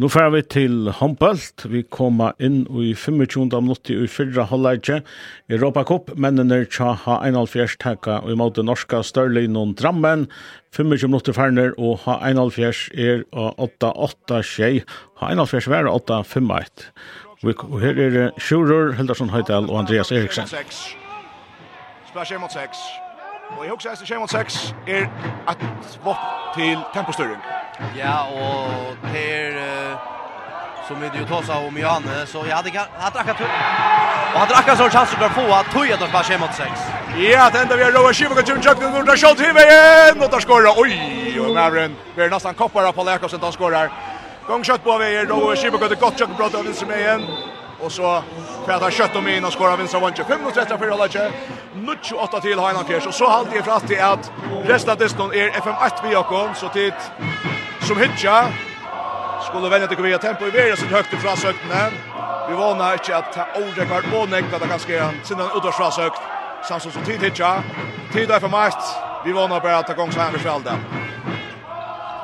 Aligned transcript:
Nu 0.00 0.08
fer 0.08 0.30
vi 0.32 0.40
til 0.48 0.86
håndbølt. 0.96 1.66
Vi 1.68 1.82
kommer 1.92 2.32
inn 2.40 2.62
i 2.72 2.94
25. 2.96 3.50
minutter 3.60 3.98
i 4.00 4.06
fyrra 4.08 4.46
halvleitje. 4.48 5.02
Europa 5.52 5.82
Cup, 5.90 6.08
mennene 6.16 6.62
tja 6.72 6.94
ha 7.02 7.18
en 7.26 7.36
halv 7.36 7.52
fjers 7.52 7.74
takka 7.82 8.22
i 8.24 8.36
måte 8.38 8.64
norska 8.64 9.02
Størlin 9.04 9.58
og 9.60 9.74
Drammen. 9.76 10.24
25 10.72 11.10
minutter 11.10 11.36
ferner 11.36 11.76
og 11.76 12.00
ha 12.06 12.16
1,5 12.30 12.96
er 12.96 13.26
8-8 13.36 14.40
tjei. 14.54 14.72
Ha 15.20 15.34
1,5 15.34 15.68
vær 15.68 15.92
8-5-1. 15.92 16.88
Og 17.44 17.80
her 17.84 18.00
er 18.00 18.20
Sjurur, 18.40 18.94
Hildarsson 18.96 19.34
Høydal 19.36 19.68
og 19.68 19.82
Andreas 19.82 20.12
Eriksen. 20.16 20.48
Spør 22.08 22.38
mot 22.40 22.56
6. 22.56 22.86
Og 23.58 23.66
i 23.66 23.68
hoksa 23.68 23.92
etter 23.92 24.22
mot 24.22 24.32
6 24.32 24.62
er 24.88 25.10
et 25.50 25.66
vått 26.06 26.30
til 26.56 26.78
tempostyring. 26.96 27.59
Ja, 27.98 28.28
och 28.28 28.96
Per 29.12 29.70
som 30.90 31.00
vi 31.00 31.10
jo 31.18 31.26
tåsa 31.26 31.58
om 31.58 31.78
Johanne 31.78 32.26
så 32.26 32.44
jag 32.48 32.56
hade 32.56 32.70
han 32.98 33.12
drack 33.12 33.28
att 33.28 33.40
och 34.32 34.38
han 34.40 34.48
drack 34.48 34.78
så 34.78 34.90
chans 34.90 35.10
å 35.14 35.28
få 35.28 35.44
at 35.54 35.66
att 35.66 35.72
toja 35.72 35.96
då 35.96 36.06
skje 36.06 36.38
mot 36.38 36.54
sex. 36.54 36.70
Ja, 37.16 37.50
det 37.52 37.58
enda 37.58 37.76
vi 37.76 37.84
har 37.84 37.92
Roa 37.92 38.12
Shiva 38.12 38.34
och 38.34 38.48
Jim 38.48 38.60
Jackson 38.60 38.94
och 38.96 39.08
Rashad 39.08 39.40
Hive 39.40 39.62
igen 39.62 40.22
och 40.22 40.30
där 40.30 40.40
skorar. 40.40 40.74
Oj, 40.76 41.40
och 41.40 41.54
Mavren 41.54 41.96
blir 42.14 42.30
nästan 42.30 42.54
koppar 42.54 42.92
på 42.92 43.10
Jakobsen 43.10 43.40
då 43.40 43.52
skorar. 43.52 43.90
Gång 44.46 44.64
kött 44.64 44.84
på 44.84 44.98
vi 44.98 45.24
Roa 45.24 45.56
Shiva 45.56 45.76
och 45.76 46.00
gott 46.00 46.18
kött 46.18 46.36
brott 46.36 46.54
av 46.54 46.64
vänster 46.64 46.86
med 46.86 47.00
igen. 47.00 47.22
Och 47.80 47.92
så 47.92 48.22
för 48.66 48.72
att 48.72 48.82
ha 48.82 48.90
kött 48.90 49.16
om 49.16 49.28
in 49.28 49.44
och 49.44 49.52
skorar 49.52 49.76
vänster 49.76 50.00
vänster 50.00 50.24
5 50.24 50.46
och 50.46 50.54
30 50.54 50.78
för 50.78 50.92
Olaje. 50.92 51.32
Nuch 51.74 52.12
8 52.16 52.40
till 52.40 52.58
Heinan 52.58 52.84
Fjärs 52.84 53.06
och 53.06 53.14
så 53.14 53.28
halvt 53.28 53.52
det 53.52 53.62
fram 53.62 53.80
till 53.80 54.00
att 54.00 54.32
resten 54.64 54.90
av 54.92 54.98
distan 54.98 55.32
är 55.34 55.48
FM 55.48 55.74
1 55.86 55.92
vi 56.04 56.12
Jakob 56.12 56.56
så 56.56 56.68
tid 56.68 56.94
som 57.80 58.00
hitja. 58.00 58.48
Skulle 59.48 59.68
vänja 59.68 59.86
till 59.86 59.96
kvia 59.96 60.18
tempo 60.18 60.46
i 60.46 60.50
vera 60.50 60.76
sitt 60.76 60.90
högt 60.90 61.12
ifrån 61.12 61.36
sökten. 61.36 61.92
Vi 62.48 62.54
vana 62.54 62.92
inte 62.92 63.16
att 63.16 63.32
ta 63.32 63.46
ordet 63.54 63.88
kvart 63.88 64.10
på 64.10 64.26
nekta 64.26 64.56
att 64.56 64.68
ganska 64.68 64.92
göra 64.92 65.10
sinna 65.22 65.42
en 65.42 65.56
utvarsfra 65.56 65.90
sökt. 65.90 66.20
Samson 66.68 66.92
som 66.92 67.02
tid 67.04 67.22
hitja. 67.22 67.62
Tid 68.12 68.30
är 68.30 68.40
för 68.40 68.48
makt. 68.48 68.84
Vi 69.24 69.32
vana 69.32 69.60
bara 69.60 69.76
att 69.76 69.86
ta 69.86 69.94
gång 69.94 70.12
så 70.12 70.20
här 70.20 70.32
med 70.32 70.40
skälden. 70.40 70.78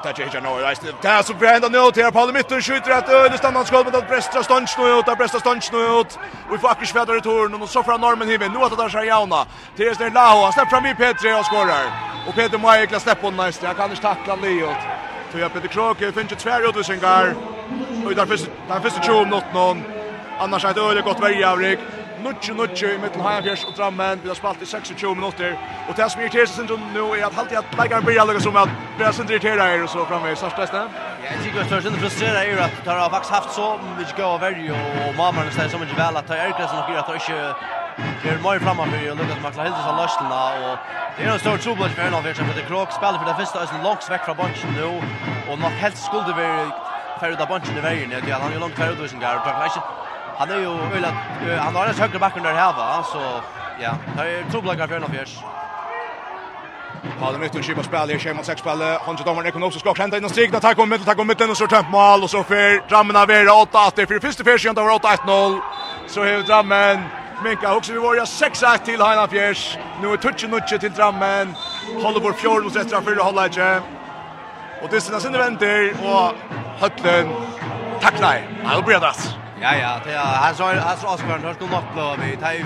Det 0.03 0.23
är 0.23 0.25
hitja 0.25 0.41
nu. 0.41 0.93
Det 1.03 1.09
är 1.09 1.23
så 1.23 1.34
bra 1.34 1.51
ända 1.51 1.69
nu 1.69 1.91
till 1.91 2.12
Paul 2.12 2.33
mitten 2.33 2.62
skjuter 2.62 2.91
att 2.91 3.09
öle 3.09 3.39
stannar 3.39 3.65
skott 3.65 3.87
mot 3.87 3.95
att 3.95 4.09
Brestra 4.09 4.43
stånds 4.43 4.79
nu 4.79 4.84
ut. 4.84 5.09
Att 5.09 5.19
Brestra 5.19 5.41
stånds 5.41 5.73
nu 5.73 5.79
ut. 5.79 6.19
Och 6.49 6.55
vi 6.55 6.59
får 6.59 6.69
akkurat 6.69 6.89
svädra 6.89 7.17
i 7.17 7.21
tornen 7.21 7.62
och 7.62 7.69
så 7.69 7.83
från 7.83 8.01
normen 8.01 8.29
himmel. 8.29 8.51
Nu 8.51 8.59
att 8.59 8.71
det 8.71 8.83
där 8.83 8.89
sig 8.89 9.07
jauna. 9.07 9.47
Therese 9.77 10.15
Laho. 10.15 10.43
Han 10.43 10.53
släpper 10.53 10.71
fram 10.71 10.87
i 10.87 10.95
Petri 10.95 11.33
och 11.33 11.47
skorrar. 11.47 11.84
Och 12.29 12.34
Peter 12.34 12.59
Maikla 12.59 13.01
släpper 13.01 13.23
på 13.23 13.31
nästa. 13.31 13.67
Han 13.67 13.77
kan 13.77 13.91
inte 13.91 14.03
tackla 14.03 14.37
Leot. 14.37 14.77
Tog 15.33 15.41
jag 15.41 15.53
Peter 15.53 15.69
Kroke, 15.69 16.13
finns 16.13 16.33
ju 16.33 16.37
tvär 16.37 16.69
utvisningar. 16.69 17.35
Och 18.05 18.15
där 18.15 18.27
finns 18.27 18.49
där 18.69 18.81
finns 18.81 18.95
det 18.95 19.07
ju 19.07 19.13
om 19.13 19.29
något 19.29 19.55
någon. 19.55 19.83
Annars 20.39 20.65
är 20.65 20.75
det 20.75 20.81
öle 20.81 21.01
gott 21.01 21.23
värja 21.23 21.53
avrik. 21.53 21.79
Nutje 22.23 22.55
nutje 22.55 22.95
i 22.95 22.99
mitten 22.99 23.21
Hajafjärs 23.21 23.65
och 23.65 23.75
Drammen. 23.77 24.21
Vi 24.23 24.29
har 24.29 24.35
spalt 24.35 24.63
i 24.63 24.67
26 24.67 25.03
minuter. 25.03 25.59
Och 25.89 25.95
det 25.97 26.11
som 26.11 26.21
irriterar 26.21 26.47
sig 26.47 26.65
nu 26.95 27.01
är 27.01 27.25
att 27.27 27.39
alltid 27.39 27.59
att 27.59 27.77
läggaren 27.79 28.05
blir 28.05 28.21
alldeles 28.21 28.43
som 28.43 28.57
att 28.57 28.69
börja 28.99 29.13
sig 29.13 29.25
irritera 29.25 29.75
er 29.75 29.83
och 29.83 29.91
så 29.91 30.07
framme 30.07 30.31
i 30.33 30.37
största 30.37 30.61
hästen. 30.61 30.89
Ja, 31.25 31.31
jag 31.35 31.45
tycker 31.45 31.61
att 31.61 31.69
det 31.69 31.75
är 31.75 31.87
inte 31.87 32.01
frustrerar 32.01 32.43
er 32.43 32.59
att 32.59 32.85
det 32.85 32.91
har 32.91 33.11
faktiskt 33.11 33.35
haft 33.35 33.55
så 33.55 33.79
mycket 33.99 34.17
gå 34.17 34.23
av 34.23 34.41
värje 34.41 34.73
och 35.09 35.15
mamman 35.17 35.47
är 35.47 35.69
så 35.69 35.79
mycket 35.79 35.99
väl 35.99 36.17
att 36.17 36.27
ta 36.27 36.35
ärkresen 36.35 36.79
och 36.79 36.99
att 36.99 37.07
det 37.07 37.15
inte 37.15 37.55
Är 37.99 38.39
mer 38.43 38.59
framme 38.59 38.87
för 38.91 39.11
och 39.11 39.17
Lucas 39.17 39.43
Makla 39.43 39.63
helt 39.63 39.77
så 39.85 39.93
lösten 39.93 40.33
och 40.33 40.79
det 41.17 41.25
är 41.25 41.33
en 41.33 41.39
stor 41.39 41.57
trouble 41.57 41.89
för 41.89 42.03
Arnold 42.03 42.27
Virgin 42.27 42.47
det 42.57 42.63
krok 42.63 42.93
spelar 42.93 43.19
för 43.19 43.27
det 43.27 43.35
första 43.35 43.63
är 43.63 43.83
långt 43.83 44.11
väck 44.11 44.25
från 44.25 44.37
bunchen 44.37 44.71
nu 44.77 44.85
och 45.53 45.59
nog 45.59 45.71
helt 45.71 45.97
skulle 45.97 46.33
vara 46.33 46.73
färd 47.21 47.41
av 47.41 47.49
bunchen 47.49 47.79
i 47.79 47.81
vägen 47.81 48.11
det 48.11 48.33
han 48.33 48.53
är 48.53 48.61
långt 48.61 48.75
färd 48.75 48.93
utvisning 48.93 49.21
där 49.21 49.37
och 49.37 49.43
kanske 49.45 49.81
han 50.39 50.51
är 50.51 50.57
ju 50.57 50.71
öla 50.97 51.11
han 51.59 51.77
har 51.77 51.87
en 51.87 51.95
höger 51.95 52.19
backen 52.19 52.43
där 52.43 52.53
här 52.53 52.73
va 52.73 53.03
så 53.03 53.43
ja 53.79 53.93
det 54.17 54.23
är 54.23 54.51
trouble 54.51 54.77
för 54.89 54.97
Arnold 54.97 55.13
Virgin 55.13 55.49
Paul 57.21 57.39
Newton 57.39 57.62
skipa 57.62 57.83
spel 57.83 58.11
i 58.11 58.19
schemat 58.19 58.47
sex 58.47 58.61
spel 58.61 58.83
han 59.06 59.17
tar 59.17 59.35
den 59.35 59.47
ekonomiska 59.47 59.81
ska 59.81 59.93
hända 59.93 60.17
in 60.17 60.25
och 60.25 60.31
stigna 60.31 60.61
tack 60.61 60.79
om 60.79 60.89
mitt 60.89 61.05
ta 61.05 61.15
om 61.15 61.27
mitt 61.27 61.41
och 61.41 61.56
så 61.56 61.67
temp 61.67 61.89
mål 61.91 62.23
och 62.23 62.31
så 62.31 62.45
för 62.45 62.89
drammen 62.89 63.17
av 63.17 63.31
era 63.31 63.53
8 63.53 63.79
att 63.79 63.97
det 63.97 64.06
för 64.06 64.21
första 64.21 64.45
försen 64.45 64.75
där 64.75 64.83
var 64.83 64.99
8-0 64.99 65.61
så 66.06 66.23
hur 66.23 66.43
drammen 66.43 67.09
Minka 67.45 67.75
också 67.75 67.93
vi 67.93 67.99
var 67.99 68.15
ju 68.15 68.27
6 68.27 68.65
till 68.85 69.01
Hanna 69.01 69.29
Fjärs. 69.29 69.79
Nu 70.03 70.13
är 70.13 70.17
touchen 70.17 70.51
nutche 70.51 70.79
till 70.79 70.93
Drammen. 70.93 71.55
Håller 72.03 72.21
vår 72.21 72.33
fjärde 72.33 72.67
och 72.67 72.73
sätter 72.73 73.01
för 73.01 73.17
hålla 73.17 73.45
inte. 73.45 73.83
Och 74.83 74.89
det 74.91 75.01
synas 75.01 75.27
inte 75.27 75.39
väntar 75.39 75.91
och 75.91 76.35
Höllen 76.81 77.29
tacklar. 78.01 78.43
I'll 78.65 78.87
be 78.87 79.01
that. 79.01 79.37
Ja 79.61 79.77
ja, 79.77 80.01
det 80.05 80.13
är 80.13 80.19
han 80.19 80.55
så 80.55 80.65
han 80.65 80.97
så 80.97 81.07
Oscar 81.07 81.29
har 81.29 81.39
nog 81.39 81.71
nått 81.71 81.95
blå 81.95 82.17
vi 82.23 82.37
tar 82.37 82.53
ju. 82.53 82.65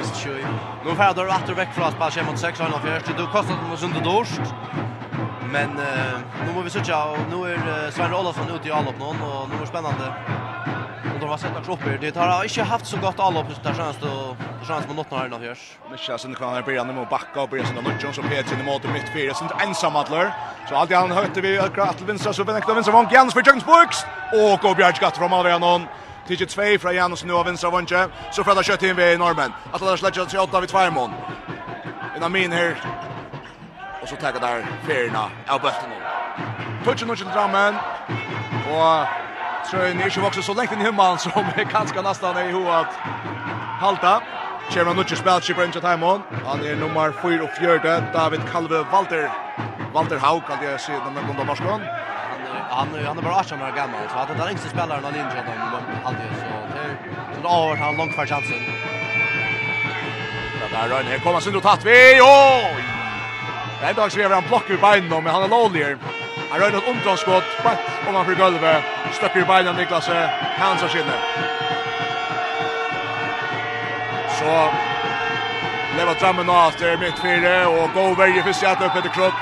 Nu 0.85 0.95
får 0.95 1.15
då 1.15 1.23
åter 1.23 1.55
veck 1.55 1.69
från 1.75 2.11
spel 2.11 2.25
mot 2.25 2.39
6 2.39 2.61
Hanna 2.61 2.81
Fjärs. 2.81 3.03
Du 3.17 3.27
kostar 3.27 3.55
dem 3.55 3.73
oss 3.73 3.83
under 3.83 4.01
dorst. 4.01 4.41
Men 5.53 5.71
eh, 5.79 6.19
nu 6.47 6.53
måste 6.55 6.63
vi 6.63 6.71
söka 6.71 7.05
och 7.05 7.19
nu 7.31 7.53
är 7.53 7.91
Sven 7.91 8.15
Olofsson 8.15 8.51
ute 8.55 8.69
i 8.69 8.73
allopp 8.73 8.99
någon 8.99 9.23
och 9.23 9.49
nu 9.49 9.57
är 9.57 9.61
det 9.61 9.67
spännande 9.67 10.15
och 11.15 11.21
då 11.21 11.27
var 11.27 11.37
sett 11.37 11.57
också 11.59 11.73
uppe. 11.73 11.99
Det 12.01 12.17
har 12.17 12.45
inte 12.45 12.63
haft 12.63 12.87
så 12.87 12.97
gott 12.97 13.21
alla 13.21 13.43
på 13.43 13.53
där 13.63 13.71
det 13.71 14.67
känns 14.67 14.87
som 14.87 14.97
något 14.97 15.11
när 15.11 15.39
det 15.39 15.47
görs. 15.47 15.79
Men 15.89 15.99
chans 15.99 16.25
inte 16.25 16.39
kan 16.39 16.65
börja 16.65 16.85
med 16.85 16.99
att 16.99 17.11
backa 17.11 17.41
och 17.43 17.49
börja 17.49 17.67
sen 17.67 17.85
matcher 17.85 18.13
så 18.13 18.23
Peter 18.23 18.61
i 18.61 18.63
mål 18.63 18.81
mitt 18.93 19.13
fyra 19.13 19.35
sunt 19.35 19.53
ensam 19.63 19.97
Adler. 19.97 20.33
Så 20.69 20.75
allt 20.75 20.93
han 20.93 21.11
hörte 21.11 21.41
vi 21.41 21.59
ökar 21.59 21.83
att 21.83 22.01
vänstra 22.01 22.33
så 22.33 22.45
vänner 22.45 22.75
vänster 22.75 22.93
vank 22.93 23.13
Jens 23.13 23.33
för 23.33 23.43
Jens 23.47 23.65
Jönsburgs 23.67 24.07
och 24.33 24.61
går 24.61 24.75
Björk 24.75 25.01
gatt 25.01 25.17
från 25.17 25.33
Alvera 25.33 25.59
någon. 25.59 25.83
Tidje 26.27 26.47
2 26.47 26.63
fra 26.81 26.93
Janus 26.93 27.25
nu 27.25 27.33
av 27.33 27.47
vinstra 27.47 27.71
vantje, 27.71 28.09
Så 28.33 28.45
Fredda 28.45 28.63
kött 28.63 28.83
in 28.83 28.97
vid 28.97 29.19
Norman. 29.19 29.53
Att 29.73 29.81
Lars 29.81 30.03
Ledger 30.03 30.25
til 30.25 30.39
åtta 30.39 30.61
vid 30.61 30.69
Tvärmon. 30.69 31.11
En 32.17 32.33
min 32.33 32.53
her, 32.53 32.77
og 34.03 34.09
så 34.09 34.17
taggar 34.17 34.41
der 34.41 34.67
Ferna 34.87 35.31
av 35.49 35.61
Bötten. 35.61 35.91
Touchen 36.85 37.11
och 37.11 37.17
dramen. 37.17 37.75
Och 38.73 39.30
Trøyen 39.71 40.01
er 40.01 40.11
ikke 40.11 40.21
vokset 40.25 40.45
så 40.45 40.55
lengt 40.59 40.73
inn 40.75 40.81
i 40.83 40.87
himmelen 40.89 41.19
som 41.23 41.33
er 41.55 41.67
ganske 41.71 42.03
nesten 42.03 42.39
i 42.43 42.51
hovedet. 42.51 42.97
Halta. 43.79 44.17
Kjemmer 44.71 44.95
Nutsche 44.95 45.17
spelskipper 45.19 45.67
inn 45.67 45.75
til 45.75 45.83
Taimon. 45.83 46.25
Han 46.47 46.65
er 46.67 46.77
nummer 46.79 47.15
4 47.23 47.43
og 47.43 47.55
4, 47.59 47.79
David 48.15 48.43
Kalve 48.51 48.83
Walter. 48.93 49.29
Walter 49.95 50.19
Haug, 50.19 50.43
kan 50.47 50.63
jeg 50.63 50.81
si, 50.81 50.93
den 50.93 51.23
kom 51.27 51.37
da 51.39 51.45
norskån. 51.45 51.87
Han 52.71 52.89
han 53.07 53.19
är 53.19 53.23
bara 53.23 53.35
18 53.35 53.63
år 53.63 53.73
gammal 53.77 54.09
så 54.13 54.19
att 54.19 54.29
det 54.29 54.45
är 54.45 54.51
yngste 54.51 54.69
spelaren 54.69 55.05
av 55.05 55.13
Linköping 55.13 55.55
de 55.73 55.81
alltid 56.05 56.31
så 56.41 56.45
det 56.75 57.35
så 57.35 57.41
då 57.43 57.49
har 57.49 57.77
han 57.77 57.97
långt 57.97 58.15
för 58.15 58.27
chansen. 58.27 58.61
Där 60.73 60.89
Rönn, 60.89 61.07
här 61.07 61.19
kommer 61.19 61.41
Sindro 61.41 61.61
tatt 61.61 61.85
vi. 61.85 62.21
Oj! 62.23 62.85
Det 63.81 63.87
är 63.87 63.95
dags 63.95 64.17
vi 64.17 64.23
har 64.23 64.31
en 64.31 64.49
block 64.49 64.71
i 64.71 64.77
benen, 64.77 65.25
men 65.25 65.27
han 65.27 65.43
är 65.43 65.49
lowlier. 65.49 65.99
Han 66.51 66.61
rör 66.61 66.69
ett 66.69 67.25
på 67.25 67.43
Om 68.09 68.15
han 68.15 68.25
får 68.25 68.35
golvet. 68.35 68.85
Stöcker 69.13 69.41
i 69.41 69.45
benen 69.45 69.77
Niklas. 69.77 70.11
Hans 70.59 70.83
har 70.83 70.89
sinne. 70.89 71.13
Så 74.39 74.71
leva 75.97 76.15
drammen 76.15 76.47
nå 76.47 76.69
efter 76.69 76.97
mitt 76.97 77.19
fyra 77.19 77.69
Och 77.69 77.93
gå 77.95 78.15
värje 78.15 78.43
för 78.43 78.53
Seattle 78.53 78.89
Peter 78.89 79.09
Krok. 79.09 79.33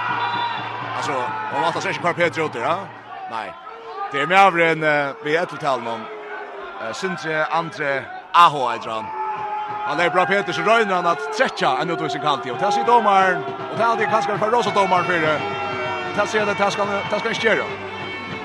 Alltså, 0.97 1.13
om 1.57 1.65
att 1.65 1.83
sig 1.83 1.95
kvar 1.95 2.13
Peter 2.13 2.45
ut 2.45 2.55
ja? 2.55 2.79
Nej. 3.31 3.53
Det 4.13 4.21
er 4.21 4.27
med 4.27 4.47
over 4.47 4.61
en 4.61 5.15
vi 5.25 5.37
ett 5.37 5.61
tal 5.61 5.83
någon. 5.83 6.01
Sintre 6.93 7.47
andre 7.47 8.05
Aho 8.33 8.73
Eidran. 8.73 9.05
Han 9.87 10.01
er 10.01 10.11
bra 10.11 10.27
Peter 10.27 10.53
så 10.53 10.63
røyner 10.63 10.95
han 10.95 11.07
att 11.07 11.39
träcka 11.39 11.71
en 11.81 11.91
utvisning 11.91 12.23
halvtid. 12.23 12.53
Och 12.53 12.63
å 12.63 12.71
si 12.71 12.83
domaren. 12.87 13.45
Och 13.45 13.79
där 13.79 13.93
är 13.93 13.97
det 13.97 14.05
kanske 14.05 14.39
för 14.39 14.51
rosa 14.51 14.71
domaren 14.71 15.05
för 15.05 15.13
det 15.13 15.58
det 16.19 16.27
ser 16.27 16.47
det 16.47 16.55
det 16.55 16.71
ska 16.71 16.85
det 17.11 17.19
ska 17.21 17.29
inte 17.29 17.47
göra. 17.47 17.65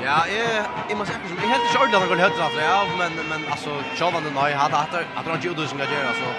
Ja, 0.06 0.18
jag 0.28 0.66
jag 0.90 0.98
måste 0.98 1.14
säga 1.14 1.24
jag 1.42 1.50
helt 1.54 1.68
skörd 1.72 1.90
när 1.92 2.00
jag 2.00 2.18
hörde 2.24 2.46
att 2.46 2.58
ja, 2.72 2.86
men 3.00 3.12
men 3.30 3.42
alltså 3.52 3.70
Chavan 3.96 4.24
den 4.24 4.34
nej 4.34 4.54
hade 4.54 4.78
att 4.78 4.94
att 5.16 5.26
han 5.28 5.42
gjorde 5.42 5.68
som 5.68 5.78
det 5.78 5.84
gör 5.84 6.06
alltså. 6.12 6.30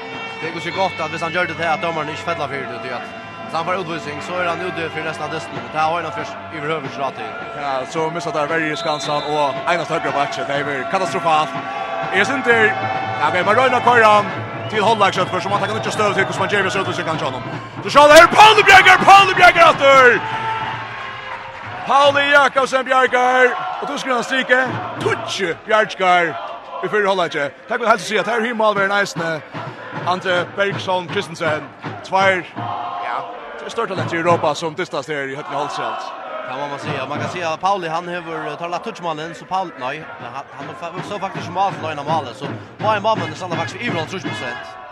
Det 0.43 0.51
går 0.55 0.61
så 0.61 0.71
gott 0.81 0.97
att 1.01 1.11
hvis 1.13 1.23
han 1.23 1.33
gjorde 1.33 1.55
det 1.59 1.73
att 1.73 1.83
domaren 1.83 2.09
inte 2.09 2.23
fällde 2.23 2.49
för 2.49 2.55
det 2.85 2.95
att 2.99 3.07
Så 3.51 3.57
han 3.57 3.65
får 3.67 3.75
utvisning, 3.81 4.17
så 4.29 4.33
är 4.41 4.47
han 4.53 4.61
ute 4.69 4.91
för 4.95 5.01
resten 5.09 5.25
av 5.25 5.31
dessen. 5.31 5.51
Det 5.73 5.79
här 5.79 5.89
har 5.91 6.03
han 6.03 6.13
först 6.13 6.35
överhuvudslag 6.57 7.13
till. 7.17 7.31
Ja, 7.63 7.83
så 7.95 8.11
missat 8.11 8.35
där 8.35 8.47
varje 8.47 8.77
skansan 8.77 9.23
och 9.33 9.49
ena 9.73 9.85
högra 9.95 10.11
backen. 10.19 10.45
Det 10.49 10.55
är 10.55 10.91
katastrofalt. 10.91 11.51
Är 12.13 12.35
inte 12.37 12.53
där. 12.53 12.67
Ja, 13.21 13.27
men 13.33 13.45
man 13.47 13.55
rör 13.55 13.81
koran 13.89 14.25
till 14.71 14.83
hållakset 14.83 15.29
för 15.29 15.41
som 15.41 15.53
att 15.53 15.61
han 15.61 15.69
kan 15.69 15.77
inte 15.77 15.91
stöd 15.91 16.15
till 16.15 16.25
Kusman 16.25 16.49
James 16.53 16.77
utvisning 16.77 17.07
kan 17.07 17.19
honom. 17.19 17.43
Så 17.83 17.91
kör 17.91 18.09
det 18.09 18.15
här 18.15 18.27
Paul 18.39 18.65
Bjerger, 18.69 18.99
Paul 19.09 19.35
Bjerger 19.39 19.65
åter. 19.71 20.44
Pauli 21.87 22.31
Jakobsen 22.31 22.85
Bjarkar. 22.85 23.45
Og 23.81 23.89
to 23.89 23.99
skulle 23.99 24.15
han 24.15 24.25
strike. 24.25 24.61
touch 25.01 25.43
Bjarkar. 25.67 26.25
Vi 26.83 26.89
fyrir 26.89 27.07
holda 27.07 27.25
ikke. 27.25 27.51
Takk 27.69 27.81
for 27.81 27.91
helst 27.91 28.09
si 28.09 28.17
at 28.17 28.27
her 28.27 28.41
er 28.41 28.47
Himal 28.47 28.75
ved 28.77 28.89
næsne. 28.89 29.43
Andre 30.09 30.47
Bergson 30.57 31.09
Kristensen. 31.09 31.65
Tvær. 32.05 32.41
Ja, 33.09 33.19
det 33.59 33.67
er 33.67 33.71
større 33.71 33.87
talent 33.87 34.13
i 34.13 34.17
Europa 34.17 34.55
som 34.55 34.75
distast 34.75 35.09
her 35.09 35.23
i 35.23 35.35
Høtne 35.35 35.57
Holtsjalt. 35.57 36.05
Kan 36.49 36.71
man 36.71 36.79
säga. 36.79 37.07
Man 37.07 37.19
kan 37.21 37.29
säga 37.29 37.49
att 37.49 37.61
Pauli 37.61 37.89
han 37.89 38.09
har 38.09 38.57
talat 38.57 38.85
touchmannen 38.85 39.35
så 39.35 39.45
Paul 39.45 39.71
nej 39.81 40.05
han 40.21 40.67
han 40.81 41.03
så 41.09 41.19
faktiskt 41.19 41.51
mål 41.51 41.73
för 41.73 41.91
en 41.91 42.35
så 42.35 42.47
var 42.79 42.97
en 42.97 43.03
mamma, 43.03 43.27
det 43.31 43.37
stannar 43.37 43.57
faktiskt 43.57 43.83
i 43.83 43.91
30. 43.91 44.84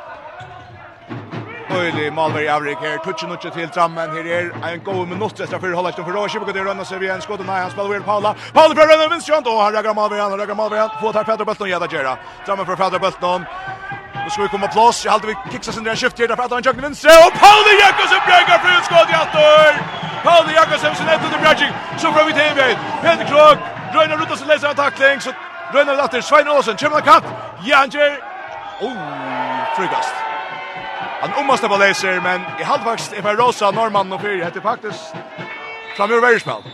Øylig 1.76 2.12
Malberg 2.12 2.48
Avrik 2.48 2.78
her, 2.78 2.98
tutsi 3.04 3.26
nutsi 3.26 3.50
til 3.50 3.70
trammen, 3.70 4.10
her 4.16 4.26
er 4.34 4.72
en 4.72 4.80
god 4.84 5.06
minutt 5.06 5.40
etter 5.40 5.58
fyrir 5.58 5.74
holdet 5.74 5.94
for 5.96 6.12
Råkjip, 6.12 6.42
og 6.42 6.54
det 6.54 6.64
rønner 6.66 6.84
seg 6.84 7.00
vi 7.00 7.10
en 7.10 7.22
skåd, 7.24 7.44
nei, 7.46 7.60
han 7.62 7.70
spiller 7.70 7.88
over 7.88 8.04
Paula, 8.06 8.34
Paula 8.54 8.74
fra 8.74 8.86
Rønner 8.90 9.10
Vinstrand, 9.14 9.46
og 9.46 9.64
han 9.64 9.74
rager 9.76 9.96
Malberg, 9.96 10.22
han 10.22 10.38
rager 10.40 10.54
Malberg, 10.54 11.00
få 11.00 11.12
tar 11.12 11.24
Fedra 11.24 11.44
Bøtton, 11.44 11.69
Gjeda 11.72 11.88
Gjera, 11.88 12.16
trammen 12.46 12.66
fra 12.66 12.76
Fedra 12.76 12.98
Bøtton, 12.98 13.48
Nu 14.24 14.30
ska 14.30 14.42
vi 14.42 14.48
komma 14.48 14.69
plås. 14.69 15.04
Jag 15.04 15.12
hade 15.12 15.26
vi 15.26 15.34
kicksa 15.52 15.72
sönder 15.72 15.90
en 15.90 15.96
skift 15.96 16.19
här 16.19 16.28
därför 16.28 16.42
att 16.42 16.50
han 16.50 16.62
jökte 16.62 16.82
vänster. 16.82 17.08
Och 17.26 17.32
Pauli 17.44 17.74
Jakobsen 17.82 18.20
bryggar 18.26 18.58
för 18.62 18.78
utskott 18.78 19.10
i 19.10 19.14
attor! 19.14 19.70
Pauli 20.24 20.54
Jakobsen 20.54 20.94
sin 20.94 21.08
ett 21.08 21.24
under 21.24 21.38
bryggar. 21.38 21.72
Så 21.98 22.12
får 22.12 22.24
vi 22.26 22.32
till 22.32 22.54
vid. 22.54 22.76
Peter 23.02 23.24
Krog. 23.24 23.58
Röjnar 23.94 24.16
runt 24.16 24.30
och 24.30 24.38
så 24.38 24.44
läser 24.44 24.66
han 24.66 24.76
tackling. 24.76 25.20
Så 25.20 25.30
Röjnar 25.72 25.96
det 25.96 26.02
attor. 26.02 26.20
Svein 26.20 26.48
Olsen. 26.48 26.76
Kjemna 26.76 27.00
katt. 27.00 27.24
Janger. 27.64 28.12
Oh, 28.80 28.96
frugast. 29.76 30.31
Han 31.22 31.34
ommaste 31.38 31.69
på 31.69 31.76
laser, 31.76 32.20
men 32.20 32.40
i 32.60 32.62
halvvakst 32.62 33.12
är 33.12 33.36
Rosa 33.36 33.70
Norman 33.70 34.12
og 34.12 34.20
Fyri 34.20 34.44
heter 34.44 34.60
faktisk 34.60 35.00
framgjør 35.96 36.20
världsspel. 36.20 36.64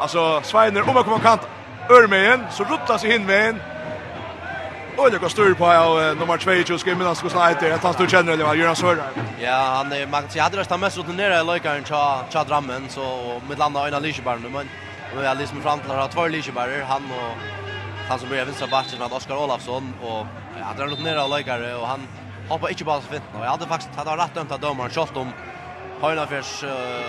Altså, 0.00 0.40
Sveiner 0.42 0.88
om 0.88 0.94
man 0.94 1.04
kommer 1.04 1.18
kant 1.18 1.42
örmejen 1.90 2.46
så 2.50 2.64
ruttas 2.64 3.04
i 3.04 3.14
in 3.14 3.60
Og 4.98 5.12
det 5.12 5.20
går 5.20 5.28
styr 5.28 5.54
på 5.54 5.66
av 5.66 6.16
nummer 6.18 6.38
22 6.38 6.78
ska 6.78 6.94
minnas 6.94 7.18
ska 7.18 7.28
snajta 7.28 7.74
att 7.74 7.82
han 7.82 7.94
står 7.94 8.06
känner 8.06 8.32
eller 8.32 8.44
vad 8.44 8.56
gör 8.56 8.66
han 8.66 8.76
så. 8.76 8.96
Ja, 9.40 9.54
han 9.76 9.92
er, 9.92 10.06
man 10.06 10.22
kan 10.22 10.30
si, 10.30 10.38
hadde 10.38 10.56
röstat 10.56 10.80
mest 10.80 10.98
rutinere 10.98 11.40
i 11.40 11.44
lojkaren 11.44 11.84
cha 11.84 12.24
cha 12.32 12.44
drammen 12.44 12.88
så 12.88 13.40
mitt 13.48 13.58
landa 13.58 13.86
øyne 13.86 14.00
Liseberg 14.00 14.40
men 14.40 14.68
vi 15.20 15.26
har 15.26 15.34
liksom 15.34 15.62
fram 15.62 15.80
til 15.80 15.90
å 15.90 16.00
ha 16.00 16.08
två 16.08 16.26
Liseberg 16.26 16.82
han 16.84 17.02
og 17.02 17.36
han 18.08 18.18
som 18.18 18.28
blir 18.28 18.44
vänstra 18.44 18.66
backen 18.66 18.98
med 18.98 19.12
Oskar 19.12 19.36
Olafsson 19.36 19.94
og 20.02 20.26
ja, 20.58 20.64
han 20.64 20.80
er 20.80 20.86
rutinere 20.90 21.26
i 21.26 21.30
lojkare 21.30 21.76
og 21.76 21.86
han 21.86 22.08
hoppa 22.48 22.70
inte 22.70 22.84
bara 22.84 23.00
så 23.00 23.06
fint 23.06 23.22
nu. 23.34 23.40
Jag 23.40 23.50
hade 23.50 23.66
faktiskt 23.66 23.94
hade 23.96 24.22
rätt 24.22 24.34
dömt 24.34 24.52
att 24.52 24.60
domaren 24.60 24.90
skott 24.90 25.16
om 25.16 25.32
Hörnafärs 26.00 26.64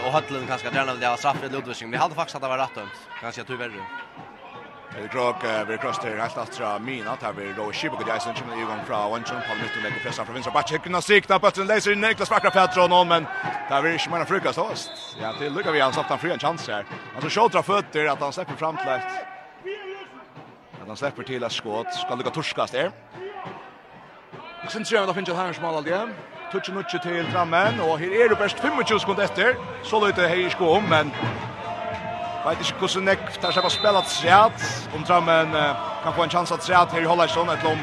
och 0.06 0.12
Hötlund 0.12 0.48
kanske 0.48 0.70
gärna 0.74 0.94
vill 0.94 1.08
ha 1.08 1.18
straff 1.18 1.44
i 1.44 1.50
Ludvigsson. 1.50 1.92
Vi 1.92 1.98
hade 1.98 2.16
faktiskt 2.16 2.36
att 2.36 2.42
det 2.42 2.48
var 2.48 2.58
rätt 2.58 2.76
dömt. 2.76 3.10
Kanske 3.22 3.44
tyvärr. 3.44 3.72
Det 4.96 5.08
drog 5.08 5.36
vi 5.68 5.78
cross 5.78 6.00
där 6.00 6.18
helt 6.18 6.38
efter 6.38 6.80
mina 6.80 7.12
att 7.12 7.38
vi 7.38 7.54
då 7.54 7.72
skippa 7.72 8.04
det 8.06 8.12
är 8.12 8.20
som 8.20 8.34
kommer 8.34 8.56
ju 8.56 8.66
gång 8.66 8.80
från 8.88 9.12
Wanchon 9.12 9.42
på 9.50 9.56
mitten 9.56 9.84
lägger 9.84 10.00
pressa 10.00 10.26
från 10.26 10.34
vänstra 10.34 10.54
backen 10.54 10.80
kunna 10.80 11.02
sikta 11.02 11.40
på 11.40 11.48
att 11.48 11.58
laser 11.58 11.92
in 11.92 12.02
Niklas 12.02 12.30
Backra 12.30 12.52
Petro 12.52 12.88
någon 12.88 13.08
men 13.08 13.26
där 13.70 13.82
vi 13.82 13.94
inte 13.94 14.10
menar 14.10 14.26
frukost 14.26 14.58
oss. 14.58 15.16
Ja, 15.22 15.34
till 15.34 15.54
lyckas 15.54 15.74
vi 15.74 15.80
han 15.80 15.94
satt 15.94 16.06
han 16.06 16.20
fri 16.20 16.32
en 16.32 16.40
chans 16.40 16.68
här. 16.68 16.86
Alltså 17.16 17.42
skjuter 17.42 17.62
fötter 17.62 18.06
att 18.06 18.22
han 18.22 18.34
släpper 18.34 18.56
fram 18.56 18.78
till 18.78 18.90
att 18.90 20.88
han 20.88 20.98
släpper 20.98 21.24
till 21.24 21.44
ett 21.44 21.52
skott. 21.52 21.94
Ska 21.94 22.16
lycka 22.16 22.30
torskast 22.30 22.74
där. 22.74 22.92
Jeg 24.64 24.72
synes 24.72 24.92
ikke 24.92 25.02
om 25.02 25.08
det 25.08 25.16
finnes 25.16 25.30
et 25.30 25.36
herrens 25.36 25.62
mål 25.62 25.76
aldri. 25.78 25.94
Tutsi 26.52 26.72
nutsi 26.72 26.98
til 27.00 27.28
Drammen, 27.34 27.80
og 27.80 28.00
her 28.00 28.24
er 28.24 28.28
det 28.28 28.38
best 28.38 28.60
25 28.60 29.00
sekunder 29.00 29.24
etter. 29.24 29.54
Så 29.84 30.00
løyte 30.04 30.28
hei 30.28 30.42
i 30.46 30.50
sko 30.50 30.72
om, 30.76 30.84
men 30.84 31.14
vet 32.44 32.64
ikke 32.64 32.82
hvordan 32.82 33.06
nek 33.08 33.22
tar 33.40 33.56
seg 33.56 33.64
på 33.64 33.72
spillet 33.72 34.12
sett, 34.12 34.66
om 34.96 35.06
Drammen 35.08 35.56
kan 36.04 36.16
få 36.16 36.26
en 36.26 36.34
chans 36.36 36.52
at 36.52 36.66
sett 36.68 36.96
her 36.96 37.06
i 37.06 37.08
Hollandsson, 37.12 37.50
etter 37.56 37.72
om 37.72 37.80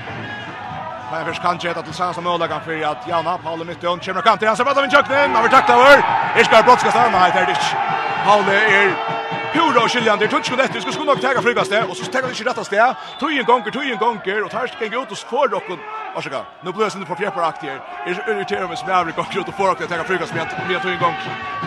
Men 1.10 1.26
først 1.26 1.40
kan 1.42 1.54
ikke 1.54 1.68
hette 1.68 1.82
til 1.86 1.94
Sansa 1.94 2.20
Mølagan 2.20 2.60
for 2.64 2.86
at 2.90 3.04
Jana, 3.08 3.36
Paule 3.36 3.64
Mytton, 3.64 4.00
kommer 4.04 4.22
kant 4.22 4.40
til 4.40 4.48
hans, 4.48 4.60
er 4.60 4.64
bare 4.64 4.80
av 4.82 4.84
en 4.84 4.90
kjøkken, 4.90 5.36
han 5.36 5.44
vil 5.44 5.52
takta 5.54 5.76
over, 5.78 6.02
Iskar 6.40 6.64
Brottskast, 6.66 6.96
men 6.96 7.14
han 7.14 7.30
heter 7.30 7.52
ikke. 7.54 7.68
Paule 8.26 8.56
er 8.78 8.88
pura 9.54 9.84
og 9.84 9.90
skiljande, 9.90 10.26
tutsk 10.26 10.52
og 10.52 10.58
dette, 10.58 10.74
vi 10.74 10.82
skal 10.82 10.96
sko 10.96 11.06
nok 11.06 11.22
tega 11.22 11.44
frikast 11.46 11.70
det, 11.70 11.84
og 11.86 11.94
så 11.96 12.10
tega 12.10 12.26
det 12.26 12.34
ikke 12.34 12.50
rettast 12.50 12.74
det, 12.74 12.88
tog 13.20 13.30
en 13.30 13.48
gonger, 13.52 13.70
tog 13.70 13.86
en 13.86 14.02
gonger, 14.02 14.42
og 14.44 14.50
tar 14.50 14.66
ikke 14.66 14.98
ut 14.98 15.14
og 15.14 15.22
får 15.30 15.54
dere 15.54 15.78
Varsågod. 16.16 16.44
Nu 16.64 16.72
blir 16.72 16.82
jag 16.82 16.92
sån 16.92 17.04
på 17.04 17.14
prepparaktig 17.14 17.68
här. 17.68 17.80
Jag 18.06 18.36
irriterar 18.36 18.68
med 18.68 18.78
som 18.78 18.88
och 18.98 19.04
brukar 19.04 19.40
ut 19.40 19.48
och 19.48 19.54
få 19.54 19.70
att 19.70 19.88
ta 19.88 20.04
frukost 20.04 20.34
med 20.34 20.42
med 20.42 20.74
jag 20.74 20.82
tog 20.82 20.92
en 20.92 20.98
gång. 20.98 21.14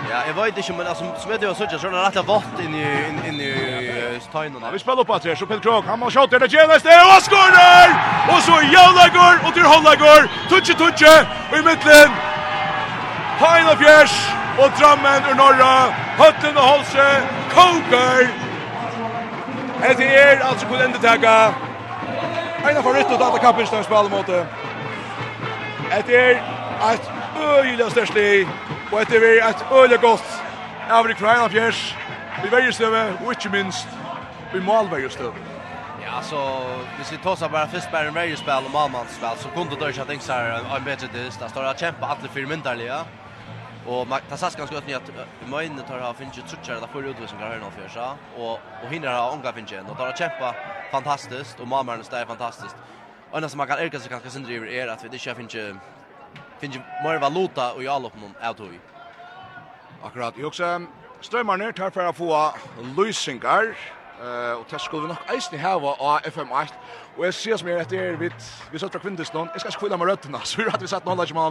Ja, 0.09 0.17
jag 0.27 0.33
vet 0.33 0.57
inte 0.57 0.73
men 0.73 0.87
alltså 0.87 1.03
som 1.21 1.31
det 1.31 1.45
jag 1.45 1.55
så 1.57 1.67
så 1.79 1.89
där 1.89 2.03
rätta 2.05 2.21
vart 2.21 2.59
in 2.59 2.75
i 2.75 2.85
in 3.27 3.41
i 3.41 4.19
stajnen. 4.29 4.63
Vi 4.73 4.79
spelar 4.79 4.99
upp 4.99 5.09
att 5.09 5.23
så 5.39 5.45
Peter 5.45 5.61
Krog 5.61 5.85
han 5.85 6.01
har 6.01 6.09
skott 6.09 6.31
det 6.31 6.53
genast 6.53 6.85
det 6.89 7.01
och 7.13 7.21
skorar. 7.27 7.87
Och 8.31 8.41
så 8.47 8.55
jävla 8.77 9.05
går 9.17 9.35
och 9.47 9.53
till 9.53 9.67
hålla 9.73 9.93
går. 10.05 10.21
Touch 10.49 10.77
touch 10.81 11.01
i 11.57 11.61
mitten. 11.69 12.09
Final 13.41 13.75
fjärs 13.81 14.13
och 14.61 14.71
Drammen 14.79 15.21
ur 15.29 15.35
norra. 15.43 15.73
Hötten 16.21 16.57
och 16.57 16.67
Holse. 16.71 17.21
Koker. 17.53 18.29
Det 19.97 20.15
är 20.17 20.39
alltså 20.39 20.65
kunde 20.65 20.85
inte 20.85 20.99
ta 20.99 21.17
Einar 22.67 22.81
for 22.83 22.93
rytt 22.93 23.11
og 23.13 23.19
data 23.19 23.37
kampen 23.37 23.67
som 23.67 23.83
spiller 23.83 24.09
mot 24.11 24.27
det. 24.27 24.41
Etter 25.99 26.41
et 26.93 27.11
øyelig 27.39 27.91
størstlig, 27.91 28.47
og 28.91 29.01
etter 29.01 29.19
vi 29.19 29.31
et 29.49 29.65
øyelig 29.71 29.99
godt 30.01 30.27
avrik 30.89 31.17
de 31.17 31.23
kreina 31.23 31.47
fjers, 31.47 31.95
vi 32.43 32.51
vergestøve, 32.51 33.03
og 33.25 33.31
ikke 33.31 33.49
minst, 33.49 33.87
vi 34.53 34.59
malvergestøve. 34.59 35.33
Ja, 36.01 36.21
så 36.21 36.39
hvis 36.97 37.11
vi 37.11 37.17
tar 37.23 37.35
seg 37.35 37.51
bare 37.51 37.69
først 37.69 37.91
bare 37.91 38.07
en 38.09 38.15
vergerspill 38.15 38.67
og 38.67 38.73
malmannsspill, 38.73 39.37
så 39.37 39.49
kunne 39.55 39.69
det 39.69 39.89
ikke 39.89 40.01
att 40.01 40.07
det 40.07 40.29
är 40.29 40.77
en 40.77 40.83
bedre 40.83 41.07
dist. 41.13 41.39
Där 41.39 41.47
står 41.47 41.61
det 41.61 41.69
att 41.69 41.79
kämpa 41.79 42.05
alla 42.05 42.29
fyra 42.33 42.47
myndarliga. 42.47 42.95
Ja. 42.95 43.18
Och 43.87 44.07
man 44.07 44.19
tar 44.29 44.37
sig 44.37 44.49
ganska 44.57 44.77
öppet 44.77 44.95
att 44.95 45.49
Möjne 45.49 45.81
tar 45.81 45.99
har 45.99 46.13
finns 46.13 46.37
ju 46.37 46.41
trutchar 46.41 46.73
där 46.73 46.87
för 46.87 47.03
utvisningar 47.03 47.47
här 47.47 47.59
någon 47.59 47.89
så 47.89 48.17
och 48.41 48.59
och 48.83 48.89
hinner 48.89 49.13
ha 49.13 49.31
ånga 49.31 49.53
finns 49.53 49.71
ju 49.71 49.79
och 49.79 49.97
tar 49.97 50.13
kämpa 50.13 50.55
fantastiskt 50.91 51.59
och 51.59 51.67
Malmö 51.67 51.93
är 51.93 52.25
fantastiskt. 52.25 52.75
Och 53.31 53.37
annars 53.37 53.55
man 53.55 53.67
kan 53.67 53.77
öka 53.79 53.99
sig 53.99 54.09
ganska 54.09 54.29
synd 54.29 54.45
driver 54.45 54.67
är 54.67 54.87
att 54.87 55.03
vi 55.03 55.09
det 55.09 55.17
kör 55.17 55.33
finns 55.33 55.55
ju 55.55 55.75
finns 56.59 56.75
mer 57.03 57.19
valuta 57.19 57.73
och 57.73 57.83
i 57.83 57.85
lopp 57.85 58.13
på 58.13 58.19
någon 58.19 58.35
out 58.47 58.59
hur. 58.59 58.79
Akkurat. 60.03 60.33
Jag 60.37 60.47
också 60.47 60.81
strömmar 61.21 61.57
ner 61.57 61.71
tar 61.71 61.89
för 61.89 62.05
att 62.05 62.15
få 62.15 62.53
lösingar 62.97 63.75
eh 64.21 64.59
och 64.59 64.65
det 64.69 64.79
skulle 64.79 65.01
vi 65.01 65.07
nog 65.07 65.17
eisen 65.27 65.59
hava 65.59 65.87
av 65.87 66.19
FM8 66.19 66.67
och 67.17 67.25
jag 67.27 67.33
ser 67.33 67.57
som 67.57 67.67
är 67.67 67.81
att 67.81 67.89
det 67.89 67.97
är 67.97 68.13
vid 68.13 68.33
vi 68.71 68.79
sätter 68.79 68.99
kvindes 68.99 69.33
någon 69.33 69.49
jag 69.53 69.61
ska 69.61 69.71
skilja 69.71 69.97
med 69.97 70.07
rötterna 70.07 70.39
så 70.39 70.57
vi 70.61 70.63
har 70.63 70.75
att 70.75 70.81
vi 70.81 70.87
satt 70.87 71.05
någon 71.05 71.17
där 71.17 71.25
som 71.25 71.37
har 71.37 71.49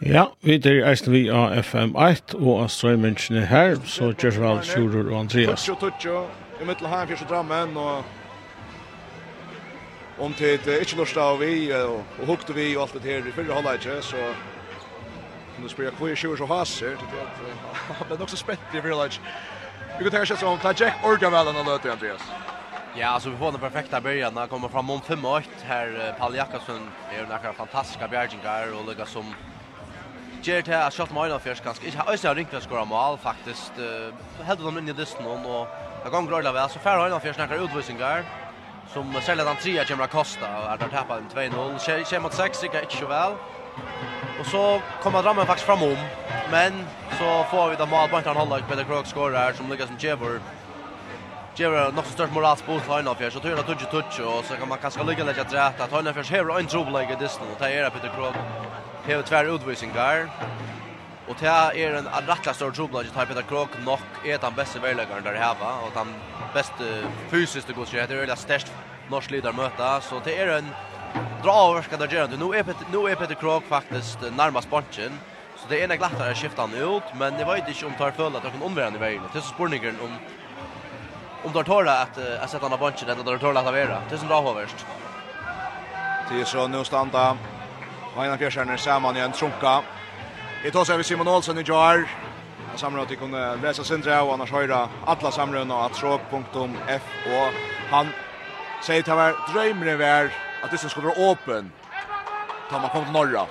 Ja, 0.00 0.26
vi 0.40 0.54
er 0.60 0.82
eisen 0.90 1.12
vi 1.12 1.22
av 1.32 1.54
FM1 1.56 2.34
og 2.36 2.58
av 2.60 2.68
strøymensjene 2.68 3.46
her, 3.48 3.78
så 3.88 4.10
Gjersvald, 4.12 4.60
Sjurur 4.68 5.08
og 5.08 5.22
Andreas. 5.22 5.64
Tutsjo, 5.64 5.74
tutsjo, 5.80 6.18
i 6.60 6.66
mittel 6.68 6.90
her, 6.92 7.06
fyrst 7.08 7.24
og 7.24 7.30
drammen, 7.30 7.72
og 7.80 8.04
om 10.20 10.34
til 10.36 10.60
uh, 10.68 10.74
ikke 10.84 10.98
lorsta 11.00 11.20
av 11.24 11.40
vi, 11.40 11.72
og, 11.72 12.04
og 12.20 12.28
hukte 12.28 12.52
vi 12.56 12.76
og 12.76 12.82
alt 12.84 12.98
det 12.98 13.08
her, 13.08 13.24
i 13.24 13.32
fyrre 13.32 13.56
halda 13.56 13.96
så 14.04 14.20
kan 15.54 15.64
du 15.64 15.68
spyrja 15.72 15.94
hvor 15.96 16.12
Sjurur 16.12 16.36
så 16.42 16.50
haser, 16.52 17.00
til 17.00 17.08
det 17.14 17.22
at 17.24 17.40
det 18.04 18.18
er 18.18 18.20
nok 18.20 18.32
så 18.32 18.40
spett 18.42 18.76
i 18.76 18.84
fyrre 18.84 19.00
halda. 19.00 19.16
Vi 19.96 20.04
kan 20.04 20.12
tenke 20.12 20.28
seg 20.28 20.44
som, 20.44 20.60
ta 20.60 20.76
Jack 20.76 21.08
Orgavellen 21.08 21.56
og 21.56 21.72
løte, 21.72 21.88
Andreas. 21.92 22.24
Ja, 22.96 23.08
alltså 23.08 23.30
vi 23.30 23.36
får 23.36 23.52
den 23.52 23.60
perfekta 23.60 24.00
början 24.00 24.34
när 24.34 24.46
kommer 24.46 24.68
fram 24.68 24.90
om 24.90 25.00
5 25.00 25.24
och 25.24 25.32
8 25.36 25.48
här 25.64 26.14
Paul 26.18 26.34
Jakobsson 26.34 26.90
är 27.12 27.24
en 27.24 27.32
akkurat 27.32 27.56
fantastiska 27.56 28.08
bjärgingar 28.08 28.80
och 28.80 28.86
lägger 28.88 29.04
som 29.04 29.34
ger 30.46 30.62
det 30.62 30.86
att 30.86 30.94
shot 30.94 31.10
mål 31.10 31.38
först 31.38 31.62
kanske. 31.64 31.88
Jag 31.88 32.02
har 32.02 32.12
också 32.12 32.34
ringt 32.34 32.50
för 32.50 32.60
skora 32.60 32.84
mål 32.84 33.18
faktiskt. 33.18 33.72
Helt 34.44 34.60
de 34.60 34.78
in 34.78 34.88
i 34.88 34.92
det 34.92 35.06
och 35.46 35.68
jag 36.02 36.12
går 36.12 36.22
glad 36.22 36.54
väl 36.54 36.68
så 36.70 36.78
färra 36.78 37.06
innan 37.06 37.20
först 37.20 37.38
när 37.38 37.64
utvisningar 37.64 38.24
som 38.92 39.14
säljer 39.22 39.44
den 39.44 39.56
trea 39.56 39.84
kommer 39.84 40.04
att 40.04 40.10
kosta 40.10 40.58
och 40.58 40.72
att 40.72 40.80
tappa 40.80 40.96
tappar 40.96 41.20
den 41.34 41.52
2-0. 41.52 42.04
Kjem 42.04 42.22
mot 42.22 42.34
6 42.34 42.62
gick 42.62 42.74
inte 42.74 42.96
så 42.96 43.06
väl. 43.06 43.32
Och 44.40 44.46
så 44.46 44.80
kommer 45.02 45.22
Drammen 45.22 45.46
faktiskt 45.46 45.66
fram 45.66 45.82
om. 45.82 45.96
Men 46.50 46.72
så 47.18 47.44
får 47.50 47.70
vi 47.70 47.76
det 47.76 47.86
mål 47.86 48.08
på 48.08 48.16
en 48.16 48.36
halvlek 48.36 48.68
Peter 48.68 48.84
Krok 48.84 49.06
skorar 49.06 49.52
som 49.52 49.70
lyckas 49.70 49.86
som 49.86 49.96
Jever. 49.98 50.40
Jever 51.54 51.84
har 51.84 51.92
något 51.92 52.06
störst 52.06 52.32
moralspål 52.32 52.80
till 52.80 52.90
Hörna 52.90 53.14
Fjärs. 53.14 53.32
Så 53.32 53.40
tror 53.40 53.56
jag 53.56 53.66
touch 53.66 53.90
touch 53.90 54.20
och 54.20 54.44
så 54.44 54.54
kan 54.54 54.68
man 54.68 54.78
kanske 54.78 55.04
lycka 55.04 55.24
lite 55.24 55.44
till 55.44 55.58
rätt 55.58 55.80
att 55.80 55.92
han 55.92 56.06
Fjärs 56.06 56.30
har 56.52 56.58
en 56.60 56.66
trouble 56.66 57.00
like 57.00 57.16
this 57.16 57.40
och 57.52 57.58
ta 57.58 57.68
era 57.68 57.90
Peter 57.90 58.10
Krok 58.16 58.34
hever 59.06 59.22
tvær 59.22 59.48
utvisingar, 59.54 60.26
og 61.26 61.38
det 61.38 61.50
er 61.50 61.94
en 61.98 62.08
rettelig 62.26 62.54
stor 62.54 62.72
trobladje 62.74 63.10
til 63.10 63.28
Peter 63.30 63.46
Krok 63.46 63.74
nok 63.86 64.20
er 64.26 64.38
den 64.42 64.54
beste 64.54 64.82
verlegaren 64.82 65.24
der 65.26 65.38
heva, 65.38 65.72
og 65.86 65.94
den 65.94 66.10
beste 66.54 66.90
fysiske 67.30 67.74
godskje, 67.74 68.06
det 68.06 68.16
er 68.16 68.24
veldig 68.24 68.38
størst 68.38 68.72
norsk 69.10 69.30
lider 69.30 69.54
møta, 69.54 69.96
så 70.02 70.18
det 70.26 70.34
er 70.34 70.56
en 70.56 70.70
dra 71.44 71.54
overraskende 71.68 72.08
gerende. 72.10 72.38
Nå 72.38 72.52
er 72.54 72.66
Peter, 72.66 72.86
nå 72.90 73.04
er 73.06 73.18
Peter 73.18 73.38
Krok 73.38 73.66
faktisk 73.70 74.26
nærmast 74.34 74.70
bantjen, 74.70 75.14
så 75.56 75.70
det 75.70 75.80
er 75.80 75.90
en 75.90 75.98
glattere 75.98 76.34
skiftet 76.34 76.62
han 76.62 76.74
ut, 76.74 77.12
men 77.18 77.38
jeg 77.38 77.46
vet 77.48 77.70
ikke 77.70 77.86
om 77.86 77.98
tar 77.98 78.14
føle 78.16 78.38
at 78.38 78.46
det 78.46 78.54
kan 78.56 78.66
omværende 78.66 78.98
i 78.98 79.04
vägen 79.06 79.28
Det 79.32 79.40
er 79.42 79.50
spørningen 79.52 80.02
om 80.02 80.18
om 81.44 81.52
det 81.52 81.60
tar 81.60 81.68
tåret 81.68 81.92
at 81.94 82.16
jeg 82.18 82.48
setter 82.50 82.66
han 82.66 82.74
av 82.74 82.80
bantjen, 82.82 83.10
eller 83.10 83.22
det 83.22 83.34
er 83.36 83.38
tåret 83.38 83.60
at 83.60 83.68
det 83.68 83.70
er 83.70 83.76
vera. 83.76 83.98
Det 84.08 84.16
er 84.16 84.18
som 84.18 84.30
dra 84.32 84.40
overst. 84.42 84.86
Det 86.26 86.46
så 86.50 86.64
nå 86.66 86.80
standa 86.82 87.36
Og 88.16 88.24
en 88.24 88.32
av 88.32 88.50
samman 88.50 88.78
saman 88.78 89.16
en 89.16 89.32
trunka. 89.32 89.82
Jeg 90.64 90.72
tar 90.72 90.84
sig 90.84 91.04
Simon 91.04 91.28
Olsson 91.28 91.58
i 91.58 91.62
Jar. 91.62 91.96
Jeg 92.72 92.78
samler 92.80 93.02
at 93.02 93.08
de 93.08 93.16
kunne 93.16 93.56
lese 93.62 93.80
och 93.80 94.28
og 94.28 94.32
annars 94.32 94.52
alla 94.52 94.88
atla 95.06 95.30
samleren 95.30 95.70
og 95.70 95.84
atråk.f 95.84 97.02
og 97.26 97.52
han 97.90 98.06
sier 98.82 99.02
til 99.02 99.14
hver 99.14 99.32
drøymere 99.52 100.04
är 100.04 100.30
att 100.62 100.70
det 100.70 100.90
skulle 100.90 101.06
vara 101.06 101.30
åpen 101.30 101.72
da 102.70 102.78
man 102.78 102.90
kom 102.90 103.04
till 103.04 103.12
Norra. 103.12 103.46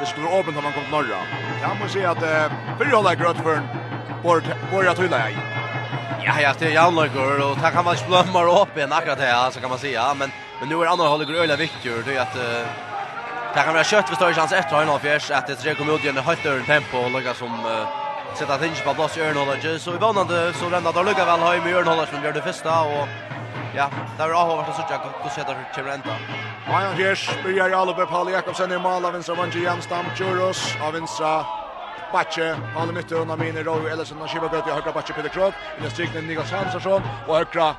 Det 0.00 0.06
skulle 0.06 0.26
vara 0.26 0.40
åpen 0.40 0.54
da 0.54 0.60
man 0.60 0.72
kom 0.72 0.82
till 0.82 0.92
Norra. 0.92 1.20
Jag 1.62 1.78
måste 1.80 1.98
si 1.98 2.04
att 2.04 2.22
uh, 2.22 2.52
fyrhållet 2.78 3.12
er 3.12 3.24
grøt 3.24 3.36
for 3.36 3.54
en 3.54 3.68
borger 4.22 4.94
tydelig 4.94 5.18
jeg. 5.18 5.36
Ja, 6.24 6.40
ja, 6.40 6.54
det 6.58 6.66
är 6.66 6.70
jävlar 6.70 7.42
och 7.50 7.56
det 7.56 7.70
kan 7.70 7.84
man 7.84 7.94
ikke 7.94 8.06
blømmer 8.08 8.48
åpen 8.48 8.92
akkurat 8.92 9.18
det, 9.18 9.52
så 9.52 9.60
kan 9.60 9.70
man 9.70 9.78
säga. 9.78 10.14
men, 10.14 10.32
men 10.60 10.68
nu 10.68 10.74
är 10.82 10.86
andra 10.86 11.08
håller 11.08 11.24
grøyla 11.24 11.56
viktig, 11.56 11.92
det 12.06 12.16
är 12.16 12.20
att... 12.20 12.36
uh, 12.36 12.87
Det 13.58 13.64
kan 13.64 13.74
vara 13.74 13.84
kött 13.84 14.08
för 14.08 14.14
större 14.14 14.34
chans 14.34 14.52
efter 14.52 14.76
Arne 14.76 14.98
fjärs 14.98 15.30
att 15.30 15.46
det 15.46 15.54
tre 15.54 15.74
kommer 15.74 15.94
ut 15.94 16.04
i 16.04 16.08
en 16.08 16.16
högt 16.16 16.42
tempo 16.66 16.96
och 16.98 17.10
lugga 17.10 17.34
som 17.34 17.48
uh, 17.48 17.86
sätta 18.34 18.58
tinge 18.58 18.82
på 18.84 18.94
plats 18.94 19.16
i 19.16 19.20
Örnhållage. 19.20 19.80
Så 19.80 19.94
i 19.94 19.96
vanande 19.96 20.52
så 20.52 20.68
rända 20.70 20.92
då 20.92 21.02
lugga 21.02 21.24
väl 21.24 21.40
har 21.40 21.54
i 21.54 21.60
med 21.60 22.08
som 22.08 22.24
gör 22.24 22.32
det 22.32 22.42
första 22.42 22.82
och 22.82 23.08
ja, 23.76 23.90
där 24.18 24.28
har 24.28 24.56
varit 24.56 24.76
så 24.76 24.82
jag 24.90 25.00
kunde 25.02 25.30
sätta 25.34 25.54
för 25.54 25.74
Chimrenta. 25.74 26.14
Arne 26.68 26.88
Alfjärs 26.88 27.30
börjar 27.42 27.70
alla 27.70 27.92
på 27.92 28.06
Paul 28.06 28.32
Jakobsen 28.32 28.72
i 28.72 28.78
mål 28.78 29.04
av 29.04 29.12
vänstra 29.12 29.34
Vanji 29.34 29.64
Jamstam 29.64 30.04
Churos 30.16 30.76
av 30.82 30.92
vänstra 30.92 31.44
Batche, 32.12 32.56
halv 32.76 32.94
mitt 32.94 33.12
under 33.12 33.92
eller 33.92 34.04
så 34.04 34.14
när 34.14 34.26
Shiva 34.26 34.48
går 34.48 34.68
i 34.68 34.70
högra 34.70 34.92
Batche 34.92 35.12
Peter 35.12 35.28
Krog. 35.28 35.52
I 35.78 35.82
den 35.82 35.90
strikna 35.90 36.20
Niklas 36.20 36.52
Hansson 36.52 37.02
och 37.26 37.36
högra 37.36 37.74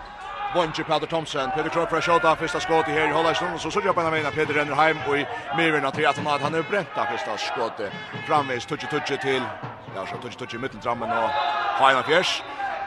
Bonje 0.54 0.84
Peter 0.84 1.08
Thompson. 1.08 1.52
Peter 1.52 1.70
Krog 1.70 1.90
fra 1.92 2.00
skjøta 2.02 2.34
første 2.40 2.62
skåte 2.64 2.94
her 2.94 3.06
i 3.06 3.14
Hollandstunden, 3.14 3.60
og 3.60 3.62
så 3.62 3.70
sørger 3.70 3.94
på 3.94 4.02
den 4.02 4.32
Peter 4.34 4.58
renner 4.58 4.76
heim, 4.76 4.98
og 5.06 5.20
i 5.20 5.26
Myrvina 5.54 5.92
til 5.92 6.08
at 6.10 6.18
han 6.18 6.26
har 6.26 6.40
han 6.42 6.56
er 6.56 6.66
brent 6.66 6.98
av 6.98 7.06
første 7.12 7.38
skåte. 7.38 7.92
Framvis, 8.26 8.66
tutsi-tutsi 8.66 9.20
til, 9.22 9.46
ja, 9.94 10.06
så 10.10 10.18
tutsi-tutsi 10.18 10.58
i 10.58 10.64
midteldrammen 10.64 11.14
og 11.14 11.30
Heina 11.78 12.02
Fjers. 12.02 12.42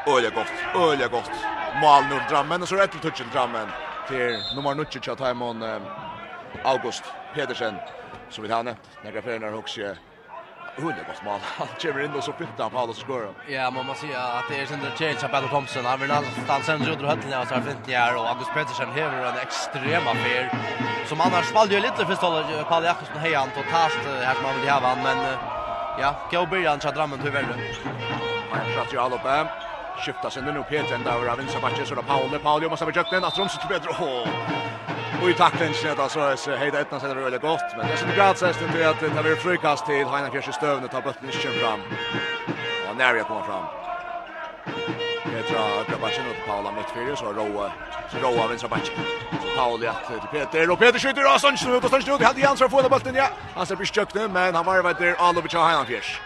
Øyla 0.08 0.30
godt, 0.34 0.54
øyla 0.74 1.06
godt. 1.06 1.34
Mal 1.78 2.08
nu 2.10 2.18
drammen, 2.30 2.62
og 2.62 2.68
så 2.68 2.76
rett 2.76 2.90
til 2.90 3.00
tutsi 3.00 3.30
drammen 3.30 3.70
til 4.08 4.42
nummer 4.56 4.74
9 4.74 4.98
tja 4.98 5.14
Taimon 5.14 5.62
August 6.64 7.14
Pedersen, 7.34 7.78
som 8.28 8.42
vil 8.42 8.50
hane. 8.50 8.74
Nekra 9.04 9.22
fyrir 9.22 9.38
nær 9.38 9.54
hoksje 9.54 9.94
Hundra 10.76 11.02
gott 11.02 11.22
mål. 11.22 11.40
Han 11.58 11.68
kommer 11.80 12.04
in 12.04 12.16
och 12.16 12.24
så 12.24 12.32
pyntar 12.32 12.70
alla 12.74 12.92
skor. 12.92 13.34
Ja, 13.48 13.70
man 13.70 13.86
måste 13.86 14.06
säga 14.06 14.22
att 14.22 14.48
det 14.48 14.56
är 14.60 14.66
sin 14.66 14.80
där 14.80 14.90
change 14.90 15.40
på 15.42 15.48
Thompson. 15.48 15.84
Han 15.84 16.00
vill 16.00 16.10
alltså 16.10 16.62
sen 16.66 16.82
ut 16.82 17.02
och 17.02 17.08
höllen 17.08 17.40
och 17.40 17.48
så 17.48 17.54
här 17.54 17.62
fint 17.62 17.86
här 17.86 18.16
och 18.16 18.28
August 18.28 18.54
Petersen 18.54 18.90
häver 18.92 19.26
en 19.28 19.36
extrem 19.36 20.06
affär 20.06 20.50
som 21.08 21.20
annars 21.20 21.52
valde 21.54 21.74
ju 21.74 21.80
lite 21.80 22.06
för 22.06 22.14
stål 22.14 22.44
Paul 22.68 22.84
Jakobsson 22.84 23.16
hej 23.16 23.34
han 23.34 23.48
totalt 23.50 23.98
här 24.04 24.34
som 24.34 24.42
man 24.42 24.60
vill 24.60 24.70
ha 24.70 24.80
han 24.80 25.02
men 25.02 25.18
ja, 25.98 26.14
Gabriel 26.30 26.68
han 26.68 26.80
hur 26.84 26.92
drammen 26.92 27.20
tyvärr. 27.24 27.46
Man 28.50 28.60
skjuter 28.74 28.92
ju 28.92 28.98
all 28.98 29.12
uppe 29.12 29.46
skifta 30.02 30.30
sig 30.30 30.42
nu 30.42 30.64
Peter 30.68 30.94
ända 30.94 31.14
över 31.14 31.36
vinstra 31.36 31.60
matchen 31.60 31.86
så 31.86 31.94
då 31.94 32.02
Paul. 32.02 32.38
Pauli 32.38 32.68
måste 32.68 32.84
ha 32.84 32.92
köpt 32.92 33.10
den 33.10 33.24
att 33.24 33.38
Romsut 33.38 33.68
bättre 33.68 33.90
och 33.90 34.26
Och 35.22 35.30
i 35.30 35.34
tacklen 35.34 35.74
så 35.74 36.02
att 36.02 36.12
så 36.12 36.36
så 36.36 36.56
hejda 36.56 36.80
ettan 36.80 37.00
så 37.00 37.06
det 37.14 37.36
är 37.36 37.38
gott 37.38 37.76
men 37.76 37.86
det 37.86 37.96
som 37.96 38.10
grad 38.16 38.38
så 38.38 38.46
är 38.46 38.78
det 38.78 38.90
att 38.90 39.00
det 39.00 39.22
blir 39.22 39.36
frikast 39.36 39.86
till 39.86 40.06
Heina 40.06 40.30
Fjärs 40.30 40.54
stövne 40.54 40.88
ta 40.88 41.00
bollen 41.00 41.28
i 41.28 41.32
kön 41.32 41.52
fram. 41.52 41.80
Och 42.90 42.96
när 42.96 43.14
jag 43.14 43.26
kommer 43.26 43.42
fram. 43.42 43.64
Petra 45.32 45.60
öppnar 45.80 45.98
matchen 45.98 46.24
åt 46.30 46.46
Paula 46.46 46.72
mittfältet 46.72 47.18
så 47.18 47.32
Roa 47.32 47.72
så 48.10 48.18
Roa 48.18 48.46
vinstra 48.48 48.68
matchen. 48.68 48.96
Så 49.42 49.56
Pauli 49.56 49.86
att 49.86 50.06
till 50.06 50.40
Peter 50.40 50.70
och 50.70 50.78
Peter 50.78 50.98
skjuter 50.98 51.34
och 51.34 51.40
sånt 51.40 51.66
ut 51.68 51.84
och 51.84 51.90
sånt 51.90 52.08
ut 52.08 52.22
hade 52.22 52.40
Jans 52.40 52.58
för 52.58 52.68
få 52.68 52.88
bollen 52.88 53.14
ja. 53.14 53.28
Han 53.54 53.66
ser 53.66 53.76
blir 53.76 53.86
stökne 53.86 54.28
men 54.28 54.54
han 54.54 54.64
var 54.64 54.82
vet 54.82 54.98
där 54.98 55.48
till 55.48 55.58
Heina 55.58 55.84
Fjärs. 55.84 56.20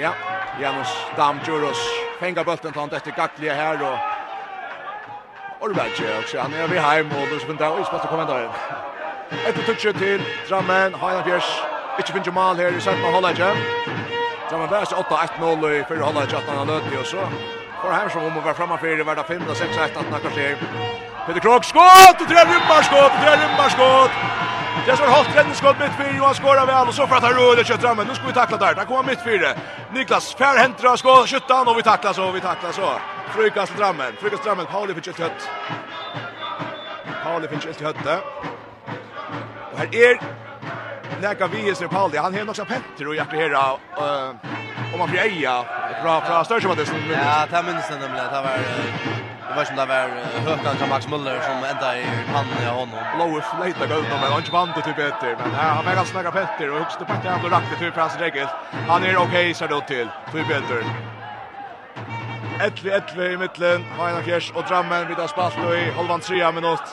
Ja, 0.00 0.12
Janus 0.60 0.88
Damjuros 1.16 2.11
fänga 2.22 2.44
bulten 2.44 2.72
tant 2.72 2.92
efter 2.92 3.10
gackliga 3.10 3.54
här 3.54 3.82
och 3.82 3.98
Orberg 5.64 6.18
också. 6.18 6.38
Han 6.38 6.54
är 6.54 6.68
vid 6.68 6.80
hem 6.80 7.06
och 7.06 7.28
då 7.30 7.38
spelar 7.38 7.66
han 7.66 8.08
komma 8.08 8.24
där. 8.24 8.48
Ett 9.46 9.66
touch 9.66 9.98
till 9.98 10.22
Drammen, 10.48 10.94
Heinrich 10.94 11.24
Bjärs. 11.24 11.48
Inte 11.98 12.12
finns 12.12 12.26
Jamal 12.26 12.56
här 12.56 12.76
i 12.78 12.80
sätt 12.80 12.98
med 13.02 13.38
jam. 13.38 13.56
Drammen 14.48 14.68
värst 14.68 14.92
8-1-0 14.92 15.70
i 15.70 15.84
fyra 15.88 16.04
Hollager 16.04 16.36
att 16.36 16.48
han 16.48 16.68
har 16.68 17.00
och 17.00 17.06
så. 17.06 17.20
Får 17.82 17.90
hem 17.90 18.10
som 18.10 18.24
om 18.24 18.38
att 18.38 18.44
vara 18.44 18.54
framme 18.54 18.78
för 18.78 18.96
det 18.96 19.04
värda 19.04 19.22
5-6-1 19.22 19.84
att 19.84 20.06
han 20.10 20.20
kanske. 20.22 20.56
Peter 21.26 21.40
Krog 21.40 21.64
skott 21.64 22.20
och 22.20 22.28
tre 22.28 22.40
rymmarskott, 22.52 23.12
tre 23.22 23.32
rymmarskott. 23.42 24.31
Det 24.86 24.96
står 24.96 25.06
hållt 25.06 25.32
tredje 25.32 25.54
skott 25.54 25.76
mitt 25.80 25.96
fyra 25.98 26.16
Johan 26.16 26.34
skorar 26.34 26.66
väl 26.66 26.88
och 26.88 26.94
så 26.94 27.06
för 27.06 27.16
att 27.16 27.22
han 27.22 27.32
rullar 27.32 27.64
kött 27.64 27.84
rammen. 27.84 28.06
Nu 28.06 28.14
ska 28.14 28.26
vi 28.26 28.32
tackla 28.32 28.56
där. 28.56 28.74
Där 28.74 28.84
kommer 28.84 29.10
mitt 29.10 29.22
fyra. 29.22 29.48
Niklas 29.94 30.34
Fär 30.34 30.58
händer 30.58 30.92
och 30.92 30.98
skott 30.98 31.28
skjuter 31.28 31.68
och 31.68 31.78
vi 31.78 31.82
tacklar 31.82 32.12
så 32.12 32.30
vi 32.30 32.40
tacklar 32.40 32.72
så. 32.72 32.88
Frukas 33.34 33.70
till 33.70 33.78
Frykas 33.78 34.20
Frukas 34.20 34.40
till 34.40 34.50
rammen. 34.50 34.66
Pauli 34.66 34.94
fick 34.94 35.06
ett 35.06 35.18
hött. 35.18 35.50
Pauli 37.24 37.48
fick 37.48 37.64
ett 37.66 37.80
hött. 37.80 37.96
Och 39.72 39.78
här 39.78 39.94
är 39.94 40.20
Näka 41.20 41.46
Vies 41.46 41.80
nu 41.80 41.88
Pauli. 41.88 42.18
Han 42.18 42.34
har 42.34 42.48
också 42.50 42.64
Petter 42.64 43.08
och 43.08 43.14
Jakob 43.14 43.38
här. 43.38 43.52
Eh 43.52 44.52
om 44.92 44.98
man 44.98 45.10
blir 45.10 45.20
eja. 45.20 45.64
Bra 46.02 46.20
bra 46.20 46.44
större 46.44 46.60
som 46.60 46.70
att 46.70 46.76
det 46.76 46.86
Ja, 47.12 47.46
ta 47.50 47.62
minst 47.62 47.88
den 47.88 48.00
nämligen. 48.00 48.26
Det 48.26 48.40
var 48.40 48.58
Det 49.52 49.56
var 49.56 49.64
som 49.64 49.76
det 49.76 49.86
var 49.86 50.08
Hökan 50.46 50.76
till 50.76 50.88
Max 50.88 51.06
Müller 51.06 51.40
som 51.40 51.64
ända 51.64 51.98
i 51.98 52.04
pannen 52.32 52.68
av 52.68 52.76
honom. 52.76 53.04
Blåer 53.16 53.40
flöjta 53.40 53.86
gå 53.86 53.94
utom, 53.94 54.20
men 54.20 54.30
han 54.32 54.38
inte 54.38 54.52
vant 54.52 54.74
det 54.76 54.82
typ 54.82 54.96
Petter. 54.96 55.36
Men 55.38 55.54
här, 55.54 55.74
har 55.74 55.82
Megan 55.82 56.06
snäga 56.06 56.30
Petter 56.30 56.70
och 56.70 56.78
högsta 56.78 57.04
packen 57.04 57.32
han 57.32 57.50
rakt 57.50 57.66
det 57.70 57.86
typ 57.86 57.96
hans 57.96 58.16
regel. 58.16 58.48
Han 58.88 59.04
är 59.04 59.16
okej, 59.16 59.54
ser 59.54 59.68
det 59.68 59.80
till. 59.80 60.08
Typ 60.32 60.48
Petter. 60.48 60.84
Ettli, 62.60 62.90
ettli 62.90 63.32
i 63.32 63.36
mittlen, 63.36 63.84
Heina 63.98 64.22
Fjers 64.22 64.52
og 64.54 64.64
Drammen 64.68 65.08
vid 65.08 65.28
spalt 65.28 65.56
i 65.56 65.90
halvan 65.96 66.20
trea 66.20 66.52
minutt. 66.52 66.86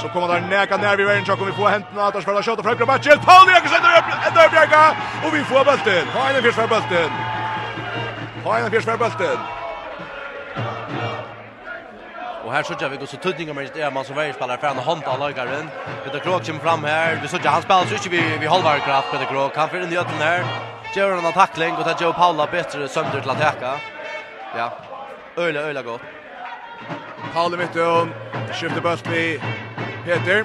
Så 0.00 0.08
kommer 0.08 0.28
der 0.28 0.40
neka 0.40 0.76
nær 0.76 0.96
vi 0.96 1.04
veien, 1.04 1.26
så 1.26 1.36
kommer 1.36 1.52
vi 1.52 1.56
få 1.62 1.68
henten 1.68 1.98
av 1.98 2.06
Atars 2.06 2.24
Fjallar 2.24 2.42
Kjøtt 2.42 2.58
og 2.58 2.64
Frøkla 2.64 2.86
Batchel. 2.86 3.18
Paul 3.18 3.46
Jekkes 3.54 3.76
enda 3.78 4.46
opp 4.46 4.54
Jekka, 4.60 4.84
og 5.24 5.32
vi 5.32 5.44
får 5.44 5.64
bølten. 5.64 6.08
Heina 6.16 6.40
Fjers 6.42 6.54
for 6.54 6.66
bølten. 6.66 7.10
Heina 8.46 8.70
Fjers 8.70 8.84
for 8.84 8.96
bølten. 8.96 9.38
Och 12.44 12.52
här 12.52 12.62
såg 12.62 12.76
jag 12.80 12.88
vi 12.88 12.96
går 12.96 13.06
så 13.06 13.16
tuddning 13.16 13.54
med 13.54 13.70
det 13.74 13.90
man 13.90 14.04
som 14.04 14.16
varje 14.16 14.32
spelare 14.32 14.58
för 14.58 14.66
han 14.66 14.78
hand 14.78 15.04
alla 15.04 15.18
lagaren. 15.18 15.68
Peter 16.04 16.18
Krok 16.18 16.46
kommer 16.46 16.60
fram 16.60 16.84
här. 16.84 17.18
Vi 17.22 17.28
såg 17.28 17.40
han 17.40 17.62
spelar 17.62 17.84
så 17.84 17.94
inte 17.94 18.08
vi 18.08 18.22
vi 18.40 18.46
halvar 18.46 18.78
kraft 18.78 19.10
Peter 19.10 19.24
Krok. 19.24 19.56
Han 19.56 19.68
för 19.68 19.78
den 19.78 19.90
nöten 19.90 20.18
här. 20.18 20.44
Gör 20.96 21.26
en 21.26 21.32
tackling 21.32 21.74
och 21.74 21.84
tar 21.84 22.02
Joe 22.02 22.12
Paula 22.12 22.46
bättre 22.46 22.88
sönder 22.88 23.20
till 23.20 23.30
att 23.30 23.38
täcka. 23.38 23.80
Ja. 24.56 24.72
Öla 25.36 25.60
öla 25.60 25.82
gott. 25.82 26.00
Paula 27.34 27.56
mitt 27.56 27.76
och 27.76 28.06
skiftar 28.54 28.80
bollen 28.80 28.98
till 28.98 29.40
Peter 30.04 30.44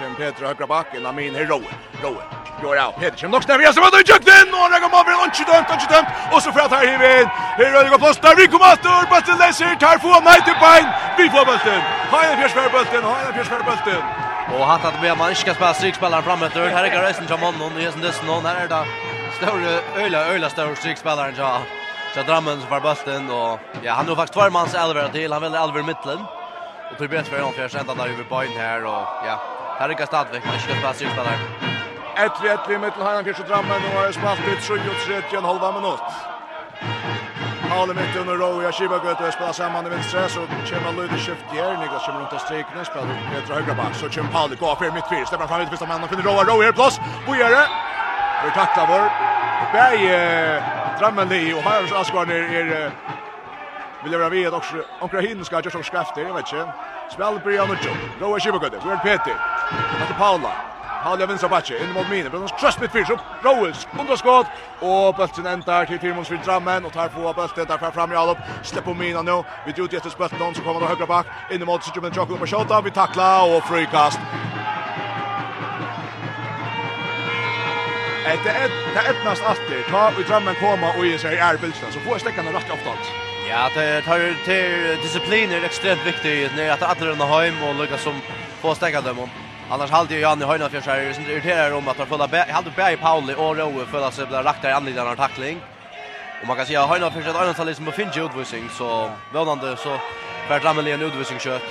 kommer 0.00 0.16
Peter 0.16 0.46
högra 0.46 0.66
backen, 0.66 1.06
Amin 1.06 1.34
här 1.34 1.44
Rowe. 1.44 1.70
Rowe. 2.02 2.22
Går 2.62 2.76
av. 2.86 2.92
Peter 3.00 3.18
kommer 3.20 3.32
nog 3.32 3.42
snävare 3.44 3.72
som 3.72 3.82
har 3.82 3.98
djukt 4.10 4.28
in 4.38 4.48
och 4.56 4.64
han 4.72 4.80
kommer 4.84 4.98
över 5.02 5.14
och 5.20 5.26
inte 5.28 5.44
dömt, 5.50 5.68
inte 5.74 5.88
dömt. 5.94 6.08
Och 6.32 6.40
så 6.44 6.50
fratar 6.56 6.76
här 6.76 6.86
in. 6.94 7.26
Här 7.58 7.72
rör 7.72 7.84
det 7.84 7.98
på 8.04 8.08
där 8.26 8.34
vi 8.40 8.46
kommer 8.52 8.68
att 8.74 8.82
dör 8.82 9.04
bollen 9.12 9.38
läser 9.42 9.74
tar 9.82 9.98
få 10.04 10.12
nej 10.28 10.40
till 10.46 10.58
bein, 10.64 10.86
Vi 11.18 11.26
får 11.34 11.44
bollen. 11.48 11.82
Har 12.12 12.22
en 12.30 12.36
fjärsfär 12.40 12.68
bollen, 12.74 13.04
har 13.10 13.18
en 13.26 13.34
fjärsfär 13.36 13.62
bollen. 13.68 14.02
Och 14.54 14.66
hatt 14.66 14.84
att 14.84 14.96
vi 15.02 15.08
man 15.16 15.34
ska 15.34 15.54
spela 15.54 15.74
strikspelaren 15.74 16.24
framåt. 16.28 16.52
Här 16.52 16.84
är 16.84 16.90
Garrison 16.94 17.26
som 17.28 17.40
man 17.40 17.54
någon, 17.58 17.74
det 17.74 17.84
är 17.84 17.96
nästan 17.96 18.26
någon 18.26 18.44
här 18.46 18.56
är 18.64 18.68
det. 18.68 18.84
Stor 19.38 19.58
öla 20.02 20.20
öla 20.34 20.48
stor 20.50 20.74
strikspelaren 20.74 21.34
ja. 21.38 21.60
Så 22.14 22.22
Drammen 22.22 22.60
som 22.60 22.68
får 22.68 22.80
bollen 22.80 23.30
och 23.30 23.58
ja, 23.82 23.92
han 23.92 24.08
har 24.08 24.16
faktiskt 24.16 24.34
två 24.34 24.50
mans 24.50 24.74
elver 24.74 25.08
till. 25.08 25.32
Han 25.32 25.42
vill 25.42 25.54
elver 25.54 25.80
i 25.80 25.82
mitten. 25.82 26.18
Och 26.90 26.98
Tobias 26.98 27.28
Ferron 27.28 27.52
fjärsen 27.52 27.86
där 27.86 28.08
över 28.08 28.24
bollen 28.30 28.56
här 28.56 28.84
och 28.84 29.04
ja, 29.26 29.59
Här 29.80 29.88
rycker 29.88 30.06
Stadvik, 30.06 30.42
men 30.44 30.58
kör 30.58 30.82
pass 30.82 31.02
ut 31.02 31.16
där. 31.16 31.38
Ett 32.24 32.32
vi 32.42 32.48
rätt 32.48 32.68
vid 32.68 32.80
mitten 32.80 33.02
har 33.02 33.22
Fjärs 33.24 33.38
och 33.40 33.46
drammen 33.46 33.80
och 33.86 34.00
har 34.00 34.12
spalt 34.12 34.40
ut 34.52 34.62
7 34.64 34.74
och 34.74 35.00
3 35.30 35.38
en 35.38 35.44
halva 35.44 35.72
minut. 35.72 36.06
Alle 37.70 37.94
mitt 37.94 38.16
under 38.16 38.34
Rowe, 38.34 38.68
och 38.68 38.74
kivar 38.74 39.00
gött 39.04 39.20
och 39.20 39.32
spelar 39.32 39.52
samman 39.52 39.86
i 39.86 39.88
vinstra 39.88 40.28
så 40.28 40.40
kommer 40.68 40.92
Ludi 40.96 41.18
skift 41.18 41.44
här, 41.52 41.76
Niklas 41.80 42.06
kommer 42.06 42.20
runt 42.20 42.32
och 42.32 42.40
strikna, 42.40 42.84
spelar 42.84 43.06
Petra 43.32 43.54
högra 43.54 43.74
back 43.74 43.94
så 43.94 44.08
kommer 44.08 44.30
Pauli 44.32 44.56
gå 44.56 44.76
för 44.76 44.90
mitt 44.90 45.08
fyr. 45.08 45.24
släpper 45.24 45.46
fram 45.46 45.60
ut 45.60 45.68
första 45.68 45.86
mannen, 45.86 46.08
finner 46.08 46.22
Rowe, 46.22 46.44
Rowe 46.50 46.64
här 46.64 46.72
plats, 46.72 47.00
vad 47.26 47.38
gör 47.38 47.50
det? 47.50 47.66
Vi 48.44 48.50
tacklar 48.50 48.86
vår, 48.92 49.04
Berg 49.72 50.02
drammen 50.98 51.28
det 51.28 51.54
och 51.54 51.62
här 51.62 52.00
Asgarn 52.00 52.30
är 52.30 52.42
är 52.60 52.90
vill 54.04 54.12
göra 54.12 54.28
vet 54.28 54.52
också, 54.52 54.76
Onkrahinn 55.00 55.44
ska 55.44 55.56
göra 55.56 55.70
som 55.70 55.82
skafter, 55.82 56.22
jag 56.22 56.34
vet 56.34 56.52
inte. 56.52 56.72
Spel 57.10 57.40
Brian 57.44 57.70
och 57.70 57.76
Joe, 57.84 57.94
Rowe 58.20 58.40
kivar 58.40 58.60
gött, 58.62 58.84
Weird 58.86 59.02
Peter, 59.02 59.34
Matti 59.70 60.14
Paula. 60.18 60.52
Paula 61.02 61.26
vinstra 61.26 61.48
backe, 61.48 61.78
inn 61.80 61.92
mot 61.92 62.08
mine, 62.08 62.28
Brunos 62.28 62.52
Crosby 62.58 62.88
fyrs 62.88 63.10
upp. 63.10 63.20
Rowels, 63.44 63.86
undra 63.98 64.16
skott, 64.16 64.46
og 64.84 65.16
bøltsen 65.16 65.46
endar 65.48 65.86
til 65.88 65.98
Tirmons 65.98 66.30
vid 66.30 66.42
Drammen, 66.44 66.84
og 66.84 66.92
tar 66.92 67.08
få 67.14 67.24
av 67.30 67.38
bøltet, 67.38 67.68
der 67.68 67.78
fram 67.78 67.92
fram 67.92 68.12
allop. 68.12 68.38
slepp 68.62 68.84
på 68.84 68.94
mina 68.94 69.22
nu, 69.22 69.42
vi 69.64 69.72
djut 69.72 69.94
etter 69.94 70.12
spøtt 70.12 70.36
noen, 70.38 70.54
så 70.54 70.62
kommer 70.62 70.80
det 70.80 70.90
høyre 70.92 71.06
bak, 71.06 71.26
inn 71.50 71.64
mot 71.64 71.84
Sitjum 71.84 72.04
med 72.04 72.12
tjokken 72.12 72.36
på 72.36 72.46
og 72.60 72.84
vi 72.84 72.90
takla, 72.90 73.30
og 73.44 73.62
frikast. 73.64 74.20
Det 78.44 78.52
er 78.52 79.10
etnast 79.10 79.42
alltid, 79.42 79.82
ta 79.88 80.10
vi 80.16 80.22
Drammen 80.28 80.54
koma 80.60 80.92
og 80.98 81.06
i 81.06 81.18
sig 81.18 81.34
er 81.34 81.56
bøltsen, 81.56 81.92
så 81.92 81.98
får 82.04 82.12
jeg 82.12 82.20
stekkan 82.20 82.54
rakt 82.54 82.70
opptatt. 82.70 83.12
Ja, 83.48 83.68
det 83.74 84.02
tar 84.02 84.44
till 84.44 85.02
discipliner 85.02 85.64
extremt 85.64 86.06
viktigt 86.06 86.52
när 86.56 86.70
att 86.70 86.82
alla 86.82 87.24
har 87.24 87.44
hem 87.44 87.62
och 87.62 87.74
lyckas 87.74 88.02
som 88.02 88.14
få 88.60 88.74
stäcka 88.74 89.00
dem. 89.00 89.16
Annars 89.72 89.90
hade 89.90 90.14
ju 90.14 90.20
Janne 90.20 90.44
Höjna 90.44 90.68
för 90.68 90.80
sig 90.80 91.14
så 91.14 91.20
irriterar 91.20 91.72
om 91.72 91.88
att 91.88 91.98
han 91.98 92.06
fulla 92.06 92.28
hade 92.48 92.92
i 92.92 92.96
Pauli 92.96 93.34
och 93.34 93.56
Rowe 93.56 93.86
för 93.86 94.06
att 94.06 94.14
så 94.14 94.26
blir 94.26 94.42
rakt 94.42 94.64
i 94.64 94.66
anledningen 94.66 95.10
av 95.10 95.16
tackling. 95.16 95.60
Och 96.40 96.46
man 96.46 96.56
kan 96.56 96.66
säga 96.66 96.86
Höjna 96.86 97.10
för 97.10 97.22
sig 97.22 97.30
att 97.30 97.36
Arnold 97.36 97.66
liksom 97.66 97.92
finns 97.92 98.16
ju 98.16 98.24
utvisning 98.26 98.68
så 98.78 99.10
vånande 99.32 99.76
så 99.76 99.98
vart 100.48 100.64
Rameli 100.64 100.92
en 100.92 101.02
utvisning 101.02 101.38
kött. 101.38 101.62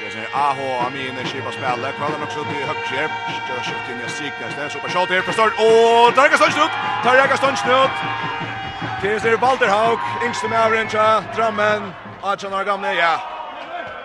Det 0.00 0.18
är 0.18 0.28
Aho 0.32 0.86
Amine 0.86 1.24
skipa 1.24 1.52
spelet. 1.52 1.94
Kvallar 1.96 2.22
också 2.22 2.44
till 2.44 2.64
högskärp. 2.68 3.10
Stör 3.44 3.62
skift 3.66 3.90
in 3.90 4.00
i 4.06 4.10
siknäs. 4.10 4.54
Det 4.56 4.62
är 4.62 4.68
supershot 4.68 5.08
här 5.08 5.22
på 5.22 5.32
start. 5.32 5.52
Och 5.66 6.12
där 6.16 6.28
kan 6.28 6.38
stönt 6.38 6.56
ut. 6.64 6.74
Där 7.04 7.26
kan 7.26 7.36
stönt 7.36 7.58
Haug. 9.70 9.98
Yngste 10.24 10.48
med 10.48 10.60
Avrencha. 10.66 11.24
Drammen. 11.36 11.92
18 12.22 12.54
år 12.54 12.64
gamle, 12.64 12.92
ja. 12.92 13.37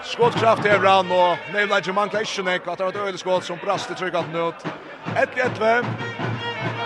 Skottkraft 0.04 0.66
här 0.66 0.80
brann 0.80 1.12
och 1.12 1.54
Nevla 1.54 1.80
Juman 1.80 2.10
Kleshnek 2.10 2.68
att 2.68 2.78
det 2.78 2.84
var 2.84 2.92
ett 2.92 2.98
öjligt 2.98 3.20
skott 3.20 3.44
som 3.44 3.58
brast 3.58 3.92
i 3.92 3.96
tryckat 3.96 4.30
nöt. 4.34 4.66
1-1-5. 5.06 5.86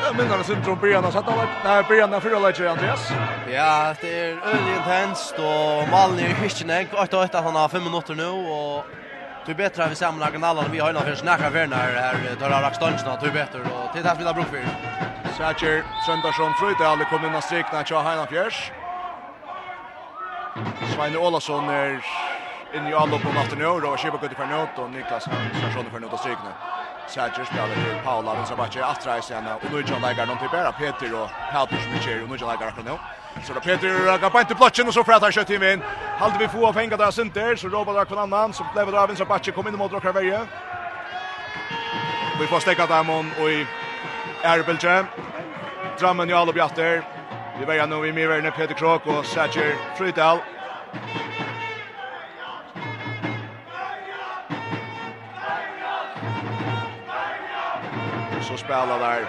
Jag 0.04 0.18
minnar 0.18 0.38
det 0.38 0.44
sin 0.44 0.64
tron 0.64 0.80
Brianna 0.80 1.12
så 1.12 1.20
att 1.20 1.26
han 1.26 1.38
var 1.38 1.48
nej 1.64 1.84
Brianna 1.84 2.22
för 2.22 2.36
Olaje 2.36 2.72
Andreas. 2.72 3.12
Ja, 3.48 3.96
det 4.02 4.20
är 4.20 4.46
öjligt 4.46 4.78
intenst 4.78 5.40
och 5.40 5.90
Malmö 5.92 6.22
är 6.22 6.34
Kleshnek 6.34 6.94
och 6.94 7.04
att 7.04 7.34
han 7.34 7.56
har 7.56 7.70
5 7.70 7.84
minuter 7.84 8.16
nu 8.16 8.28
och 8.28 8.86
Du 9.46 9.54
bättre 9.54 9.84
att 9.84 9.92
vi 9.92 9.96
samlar 9.96 10.32
Gnalan 10.32 10.66
vi 10.72 10.80
har 10.80 10.90
innan 10.90 11.04
för 11.04 11.16
snacka 11.16 11.52
för 11.52 11.68
när 11.68 11.78
här 11.78 12.36
tar 12.36 12.50
Rax 12.50 12.76
Stonsen 12.76 13.08
att 13.08 13.20
du 13.20 13.32
bättre 13.32 13.60
och 13.60 13.92
till 13.92 14.04
det 14.04 14.10
här 14.10 14.16
spelar 14.16 14.34
bruk 14.34 14.48
för. 14.48 14.66
Säker 15.38 15.84
Söndagsson 16.00 16.54
Fröjde 16.54 16.88
aldrig 16.88 17.10
kom 17.10 17.26
in 17.26 17.36
och 17.36 17.44
strikna 17.44 17.84
Tja 17.84 18.02
Heinafjärs. 18.02 18.72
Svein 20.96 21.18
Olasson 21.18 21.70
är 21.70 22.27
in 22.74 22.88
i 22.88 22.94
alla 22.94 23.18
på 23.20 23.30
natten 23.34 23.58
nu 23.58 23.82
då 23.82 23.98
Shiba 23.98 24.18
kunde 24.18 24.36
för 24.36 24.46
nåt 24.46 24.80
och 24.80 24.90
Niklas 24.90 25.24
Svensson 25.24 25.92
för 25.92 26.00
nåt 26.00 26.14
och 26.14 26.20
strykna. 26.20 26.50
Sätter 27.08 27.46
spelar 27.46 27.68
till 27.68 28.04
Paula 28.04 28.32
och 28.32 28.38
så 28.38 28.46
Sabache 28.46 28.86
att 28.86 29.04
dra 29.04 29.22
sig 29.22 29.38
och 29.38 29.72
nu 29.72 29.84
John 29.88 30.02
Lager 30.02 30.26
någon 30.26 30.38
till 30.38 30.50
Bera 30.50 30.72
Peter 30.72 31.14
och 31.14 31.30
Peter 31.52 31.78
som 31.84 32.00
kör 32.02 32.24
och 32.24 32.30
nu 32.30 32.36
John 32.36 32.50
Lager 32.50 32.74
nu. 32.86 32.98
Så 33.46 33.54
då 33.54 33.60
Peter 33.60 34.18
går 34.22 34.30
på 34.30 34.40
inte 34.40 34.56
platsen 34.56 34.88
och 34.88 34.94
så 34.94 35.04
frätar 35.04 35.32
skjuter 35.32 35.56
in 35.56 35.64
in. 35.64 35.82
Hade 36.20 36.38
vi 36.38 36.48
få 36.48 36.68
av 36.68 36.74
fänga 36.74 36.98
där 36.98 37.12
center 37.12 37.56
så 37.56 37.68
då 37.68 37.86
bara 37.86 38.06
kvar 38.06 38.18
annan 38.18 38.54
så 38.54 38.64
blev 38.74 38.92
det 38.92 39.02
av 39.02 39.10
en 39.10 39.16
Sabache 39.16 39.52
kom 39.52 39.68
in 39.68 39.76
mot 39.76 39.92
Rocker 39.92 40.14
Verje. 40.14 40.48
Vi 42.40 42.48
får 42.48 42.60
stäcka 42.60 42.86
där 42.88 43.04
mon 43.04 43.32
och 43.40 43.50
i 43.50 43.68
Erbelje. 44.44 45.06
Drammen 46.00 46.30
i 46.30 46.34
alla 46.34 46.54
bjatter. 46.54 47.04
Vi 47.60 47.66
börjar 47.66 47.88
nu 47.88 48.08
i 48.08 48.14
Miverna 48.14 48.52
Peter 48.52 48.76
Krok 48.76 49.08
och 49.08 49.26
Satcher 49.26 49.76
Frydal. 49.98 50.40
spelar 58.68 59.00
där 59.00 59.22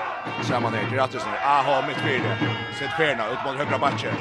samman 0.43 0.73
ner. 0.73 0.83
nu. 0.91 1.37
Aha, 1.45 1.83
mitt 1.89 2.01
fyra. 2.07 2.31
Sitt 2.79 2.93
fyrna 2.97 3.25
ut 3.33 3.41
mot 3.45 3.57
högra 3.61 3.79
matchen. 3.79 4.15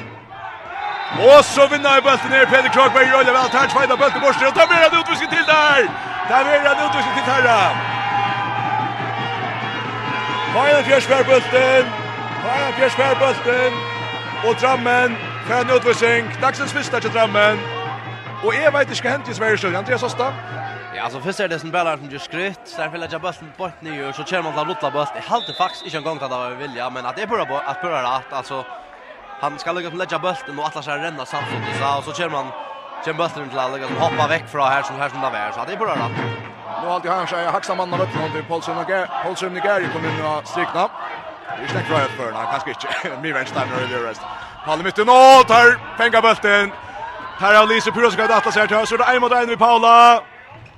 Och 1.26 1.44
så 1.44 1.62
vinner 1.72 1.90
jag 1.94 2.02
bulten 2.04 2.30
ner. 2.30 2.46
Peder 2.52 2.70
Krogberg 2.74 3.06
rullar 3.14 3.32
väl. 3.32 3.48
Tarts 3.56 3.74
fejda 3.74 3.96
bulten 3.96 4.20
bort. 4.20 4.36
Och 4.48 4.54
tar 4.58 4.68
mer 4.74 5.00
utvisning 5.00 5.30
till 5.34 5.46
där. 5.56 5.80
Där 6.28 6.42
Tar 6.44 6.44
mer 6.44 6.86
utvisning 6.86 7.14
till 7.16 7.26
Tarra. 7.30 7.60
Fajan 10.54 10.84
Fjörsberg 10.84 11.24
bulten. 11.30 11.84
Fajan 12.42 12.72
Fjörsberg 12.78 13.14
bulten. 13.22 13.72
Och 14.46 14.54
Drammen. 14.60 15.16
Färn 15.48 15.70
utvisning. 15.76 16.22
Dagsens 16.40 16.72
första 16.72 17.00
till 17.00 17.10
Drammen. 17.10 17.58
Och 18.44 18.54
jag 18.54 18.72
vet 18.72 18.82
inte 18.82 18.94
ska 18.94 19.12
som 19.12 19.32
i 19.32 19.34
Sverige. 19.34 19.78
Andreas 19.78 20.02
Osta. 20.02 20.32
Ja, 20.98 21.04
alltså 21.04 21.20
först 21.20 21.40
är 21.40 21.48
det 21.48 21.58
som 21.58 21.70
ballar 21.70 21.96
som 21.96 22.10
gör 22.10 22.18
skrytt. 22.18 22.60
Sen 22.64 22.92
vill 22.92 23.06
jag 23.10 23.20
bara 23.20 23.32
bulten 23.32 23.52
bort 23.56 23.80
ner 23.82 24.08
och 24.08 24.14
så 24.14 24.24
kör 24.24 24.42
man 24.42 24.52
till 24.52 24.66
Lutla 24.68 24.90
bult. 24.90 25.14
Det 25.14 25.20
hade 25.20 25.54
faktiskt 25.54 25.84
inte 25.84 25.96
en 25.98 26.04
gång 26.04 26.18
att 26.22 26.30
det 26.30 26.36
var 26.36 26.50
vilja, 26.50 26.90
men 26.90 27.06
att 27.06 27.16
det 27.16 27.22
är 27.22 27.26
bara 27.26 27.46
på 27.46 27.56
att 27.70 27.82
börja 27.82 28.02
rätt. 28.02 28.32
Alltså 28.32 28.64
han 29.40 29.58
ska 29.58 29.72
lägga 29.72 29.90
på 29.90 29.96
lägga 29.96 30.18
bulten 30.18 30.58
och 30.58 30.64
alla 30.64 30.82
ska 30.82 30.96
renna 30.96 31.24
samtidigt 31.26 31.76
så 31.80 31.98
och 31.98 32.04
så 32.04 32.12
kör 32.12 32.30
man 32.36 32.46
kör 33.04 33.12
bulten 33.12 33.48
till 33.48 33.58
alla 33.58 33.76
som 33.86 33.96
hoppa 33.96 34.26
väck 34.26 34.48
från 34.52 34.68
här 34.74 34.82
som 34.82 34.96
här 34.96 35.08
som 35.08 35.20
där 35.20 35.32
är. 35.32 35.50
Så 35.52 35.64
det 35.66 35.72
är 35.72 35.76
bara 35.76 35.94
rätt. 36.02 36.16
Nu 36.80 36.86
har 36.88 36.94
alltid 36.94 37.10
han 37.10 37.26
jag 37.44 37.52
haxa 37.52 37.74
man 37.74 37.92
av 37.92 37.98
bulten 37.98 38.32
till 38.32 38.44
Paulsson 38.44 38.78
och 38.78 38.86
Paulsson 39.22 39.56
och 39.56 39.62
Gary 39.62 39.86
kommer 39.92 40.08
in 40.08 40.24
och 40.24 40.48
strykna. 40.48 40.88
Det 41.56 41.64
är 41.64 41.68
snäckt 41.68 41.90
rätt 41.90 42.10
för 42.18 42.32
han 42.32 42.46
kanske 42.52 42.70
inte. 42.70 43.20
Mer 43.22 43.32
vänster 43.32 43.62
när 43.70 43.98
det 43.98 44.10
rest. 44.10 44.22
Palle 44.64 44.82
mitten 44.82 45.08
och 45.08 45.46
tar 45.50 45.96
pengabulten. 45.98 46.72
Här 47.38 47.54
har 47.54 47.66
Lise 47.66 47.90
Puros 47.92 48.16
gått 48.16 48.30
att 48.30 48.44
ta 48.44 48.52
sig 48.52 48.68
till. 48.68 48.86
Så 48.86 48.96
det 48.96 49.04
är 49.04 49.20
mot 49.20 49.32
en 49.32 49.48
med 49.48 49.58
Paula. 49.58 50.22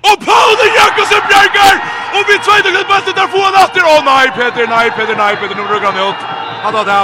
Og 0.08 0.16
Pauli 0.28 0.68
Jakobsen 0.80 1.22
bjerger! 1.30 1.74
Og 2.16 2.22
vi 2.28 2.36
tveit 2.44 2.66
og 2.66 2.72
gleder 2.72 2.88
beste 2.94 3.12
der 3.18 3.28
han 3.34 3.58
atter. 3.64 3.84
Å 3.86 3.96
nei, 4.04 4.26
Peter, 4.38 4.66
nei, 4.68 4.86
Peter, 4.96 5.16
nei, 5.16 5.34
Peter, 5.40 5.56
nå 5.56 5.66
bruker 5.68 5.90
han 5.92 6.08
ut. 6.08 6.24
Han 6.64 6.72
tar 6.78 6.88
det. 6.90 7.02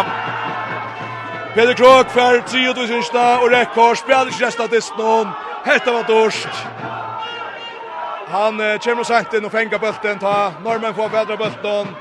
Peter 1.57 1.75
Krok 1.75 2.11
fer 2.13 2.43
3 2.51 2.69
og 2.69 2.77
2 2.77 2.87
synsna, 2.91 3.27
og 3.41 3.53
rekord, 3.53 4.03
bjerger 4.07 4.33
ikke 4.33 4.47
resten 4.47 4.65
av 4.67 4.73
distan. 4.75 5.31
Hette 5.65 5.93
var 5.93 6.09
dorsk. 6.09 6.59
Han 8.33 8.61
eh, 8.61 8.79
kommer 8.83 9.05
og 9.05 9.09
sent 9.09 9.37
inn 9.39 9.47
og 9.47 9.55
fenger 9.55 9.81
bølten, 9.81 10.19
ta 10.19 10.35
normen 10.65 10.95
får 10.95 11.13
bedre 11.15 11.37
bulten. 11.41 11.95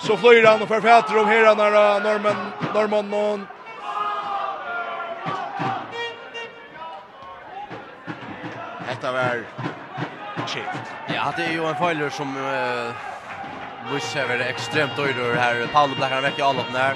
Så 0.00 0.16
flyr 0.20 0.46
han 0.46 0.62
og 0.62 0.68
forfæter 0.68 1.18
om 1.20 1.28
her, 1.28 1.48
han 1.48 1.60
er 1.60 2.04
normen, 2.04 2.44
normen, 2.74 3.10
normen, 3.10 3.48
Hetta 8.90 9.12
var 9.12 9.44
chift. 10.46 10.84
Ja, 11.14 11.32
det 11.36 11.44
är 11.44 11.52
ju 11.52 11.66
en 11.68 11.74
filer 11.74 12.10
som 12.10 12.36
uh, 12.36 12.90
Bush 13.90 14.16
är 14.16 14.38
det 14.38 14.44
extremt 14.44 14.96
dyr 14.96 15.34
här. 15.38 15.66
Paolo 15.72 15.94
blackar 15.94 16.20
väck 16.20 16.38
i 16.38 16.42
alla 16.42 16.64
där. 16.72 16.94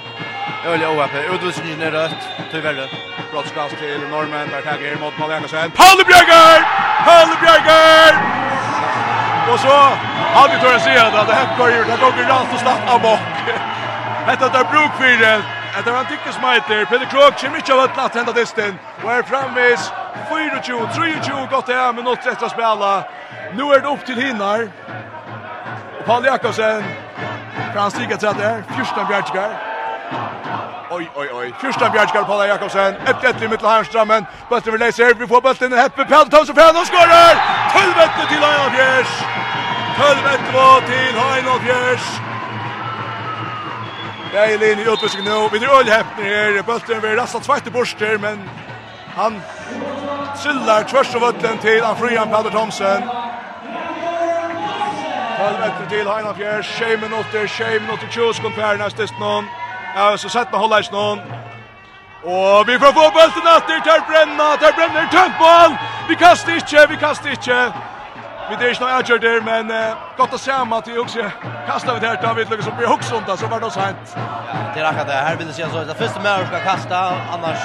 Öliga 0.65 0.89
oappe. 0.89 1.19
utvisningen 1.33 1.81
är 1.81 1.91
rött. 1.91 2.21
Tyvärr. 2.51 2.89
Brottskast 3.31 3.77
till 3.77 4.01
Norman. 4.09 4.47
Där 4.51 4.61
taggar 4.61 4.87
er 4.91 4.97
mot 5.01 5.13
Paul 5.17 5.31
Andersen. 5.31 5.71
Paul 5.71 5.99
Björger! 6.09 6.59
Paul 7.07 7.29
Björger! 7.41 8.11
Och 9.51 9.59
så 9.59 9.75
har 10.35 10.47
vi 10.49 10.55
tåren 10.61 10.79
se 10.79 10.97
att 10.97 11.27
det 11.27 11.33
här 11.33 11.57
går 11.57 11.69
ju. 11.69 11.83
Det 11.83 11.97
går 12.01 12.11
rakt 12.33 12.53
och 12.53 12.59
slatt 12.59 12.89
av 12.93 13.01
bak. 13.01 13.19
Detta 14.27 14.49
där 14.49 14.65
brukfyren. 14.73 15.41
Det 15.85 15.91
var 15.91 15.99
en 15.99 16.05
tyckesmajter. 16.05 16.85
Peter 16.85 17.05
Krok 17.05 17.41
kommer 17.41 17.57
inte 17.57 17.73
av 17.73 17.85
ett 17.85 17.97
natt 17.97 18.15
hända 18.15 18.31
distin. 18.31 18.75
Och 19.03 19.11
är 19.11 19.23
framvis 19.23 19.91
24, 20.29 20.61
23 20.93 21.47
gott 21.51 21.65
det 21.65 21.73
här 21.73 21.93
med 21.93 22.03
något 22.03 22.25
rätt 22.25 22.43
att 22.43 22.51
spela. 22.51 23.03
Nu 23.53 23.63
är 23.63 23.79
det 23.79 23.87
upp 23.87 24.05
till 24.05 24.15
hinnar. 24.15 24.69
Och 25.99 26.05
Paul 26.05 26.25
Jakobsen. 26.25 26.83
Frans 27.73 27.93
stiga 27.93 28.17
till 28.17 28.27
där. 28.27 28.63
Första 28.77 29.05
bjärtskar. 29.05 29.49
Oj, 30.89 31.09
oj, 31.15 31.29
oj. 31.33 31.53
Första 31.59 31.89
bjärtskar 31.89 32.23
Paul 32.23 32.47
Jakobsen. 32.47 32.95
Ett 32.95 33.23
ett 33.23 33.41
i 33.41 33.47
mittel 33.47 33.67
Harnströmmen. 33.67 34.25
Bulten 34.49 34.71
vill 34.71 34.81
läsa. 34.81 35.03
Vi 35.19 35.27
får 35.27 35.41
bulten. 35.41 35.73
Heppe 35.73 36.05
Pell 36.05 36.29
tar 36.29 36.45
sig 36.45 36.79
och 36.81 36.87
skorar. 36.87 37.33
12 37.73 37.87
meter 37.97 38.25
till 38.27 38.43
Heinolf 38.43 38.73
Bjärs. 38.75 39.07
12 39.97 40.17
meter 40.23 40.81
till 40.87 41.19
Heinolf 41.19 41.63
Bjärs. 41.63 42.05
Deilig 44.33 44.79
i 44.79 44.91
utvisning 44.93 45.23
nu. 45.23 45.49
Vi 45.51 45.59
drar 45.59 45.79
ölhämtning 45.79 46.25
här. 46.25 46.63
Bulten 46.63 47.01
vill 47.01 47.15
rasta 47.15 47.39
tvärt 47.39 47.67
i 47.67 47.69
borster, 47.69 48.17
men 48.17 48.49
han 49.15 49.41
Sillar 50.37 50.83
tvärs 50.83 51.15
av 51.15 51.23
ötlen 51.23 51.57
till 51.57 51.83
han 51.83 51.95
frian 51.95 52.51
Thomsen. 52.51 53.03
Halv 55.37 55.59
meter 55.59 55.85
till 55.89 56.07
Heina 56.07 56.33
Fjär, 56.33 56.61
6 56.61 57.01
minuter, 57.01 57.47
6 57.47 57.81
minuter, 57.81 58.07
20 58.11 58.33
sekunder 58.33 58.61
per 58.61 58.77
nästan 58.77 59.19
någon. 59.19 59.45
Ja, 59.95 60.17
så 60.17 60.29
sett 60.29 60.51
med 60.51 60.59
hålla 60.59 60.79
i 60.79 60.83
snån. 60.83 61.19
Och 62.23 62.69
vi 62.69 62.79
får 62.79 62.91
få 62.99 63.05
bulten 63.17 63.47
efter, 63.57 63.75
där 63.89 64.01
bränna, 64.09 64.55
där 64.61 64.73
bränner 64.77 65.07
Tönkboll! 65.07 65.77
Vi 66.09 66.15
kastar 66.15 66.55
inte, 66.55 66.87
vi 66.89 66.97
kastar 66.97 67.29
inte! 67.29 67.73
Vi 68.49 68.55
det 68.59 68.69
är 68.69 68.73
snarare 68.73 69.03
kört 69.03 69.21
där 69.21 69.41
men 69.41 69.71
uh, 69.71 69.97
gott 70.17 70.33
att 70.33 70.41
se 70.41 70.51
att 70.51 70.87
vi 70.87 70.97
också 70.97 71.19
kastar 71.67 71.93
vi 71.93 71.99
där 71.99 72.21
David 72.21 72.49
Lucas 72.49 72.67
upp 72.67 72.81
i 72.81 72.85
huxonda 72.85 73.37
så 73.37 73.47
var 73.47 73.59
det 73.59 73.71
så 73.71 73.79
Ja, 73.79 73.91
Det 74.73 74.79
är 74.79 74.85
akkurat 74.85 75.07
det 75.07 75.13
här 75.13 75.35
vill 75.35 75.47
det 75.47 75.53
se 75.53 75.69
så 75.69 75.83
det 75.83 75.95
första 75.95 76.19
mer 76.19 76.45
ska 76.45 76.59
kasta 76.59 76.97
annars 77.33 77.61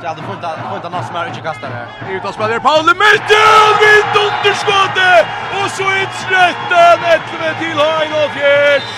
det 0.00 0.08
hade 0.08 0.22
fått 0.22 0.42
fått 0.72 0.84
annars 0.84 1.10
annan 1.10 1.28
inte 1.28 1.40
kasta 1.40 1.66
där. 1.68 1.86
Det 2.06 2.12
utan 2.12 2.32
spelar 2.32 2.58
Paul 2.58 2.84
Mitchell 3.02 3.72
vid 3.84 4.06
underskottet 4.26 5.22
och 5.58 5.70
så 5.76 5.86
ett 6.02 6.18
rätten 6.34 6.98
11 7.04 7.58
till 7.60 7.78
Hein 7.78 8.12
och 8.24 8.30
Fjärs. 8.36 8.88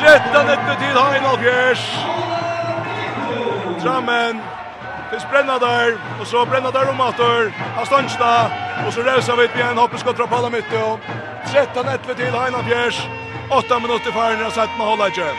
13 0.00 0.46
till 0.82 0.96
Hein 1.02 1.24
och 1.32 1.38
Fjärs. 1.38 1.82
Drammen 3.82 4.42
Fyrst 5.16 5.28
sprenner 5.28 5.58
der, 5.58 5.96
og 6.20 6.26
så 6.26 6.44
brenner 6.44 6.70
der 6.70 6.90
om 6.92 7.00
atter, 7.00 7.48
han 7.76 7.86
stansta, 7.86 8.30
og 8.86 8.92
så 8.92 9.00
revsa 9.00 9.32
vi 9.38 9.44
igjen, 9.48 9.78
hoppet 9.80 10.00
skott 10.00 10.16
fra 10.16 10.26
palla 10.26 10.50
mitt, 10.50 10.72
och 10.72 11.00
13-11 11.52 12.14
til 12.16 12.32
Heina 12.38 12.60
Fjers, 12.68 12.98
8 13.50 13.78
minutter 13.80 14.12
færre 14.12 14.44
enn 14.44 14.52
sett 14.52 14.74
med 14.76 14.86
holdet 14.86 15.06
ikke. 15.06 15.30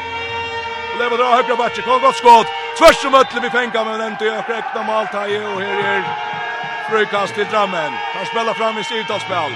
Leva 1.00 1.20
dra 1.20 1.28
høyre 1.36 1.58
bakke, 1.62 1.84
kom 1.86 2.02
godt 2.02 2.18
skott, 2.18 2.50
tvers 2.80 2.98
som 3.04 3.18
øtler 3.20 3.44
vi 3.46 3.52
fenga, 3.58 3.84
men 3.84 4.02
den 4.02 4.16
til 4.22 4.40
krekna 4.48 4.82
maltaje, 4.88 5.42
og 5.52 5.62
her 5.62 5.84
er 5.92 6.02
frukast 6.90 7.36
til 7.38 7.46
Drammen. 7.52 7.94
Han 8.16 8.26
spiller 8.32 8.54
fram 8.54 8.78
i 8.78 8.84
sivtalsspill. 8.84 9.54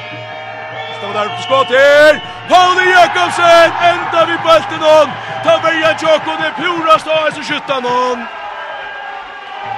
där 1.01 1.13
der 1.13 1.29
på 1.35 1.41
skott 1.41 1.69
her, 1.69 2.13
Pauli 2.49 2.85
Jakobsen, 2.97 3.67
enda 3.89 4.21
vi 4.29 4.35
bølten 4.45 4.81
hon, 4.89 5.09
ta 5.43 5.53
verja 5.63 5.91
tjokkon, 5.97 6.37
det 6.43 6.53
purast 6.61 7.07
av 7.07 7.17
hans 7.23 7.37
og 7.37 7.45
skyttan. 7.45 8.40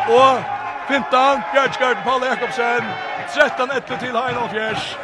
Og 0.10 0.43
15, 0.88 1.43
Bjergskart, 1.54 1.98
Palle 2.04 2.26
Jakobsen. 2.26 2.84
13 3.34 3.72
etter 3.78 3.98
til 4.00 4.17
Heino 4.17 4.48
Fjers. 4.52 4.98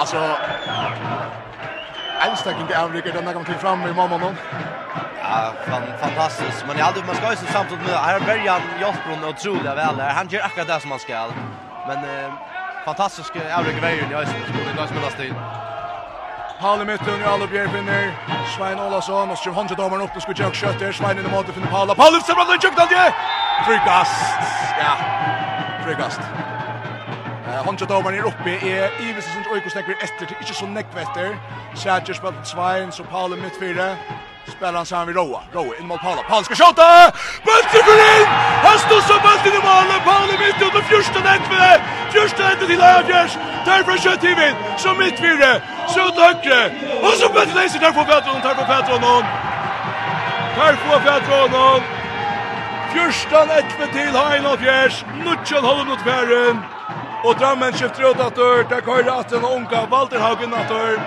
Alltså 0.00 0.20
Einstein 2.20 2.60
inte 2.60 2.82
avrycker 2.82 3.12
den 3.12 3.24
där 3.24 3.32
kommer 3.32 3.46
till 3.46 3.54
fram 3.54 3.82
i 3.82 3.92
mamma 3.92 4.16
någon. 4.16 4.36
Ja, 5.22 5.52
fan 5.66 5.82
fantastiskt. 6.00 6.64
Men 6.66 6.78
jag 6.78 6.84
hade 6.84 7.04
man 7.06 7.14
ska 7.14 7.30
ju 7.30 7.36
samtidigt 7.36 7.86
med 7.86 7.94
här 7.94 8.20
Bergan 8.20 8.60
Jospron 8.80 9.24
och 9.24 9.36
Trulja 9.36 9.74
väl. 9.74 10.00
Han 10.00 10.28
gör 10.28 10.42
akkurat 10.42 10.68
det 10.68 10.80
som 10.80 10.88
man 10.88 10.98
ska. 10.98 11.26
Men 11.88 11.96
eh, 11.96 12.32
fantastisk 12.84 13.36
avrycker 13.58 13.80
vägen 13.80 14.12
i 14.12 14.14
Ösmo. 14.14 14.38
Det 14.46 14.92
går 14.92 15.04
ju 15.04 15.10
stil. 15.10 15.34
Paul 16.60 16.82
i 16.82 16.84
mitten, 16.84 17.20
Jalup 17.20 17.52
Jerpinner, 17.52 18.12
Svein 18.56 18.78
Olasson, 18.78 19.30
og 19.30 19.38
skriver 19.38 19.56
håndkjøtt 19.56 19.78
dommeren 19.80 20.02
opp, 20.04 20.16
og 20.16 20.22
skulle 20.22 20.36
tjøk 20.36 20.58
kjøtter, 20.58 20.90
Svein 20.92 21.16
inn 21.16 21.24
i 21.24 21.30
måte 21.32 21.54
finner 21.56 21.70
Paula, 21.72 21.94
Paul 21.96 22.12
i 22.12 22.20
mitten, 22.20 22.60
tjøk 22.60 22.76
dalje! 22.76 23.04
Tryggast, 23.64 24.50
ja, 24.76 24.90
tryggast. 25.86 26.20
Eh, 26.20 27.62
håndkjøtt 27.64 27.88
dommeren 27.94 28.20
er 28.20 28.28
oppe, 28.28 28.58
er 28.60 28.92
Ivesens 29.00 29.48
øykosnekker 29.54 30.04
etter, 30.04 30.36
ikke 30.36 30.58
så 30.58 30.68
nekk 30.68 30.92
etter, 31.00 31.32
Sætjer 31.80 32.20
spalt 32.20 32.52
Svein, 32.52 32.92
så 32.92 33.08
Paul 33.08 33.38
i 33.38 33.40
midtfire, 33.40 33.94
Spelar 34.48 34.72
han 34.72 34.86
han 34.90 35.06
vid 35.06 35.16
Roa. 35.16 35.40
Roa 35.52 35.76
in 35.80 35.86
mot 35.86 36.00
Paula. 36.00 36.22
Paula 36.22 36.44
ska 36.44 36.54
skjuta! 36.54 37.12
Bulten 37.46 37.82
går 37.86 37.98
in! 38.14 38.26
Han 38.66 38.78
stussar 38.78 39.18
bulten 39.26 39.52
i 39.58 39.62
målet. 39.68 40.00
Paula 40.04 40.34
mitt 40.44 40.62
under 40.66 40.82
första 40.92 41.20
nätet. 41.20 41.80
Första 42.12 42.42
nätet 42.48 42.68
till 42.68 42.80
Ögers. 42.80 43.32
Därför 43.64 43.98
kött 43.98 44.24
hivin. 44.24 44.54
Så 44.76 44.94
mitt 44.94 45.20
vidare. 45.20 45.62
Så 45.88 46.00
åt 46.08 46.18
högre. 46.18 46.60
Och 47.02 47.14
så 47.20 47.32
bulten 47.32 47.54
läser. 47.54 47.78
Där 47.80 47.92
på 47.92 48.04
Petron. 48.04 48.40
Tar 48.42 48.54
på 48.54 48.64
Petron 48.72 49.24
Tar 50.56 50.72
på 50.88 51.00
Petron 51.06 51.50
hon. 51.60 51.82
Första 52.94 53.44
nätet 53.44 53.92
till 53.92 54.14
Heinolfjärs. 54.16 55.04
Nutchen 55.24 55.64
håller 55.64 55.84
mot 55.84 56.00
färren. 56.00 56.58
Och 57.24 57.34
Drammen 57.36 57.72
skiftar 57.72 58.10
ut 58.10 58.20
att 58.20 58.36
dörr. 58.36 58.66
Där 58.70 58.80
kör 58.80 59.02
ratten 59.02 59.44
och 59.44 59.54
onka. 59.56 59.86
Walter 59.90 60.18
Hagen 60.18 60.54
att 60.54 60.68
dörr. 60.68 61.00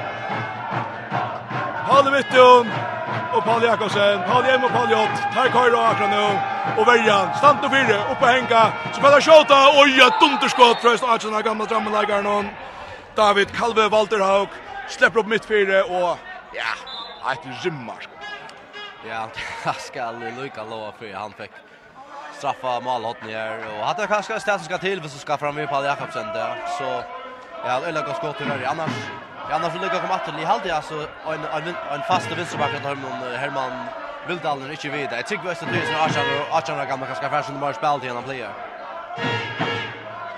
Paula 1.87 2.11
mitt 2.11 2.31
under 2.31 2.92
och 3.35 3.43
Paul 3.43 3.63
Jakobsen. 3.63 4.23
Paul 4.29 4.45
Hjelm 4.45 4.63
och 4.63 4.71
Paul 4.71 4.91
Jott. 4.91 5.15
Tar 5.35 5.47
Kajra 5.47 5.87
akra 5.87 6.07
nu. 6.07 6.39
Och 6.81 6.87
Verjan. 6.87 7.35
Stant 7.37 7.65
och 7.65 7.71
fyra. 7.71 8.11
Upp 8.11 8.21
och 8.21 8.27
hänga. 8.27 8.71
Så 8.91 8.99
spelar 8.99 9.21
Kjota. 9.21 9.69
Oj, 9.81 10.01
ett 10.07 10.19
dunderskott. 10.19 10.77
Fröst 10.77 11.03
Archena 11.03 11.41
gamla 11.41 11.65
drammelägaren. 11.65 12.47
David 13.15 13.51
Kalve 13.51 13.87
Walter 13.89 14.19
Haug. 14.19 14.47
Släpper 14.89 15.19
upp 15.19 15.27
mitt 15.27 15.45
fyra. 15.45 15.83
Och 15.83 16.17
ja, 16.53 17.31
ett 17.31 17.65
rymmar. 17.65 18.07
Ja, 19.09 19.27
jag 19.65 19.75
ska 19.75 20.11
lycka 20.41 20.63
lova 20.63 20.91
för 20.99 21.13
han 21.13 21.33
fick 21.33 21.51
straffa 22.37 22.79
målhotten 22.79 23.29
här. 23.29 23.79
Och 23.79 23.85
hade 23.85 24.07
kanske 24.07 24.39
ställt 24.39 24.61
som 24.61 24.65
ska 24.65 24.77
till. 24.77 25.01
För 25.01 25.09
så 25.09 25.17
ska 25.17 25.37
fram 25.37 25.55
med 25.55 25.69
Paul 25.69 25.85
Jakobsen 25.85 26.27
där. 26.27 26.55
Så 26.77 27.03
ja, 27.65 27.81
eller 27.87 28.05
gott 28.05 28.17
skott 28.17 28.41
i 28.41 28.65
Annars 28.65 28.91
Ja, 29.49 29.55
annars 29.55 29.73
ligger 29.73 29.99
kom 29.99 30.11
att 30.11 30.41
i 30.41 30.43
halde 30.43 30.75
alltså 30.75 31.07
en 31.25 31.43
en 31.53 31.75
en 31.93 32.01
fast 32.07 32.31
vänsterback 32.31 32.73
att 32.75 32.81
Herman 32.81 33.37
Herman 33.43 33.71
Vildalen 34.27 34.71
inte 34.71 34.89
vidare. 34.89 35.15
Jag 35.15 35.27
tycker 35.27 35.51
att 35.51 35.59
det 35.59 35.65
är 35.65 35.85
så 35.85 36.03
Archan 36.03 36.25
och 36.49 36.57
Archan 36.57 36.77
har 36.77 36.85
gamla 36.85 37.05
kanske 37.05 37.29
fashion 37.29 37.59
mer 37.59 37.73
spel 37.73 37.99
till 37.99 38.09
en 38.09 38.23
player. 38.23 38.53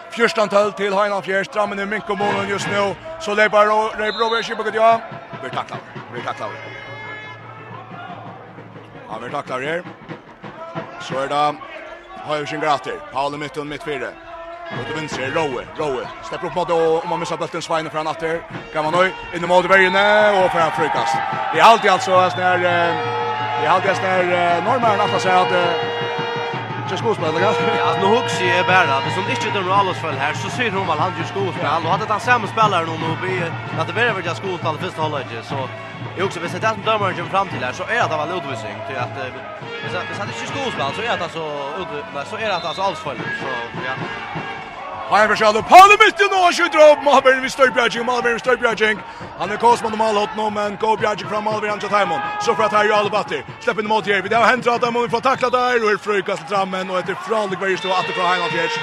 Fjärstan 0.09 0.49
tal 0.49 0.73
till 0.73 0.93
Heinan 0.93 1.23
Fjärs 1.23 1.47
drammen 1.47 1.79
i 1.79 1.85
Minko 1.85 2.15
Molen 2.15 2.49
just 2.49 2.67
nu. 2.67 2.95
Så 3.19 3.35
det 3.35 3.49
bara 3.49 3.65
Rover 3.65 4.17
bra 4.17 4.29
vi 4.37 4.43
ska. 4.43 4.99
Vi 5.43 5.49
tacklar. 5.49 5.79
Vi 6.13 6.21
tacklar. 6.21 6.49
Ja, 9.09 9.19
vi 9.23 9.29
tacklar 9.31 9.61
här. 9.61 9.83
Så 11.01 11.19
är 11.19 11.27
det 11.27 11.55
Høyvsjön 12.27 12.59
Grater, 12.59 12.91
Paul 12.91 13.11
Paolo 13.13 13.37
Mytton 13.37 13.69
mitt 13.69 13.83
fyrre. 13.83 14.24
Och 14.71 14.85
det 14.87 14.93
vinner 14.93 15.31
Rowe, 15.31 15.63
Rowe. 15.77 16.07
Steppar 16.23 16.47
upp 16.47 16.55
mot 16.55 16.69
och 16.69 17.03
om 17.03 17.09
man 17.09 17.19
missar 17.19 17.37
bulten 17.37 17.61
Sveine 17.61 17.89
från 17.89 18.07
åter. 18.07 18.41
Kan 18.73 18.83
man 18.85 18.93
nu 18.93 19.03
in 19.35 19.43
i 19.43 19.47
mål 19.47 19.65
i 19.65 19.67
vägen 19.67 19.95
och 20.43 20.51
för 20.51 20.59
en 20.59 20.71
frikast. 20.71 21.15
Det 21.53 21.59
är 21.59 21.63
alltid 21.63 21.91
alltså 21.91 22.11
en 22.11 22.31
sån 22.31 22.39
här 22.39 22.59
det 23.61 23.65
är 23.65 23.69
alltid 23.69 23.89
en 23.89 23.95
sån 23.95 24.05
här 24.05 24.61
normal 24.61 24.99
att 25.15 25.21
säga 25.21 25.39
att 25.39 25.53
just 26.91 27.03
går 27.03 27.13
spela 27.13 27.39
gas. 27.39 27.57
Ja, 27.77 27.95
nu 28.01 28.05
hooks 28.15 28.41
ju 28.41 28.63
bara. 28.63 28.99
Det 29.05 29.11
som 29.15 29.23
inte 29.31 29.49
den 29.59 29.67
Rolls 29.73 29.97
för 29.97 30.11
här 30.11 30.33
så 30.33 30.49
ser 30.49 30.71
hon 30.71 30.87
väl 30.87 30.99
han 30.99 31.11
ju 31.19 31.23
skospel 31.23 31.81
och 31.85 31.91
hade 31.91 32.05
han 32.13 32.19
samma 32.19 32.47
spelare 32.47 32.85
nu 32.85 32.91
nu 33.03 33.09
bli 33.21 33.35
att 33.79 33.87
det 33.87 33.93
blir 33.93 34.13
väl 34.13 34.25
jag 34.25 34.37
skospel 34.37 34.77
första 34.77 35.01
halvlek 35.01 35.27
så 35.43 35.59
Jag 36.17 36.25
också 36.25 36.39
visst 36.39 36.55
att 36.55 36.63
som 36.63 36.81
dömer 36.85 37.09
ju 37.17 37.23
fram 37.25 37.47
till 37.47 37.63
här 37.63 37.73
så 37.73 37.83
är 37.83 38.05
det 38.09 38.17
väl 38.21 38.37
utvisning 38.37 38.77
till 38.87 38.97
att 39.05 39.15
hvis 39.83 40.19
han 40.19 40.29
ikke 40.29 40.47
skospel 40.53 40.89
så 40.97 41.01
är 41.01 41.17
det 41.17 41.23
alltså 41.23 41.43
så 42.31 42.35
är 42.35 42.47
det 42.47 42.55
alltså 42.55 42.81
alls 42.81 42.99
för 42.99 43.15
så 43.15 43.49
ja 43.87 43.93
Har 45.09 45.27
för 45.27 45.35
Shalom 45.35 45.63
Paul 45.63 45.89
mitt 45.99 46.21
i 46.21 46.27
norr 46.33 46.53
skjuter 46.53 46.91
upp 46.91 47.03
Malberg 47.03 47.39
vi 47.41 47.49
står 47.49 47.67
Björking 47.67 48.05
Malberg 48.05 48.39
står 48.39 48.55
Björking. 48.57 48.97
Han 49.39 49.51
är 49.51 49.57
kosmon 49.57 49.91
och 49.91 49.97
mål 49.97 50.17
åt 50.17 50.29
nu 50.37 50.49
men 50.49 50.77
go 50.81 50.97
Björking 50.97 51.29
från 51.29 51.43
Malberg 51.43 51.69
han 51.69 51.79
tar 51.79 52.03
imon. 52.03 52.19
Så 52.41 52.55
för 52.55 52.63
att 52.63 52.71
här 52.71 52.85
är 52.85 52.91
alla 52.91 53.09
batter. 53.09 53.45
Släpp 53.59 53.79
in 53.79 53.87
mot 53.87 54.07
här. 54.07 54.21
Vi 54.21 54.35
har 54.35 54.45
hänt 54.45 54.67
att 54.67 54.83
han 54.83 55.09
får 55.09 55.21
tackla 55.21 55.49
där 55.49 55.83
och 55.83 55.91
är 55.91 55.97
frukast 55.97 56.49
fram 56.49 56.69
men 56.69 56.89
och 56.89 56.99
ett 56.99 57.17
frånligt 57.27 57.59
varje 57.61 57.77
står 57.77 57.89
att 57.89 58.05
från 58.05 58.25
Heinald 58.25 58.51
Fjärs. 58.51 58.75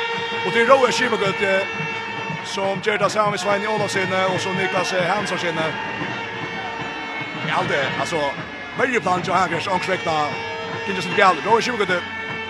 Och 0.47 0.53
det 0.53 0.61
är 0.61 0.67
Roe 0.67 0.93
Schimmelgut 0.93 1.67
som 2.45 2.81
Gerda 2.85 3.09
Samuel 3.09 3.39
Svein 3.39 3.67
Olofsen 3.67 4.13
och 4.35 4.41
så 4.41 4.49
Niklas 4.53 4.93
Hansson 4.93 5.39
sinne. 5.39 5.67
Ja 7.49 7.59
det 7.69 7.89
alltså 8.01 8.21
varje 8.79 9.01
plan 9.01 9.23
jag 9.27 9.35
har 9.35 9.49
kanske 9.49 9.71
ankräkta. 9.71 10.11
Kan 10.87 10.95
just 10.97 11.09
inte 11.09 11.21
gå. 11.23 11.51
Roe 11.51 11.63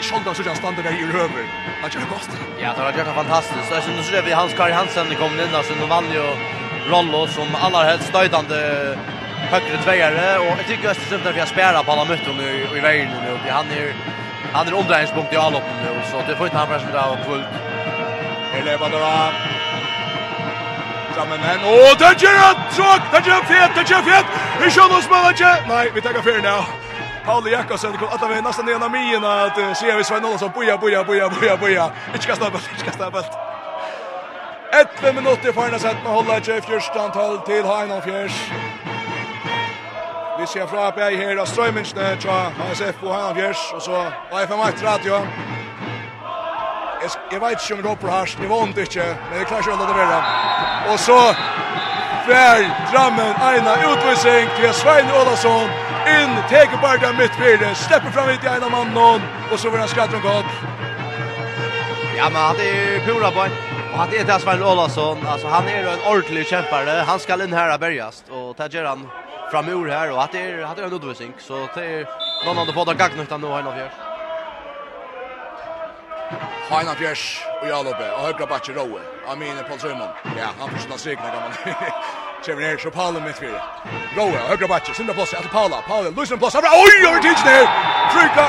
sjöndag 0.02 0.34
så 0.34 0.42
jag 0.46 0.56
stannar 0.56 0.82
där 0.82 0.92
i 0.92 1.02
över. 1.24 1.44
Han 1.82 1.90
jag 1.94 2.08
kost. 2.08 2.30
Ja, 2.62 2.72
det 2.76 2.82
har 2.82 2.92
gjort 2.92 3.14
fantastiskt. 3.14 3.68
Så 3.68 3.80
syns 3.80 4.10
det 4.10 4.22
vi 4.22 4.32
Hans 4.32 4.54
Karl 4.54 4.72
Hansen 4.72 5.06
kom 5.22 5.32
in 5.32 5.52
där 5.52 5.62
så 5.62 5.74
nu 5.80 5.86
vann 5.86 6.04
ju 6.12 6.24
Rollo 6.90 7.26
som 7.26 7.48
allra 7.54 7.82
helst 7.90 8.08
stödande 8.08 8.58
högre 9.52 9.76
tvåare 9.84 10.38
och 10.38 10.58
jag 10.60 10.66
tycker 10.66 10.88
Östersund 10.88 11.22
där 11.24 11.32
vi 11.32 11.40
har 11.40 11.46
spela 11.46 11.82
på 11.82 11.92
alla 11.92 12.04
möten 12.04 12.36
nu 12.36 12.48
i 12.78 12.80
vägen 12.80 13.08
nu. 13.26 13.50
Han 13.50 13.66
är 13.70 13.94
han 14.52 14.68
är 14.68 14.74
omdrejningspunkt 14.74 15.32
i 15.32 15.36
alloppen 15.36 15.76
nu 15.84 15.92
så 16.10 16.22
det 16.28 16.36
får 16.36 16.46
inte 16.46 16.58
han 16.58 16.68
pressa 16.68 16.86
där 16.86 17.10
och 17.12 17.26
fullt. 17.26 17.46
Eleva 18.58 18.88
då. 18.88 18.98
Sammen 21.16 21.40
men 21.40 21.60
och 21.64 21.94
det 21.98 22.22
gör 22.22 22.50
ett 22.50 22.74
Tråk! 22.74 23.02
Det 23.12 23.28
gör 23.28 23.34
han 23.34 23.46
fet! 23.46 23.70
Det 23.76 23.90
gör 23.90 23.96
han 23.96 24.04
fet! 24.04 24.26
Vi 24.62 24.70
kör 24.70 24.98
oss 24.98 25.10
med 25.10 25.34
det! 25.38 25.56
Nej, 25.68 25.90
vi 25.94 26.00
tar 26.00 26.22
fyr 26.22 26.42
nu. 26.42 26.56
Paul 27.24 27.50
Jakobsen 27.50 27.92
kom 27.92 28.08
att 28.08 28.20
vara 28.20 28.40
nästan 28.40 28.68
ena 28.68 28.88
mien 28.88 29.24
att 29.24 29.78
se 29.78 29.96
vi 29.96 30.04
Sven 30.04 30.24
Olsson 30.24 30.50
boja 30.54 30.78
boja 30.78 31.04
boja 31.04 31.28
boja 31.28 31.56
boja. 31.56 31.90
Inte 32.14 32.26
kasta 32.26 32.50
bort, 32.50 32.68
inte 32.72 32.84
kasta 32.84 33.10
bort. 33.10 33.32
11 35.02 35.12
minutter 35.12 35.48
i 35.48 35.52
farna 35.52 35.78
sett 35.78 36.02
med 36.04 36.12
hålla 36.12 36.38
i 36.38 36.60
fjørstantall 36.60 37.38
till 37.38 37.64
Heinon 37.64 38.02
Fjärs. 38.02 38.50
Vi 40.38 40.46
ser 40.46 40.66
fra 40.66 40.90
på 40.90 41.00
her 41.00 41.36
av 41.36 41.46
strøymingsene 41.46 42.16
fra 42.20 42.50
HSF 42.58 43.02
och 43.02 43.14
Heinon 43.14 43.34
Fjärs 43.34 43.72
och 43.74 43.82
så 43.82 43.96
AFM 44.30 44.60
1 44.60 44.82
Radio. 44.82 45.26
Jag 47.30 47.40
vet 47.40 47.52
inte 47.52 47.74
om 47.74 47.82
det 47.82 47.88
roper 47.88 48.08
harst, 48.08 48.38
jeg 48.40 48.50
vant 48.50 48.78
inte, 48.78 49.16
men 49.30 49.38
jeg 49.38 49.46
klarer 49.46 49.62
ikke 49.62 49.86
det 49.86 49.94
lade 49.96 50.92
Och 50.92 51.00
så 51.00 51.34
fer 52.26 52.70
Drammen 52.92 53.34
Aina, 53.42 53.74
utvisning 53.92 54.48
till 54.56 54.74
Svein 54.74 55.10
Olsson 55.10 55.81
in, 56.06 56.30
teker 56.48 56.78
mitt 56.78 57.18
mittfyrer, 57.18 57.74
släpper 57.74 58.10
fram 58.10 58.28
hit 58.28 58.44
i 58.44 58.46
ena 58.46 58.68
mannen 58.68 59.20
och 59.52 59.58
så 59.58 59.70
får 59.70 59.78
han 59.78 59.88
skrattar 59.88 60.16
om 60.16 60.22
gott. 60.22 60.52
Ja, 62.16 62.30
men 62.32 62.42
han 62.42 62.56
är 62.56 63.06
pura 63.06 63.30
boy. 63.30 63.50
Och 63.92 63.98
han 63.98 64.08
är 64.08 64.38
Svein 64.38 64.62
Olason, 64.62 65.26
alltså 65.26 65.46
han 65.46 65.68
är 65.68 65.84
en 65.84 66.00
ordentlig 66.00 66.46
kämpare. 66.46 66.90
Han 66.90 67.20
ska 67.20 67.44
in 67.44 67.52
här 67.52 67.78
bergast 67.78 68.24
och 68.28 68.56
det 68.56 68.74
gör 68.74 68.84
han 68.84 69.08
fram 69.50 69.68
ur 69.68 69.88
här 69.88 70.12
och 70.12 70.20
han 70.20 70.36
är 70.36 70.62
han 70.62 70.78
är 70.78 70.82
en 70.82 70.92
utvisning, 70.92 71.34
så 71.38 71.68
det 71.74 71.84
är 71.84 72.06
någon 72.46 72.58
av 72.58 72.66
de 72.66 72.72
båda 72.72 72.94
gagnarna 72.94 73.36
nu 73.36 73.46
har 73.46 73.62
något 73.62 73.92
Heina 76.72 76.94
Fjers 76.94 77.22
og 77.60 77.66
Jalope 77.68 78.06
og 78.16 78.22
Høgra 78.26 78.46
Batje 78.46 78.72
Rowe. 78.72 79.00
Amine 79.28 79.64
Paul 79.68 79.80
Søyman. 79.80 80.08
Ja, 80.38 80.48
han 80.60 80.70
forstår 80.70 80.96
sikna 80.96 81.30
kan 81.30 81.42
man. 81.42 81.52
Kjemmer 82.42 82.62
ner, 82.62 82.78
så 82.78 82.90
Paula 82.90 83.20
mitt 83.20 83.38
fyrir. 83.38 83.62
Roa, 84.16 84.40
högra 84.48 84.66
bakke, 84.68 84.94
sinne 84.94 85.14
plåse, 85.14 85.36
etter 85.36 85.48
Paula, 85.48 85.76
Paula, 85.86 86.10
Lusen 86.10 86.38
plåse, 86.38 86.58
oi, 86.58 86.96
over 87.08 87.20
tidsen 87.22 87.48
her! 87.48 87.66
Tryka, 88.12 88.46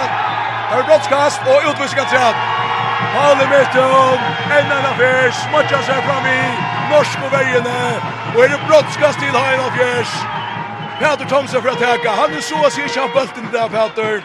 det 0.69 0.79
er 0.79 0.87
brottskast, 0.87 1.41
og 1.51 1.67
utvisninga 1.69 2.05
til 2.09 2.19
han. 2.25 2.35
Paula 3.13 3.45
mitt 3.51 3.77
om, 3.83 4.25
enn 4.57 4.73
enn 4.77 4.89
affær, 4.91 5.29
smutja 5.43 5.83
seg 5.85 6.01
fram 6.07 6.25
i, 6.25 6.41
norsk 6.89 7.21
på 7.21 7.29
vergene, 7.35 7.77
og 8.33 8.41
er 8.43 8.53
det 8.55 8.61
brottskast 8.65 9.21
til 9.21 9.37
Hein 9.37 9.61
Affjers. 9.67 10.17
Peter 10.97 11.29
Thomsen 11.29 11.61
for 11.61 11.75
å 11.75 11.79
teka, 11.85 12.17
han 12.23 12.33
er 12.33 12.41
så 12.49 12.65
å 12.65 12.73
si 12.73 12.89
kjappbølten 12.97 13.51
der, 13.53 13.69
Peter. 13.77 14.23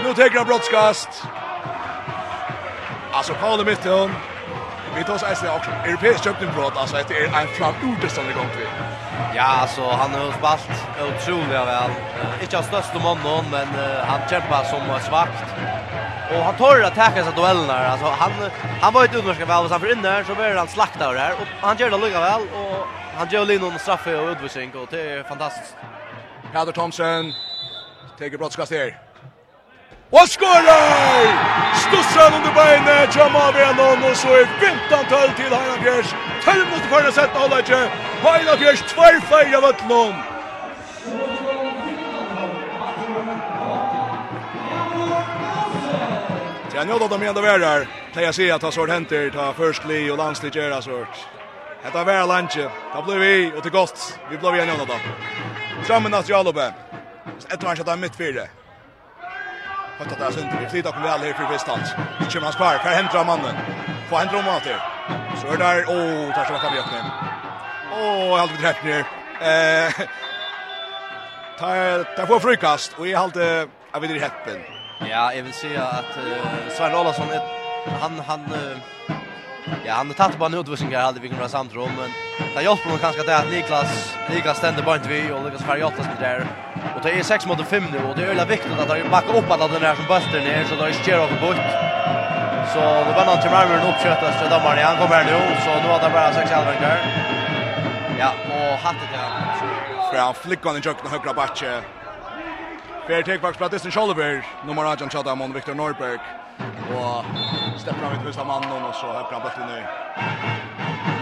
Nu 0.00 0.14
teker 0.16 0.40
han 0.40 0.48
brottskast. 0.48 1.26
Alltså 3.12 3.36
Paula 3.42 3.68
mitt 3.68 3.84
om, 3.86 4.16
vi 4.96 5.04
tar 5.04 5.14
oss 5.14 5.22
eisen 5.22 5.48
också. 5.56 5.70
Europeisk 5.70 6.24
köpningsbrott, 6.24 6.76
alltså 6.76 6.96
det 7.08 7.14
är 7.14 7.40
en 7.40 7.48
fram 7.48 7.74
ordestående 7.90 8.32
gång 8.32 8.48
till. 8.56 8.68
Ja, 9.34 9.42
alltså 9.42 9.82
han 9.82 10.10
har 10.14 10.32
spalt 10.32 10.68
otroligt 11.08 11.50
väl. 11.50 11.90
Inte 12.42 12.58
av 12.58 12.62
största 12.62 12.98
mannen, 12.98 13.44
men 13.50 13.68
uh, 13.68 14.04
han 14.10 14.20
kämpar 14.30 14.64
som 14.64 14.80
svagt. 15.08 15.44
Och 16.32 16.44
han 16.44 16.54
tar 16.54 16.80
att 16.80 16.94
täcka 16.94 17.24
sig 17.24 17.32
duellerna. 17.36 17.88
Alltså 17.88 18.06
han 18.06 18.32
han 18.80 18.92
var 18.92 19.04
ett 19.04 19.14
underskap 19.14 19.48
väl, 19.48 19.68
så 19.68 19.78
för 19.78 19.92
inne 19.92 20.24
så 20.24 20.34
blir 20.34 20.54
han 20.54 20.68
slaktad 20.68 21.12
där 21.12 21.32
och 21.32 21.46
han 21.60 21.76
gör 21.76 21.90
det 21.90 21.98
lugga 21.98 22.20
väl 22.20 22.42
och 22.42 22.86
han 23.16 23.28
gör 23.28 23.44
linon 23.44 23.78
straffe 23.78 24.16
och 24.16 24.30
utvisning 24.30 24.72
och 24.74 24.86
det 24.90 25.00
är 25.00 25.22
fantastiskt. 25.22 25.76
Peder 26.52 26.72
Thomsen, 26.72 27.32
Teger 28.18 28.38
brottskast 28.38 28.72
här. 28.72 29.13
Och 30.10 30.28
skorar! 30.28 31.74
Stussar 31.74 32.36
under 32.36 32.52
beinet, 32.54 33.16
Jamal 33.16 33.52
Venon 33.54 34.10
och 34.10 34.16
så 34.16 34.28
är 34.28 34.44
15-12 34.44 35.36
till 35.36 35.52
Heina 35.52 35.82
Fjärs. 35.82 36.14
12 36.44 36.58
mot 36.70 36.80
förra 36.80 37.12
sätt 37.12 37.30
alla 37.34 37.58
inte. 37.58 37.90
Heina 38.22 38.56
Fjärs 38.56 38.80
tvär 38.80 39.56
av 39.56 39.64
Ötlund. 39.64 40.14
Jag 46.74 46.86
njöd 46.86 47.02
av 47.02 47.08
dem 47.08 47.22
ändå 47.22 47.40
värre. 47.40 47.86
Pleja 48.12 48.32
se 48.32 48.50
att 48.50 48.62
ha 48.62 48.72
sort 48.72 48.90
händer, 48.90 49.30
ta 49.30 49.52
förskli 49.52 50.10
och 50.10 50.18
landslig 50.18 50.56
gärna 50.56 50.82
sort. 50.82 51.16
Hetta 51.82 52.04
vær 52.04 52.26
lunch. 52.26 52.58
Ta 52.92 53.02
blir 53.02 53.18
vi 53.18 53.52
og 53.56 53.62
til 53.62 53.72
gost. 53.72 54.18
Vi 54.30 54.38
blir 54.38 54.52
við 54.56 54.62
annan 54.62 54.86
dag. 54.88 55.00
Saman 55.84 56.14
at 56.14 56.28
Jalobe. 56.28 56.72
Etter 57.50 57.66
han 57.66 57.76
skjøtta 57.76 57.96
mitt 57.96 58.16
fyrre. 58.16 58.48
Hötta 59.98 60.24
där 60.24 60.30
sönder. 60.30 60.60
Vi 60.60 60.66
flyttar 60.66 60.92
på 60.92 61.00
väl 61.00 61.20
här 61.20 61.32
för 61.32 61.52
distans. 61.52 61.88
Nu 62.20 62.26
kommer 62.26 62.44
han 62.44 62.52
spark. 62.52 62.80
Här 62.80 62.94
hämta 62.94 63.24
mannen. 63.24 63.56
Får 64.08 64.16
han 64.16 64.26
drömma 64.26 64.60
till. 64.60 64.80
Så 65.40 65.46
är 65.52 65.58
där. 65.58 65.84
Åh, 65.88 65.94
oh, 65.94 66.34
tar 66.34 66.44
sig 66.44 66.58
fram 66.58 66.74
i 66.74 66.78
öppningen. 66.78 67.06
Åh, 67.92 68.34
oh, 68.34 68.38
halvt 68.38 68.60
träff 68.60 68.84
ner. 68.84 69.00
Eh. 69.40 69.92
Tar 71.58 72.16
tar 72.16 72.26
får 72.26 72.40
frukast 72.40 72.92
och 72.98 73.08
i 73.08 73.14
halvt 73.14 73.36
jag 73.92 74.00
vet 74.00 74.10
inte 74.10 74.24
häppen. 74.24 74.60
Ja, 75.10 75.32
jag 75.34 75.42
vill 75.42 75.52
säga 75.52 75.82
att 75.82 76.18
uh, 76.26 76.68
Sven 76.76 76.94
Olausson 76.94 77.26
han 78.00 78.20
han 78.26 78.40
uh, 78.40 78.76
Ja, 79.84 79.92
han 79.94 80.06
har 80.06 80.14
tagit 80.14 80.38
på 80.38 80.44
en 80.44 80.54
utvisning 80.54 80.94
här 80.94 81.02
hade 81.02 81.20
vi 81.20 81.28
kunnat 81.28 81.50
samt 81.50 81.74
rum 81.74 81.90
men 81.98 82.10
det 82.54 82.62
hjälper 82.62 82.90
nog 82.90 83.00
kanske 83.00 83.22
det 83.22 83.36
att 83.36 83.50
Niklas 83.50 84.16
Niklas 84.30 84.58
ständer 84.58 84.82
bara 84.82 84.96
inte 84.96 85.08
vi 85.08 85.32
och 85.32 85.42
Niklas 85.42 85.62
åtta 85.84 86.02
som 86.04 86.14
där. 86.20 86.46
Och 86.96 87.00
det 87.02 87.10
är 87.10 87.22
6 87.22 87.46
mot 87.46 87.66
5 87.66 87.84
nu 87.92 87.98
och 88.08 88.16
det 88.16 88.22
är 88.22 88.26
öla 88.26 88.44
viktigt 88.44 88.72
att 88.72 88.88
han 88.88 89.10
backar 89.10 89.36
upp 89.38 89.50
alla 89.50 89.68
den 89.68 89.82
här 89.82 89.94
som 89.94 90.06
böster 90.06 90.40
ner 90.40 90.64
så 90.64 90.74
det 90.74 90.88
är 90.88 90.92
Sker 90.92 91.18
av 91.18 91.28
bort. 91.28 91.66
Så 92.72 92.80
det 93.06 93.14
var 93.18 93.26
någon 93.26 93.40
till 93.42 93.50
Marmer 93.50 93.78
och 93.82 93.88
uppköttas 93.90 94.40
till 94.40 94.50
Dammar. 94.50 94.76
Han 94.76 94.96
kommer 94.96 95.16
här 95.16 95.24
nu 95.30 95.38
så 95.64 95.70
nu 95.82 95.88
har 95.92 96.00
det 96.02 96.10
bara 96.10 96.32
6 96.32 96.50
halvor. 96.50 96.74
Ja, 98.18 98.30
och 98.54 98.78
hattet 98.84 99.10
ja. 99.12 99.24
För 100.10 100.18
han 100.18 100.34
flickar 100.34 100.76
i 100.76 100.80
jökna 100.80 101.10
högra 101.10 101.32
batche. 101.34 101.80
Fair 103.06 103.22
take 103.22 103.38
back 103.38 103.54
sprattis 103.54 103.84
en 103.84 104.42
nummer 104.66 104.84
18 104.84 105.10
shot 105.10 105.26
av 105.26 105.52
Victor 105.52 105.74
Norberg. 105.74 106.18
Och 106.96 107.24
släpper 107.80 108.02
han 108.04 108.12
ut 108.16 108.22
första 108.26 108.44
mannen 108.44 108.84
och 108.84 108.94
så 108.94 109.06
höger 109.06 109.32
han 109.32 109.42
bollen 109.42 109.68
nu. 109.68 109.86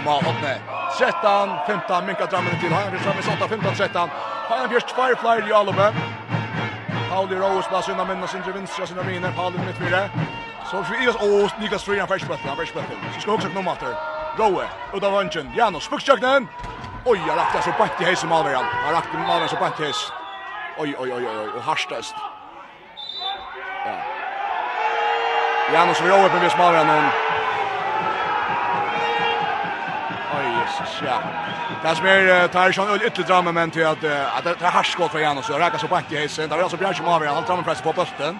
Ma 0.04 0.14
hoppe. 0.14 0.60
13 0.98 1.48
15 1.66 2.06
minka 2.06 2.26
drammen 2.26 2.60
till 2.60 2.72
Hagen 2.72 2.98
fram 2.98 3.16
i 3.18 3.36
8 3.36 3.48
15 3.48 3.74
13. 3.74 4.08
Hagen 4.48 4.68
Björk 4.68 4.88
Firefly 4.88 5.50
i 5.50 5.52
Alove. 5.52 5.92
Pauli 7.10 7.36
Rose 7.36 7.68
plats 7.68 7.88
undan 7.88 8.08
minna, 8.08 8.26
sin 8.26 8.42
vinstra 8.54 8.86
sina 8.86 9.02
miner 9.02 9.32
Pauli 9.32 9.58
mitt 9.66 9.76
fyra. 9.76 10.08
Så 10.70 10.84
vi 10.90 11.04
är 11.04 11.44
oss 11.44 11.52
Niklas 11.60 11.82
Strand 11.82 12.08
fresh 12.08 12.26
han 12.46 12.56
fresh 12.56 12.74
pass. 12.74 12.84
Så 13.14 13.20
ska 13.20 13.32
också 13.32 13.48
komma 13.48 13.76
Roe, 14.36 14.64
ut 14.94 15.04
av 15.04 15.12
Vanchen, 15.12 15.52
Janos, 15.56 15.88
Fuxjaknen. 15.88 16.48
Oj, 17.04 17.20
jag 17.28 17.36
raktar 17.36 17.60
så 17.60 17.70
bant 17.78 18.00
i 18.00 18.04
hejsen 18.04 18.28
Malveran. 18.28 18.64
Jag 18.86 18.94
raktar 18.94 19.18
Malveran 19.18 19.48
så 19.48 19.56
bant 19.56 19.80
i 19.80 19.82
hejs. 19.82 20.12
Oj, 20.78 20.94
oj, 20.98 21.12
oj, 21.14 21.28
oj, 21.28 21.48
och 21.56 21.62
harstast. 21.62 22.14
Janus 25.72 26.00
vi 26.00 26.10
på 26.28 26.36
med 26.36 26.50
smalare 26.50 26.84
någon. 26.84 27.04
Oj, 30.38 30.46
Jesus, 30.60 31.02
ja. 31.06 31.18
Det 31.82 31.96
som 31.96 32.06
är 32.06 32.48
Tarsson 32.48 32.90
och 32.90 32.96
ytterligare 32.96 33.28
drama 33.28 33.52
men 33.52 33.70
till 33.70 33.86
att 33.86 34.04
att 34.36 34.44
det 34.44 34.66
är 34.66 34.70
harskott 34.70 35.12
för 35.12 35.18
Janus 35.18 35.50
och 35.50 35.58
räkar 35.58 35.78
så 35.78 35.88
på 35.88 36.00
i 36.10 36.16
hästen. 36.16 36.48
det 36.48 36.54
är 36.54 36.62
alltså 36.62 36.76
Björn 36.76 36.94
som 36.94 37.06
avgör. 37.06 37.34
Han 37.34 37.44
tar 37.44 37.62
press 37.62 37.82
på 37.82 37.92
bulten. 37.92 38.38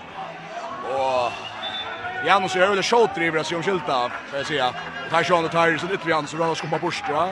Och 0.95 1.33
Janus 2.27 2.57
är 2.57 2.67
väl 2.67 2.83
shot 2.83 3.15
driver 3.15 3.43
sig 3.43 3.57
om 3.57 3.63
skylta, 3.63 4.11
får 4.29 4.39
jag 4.39 4.47
säga. 4.47 4.75
Tarsson 5.11 5.45
och 5.45 5.51
Tarsson 5.51 5.91
ytterligare 5.93 6.27
så 6.27 6.37
rör 6.37 6.55
skumpa 6.55 6.79
bort, 6.79 7.09
va? 7.13 7.29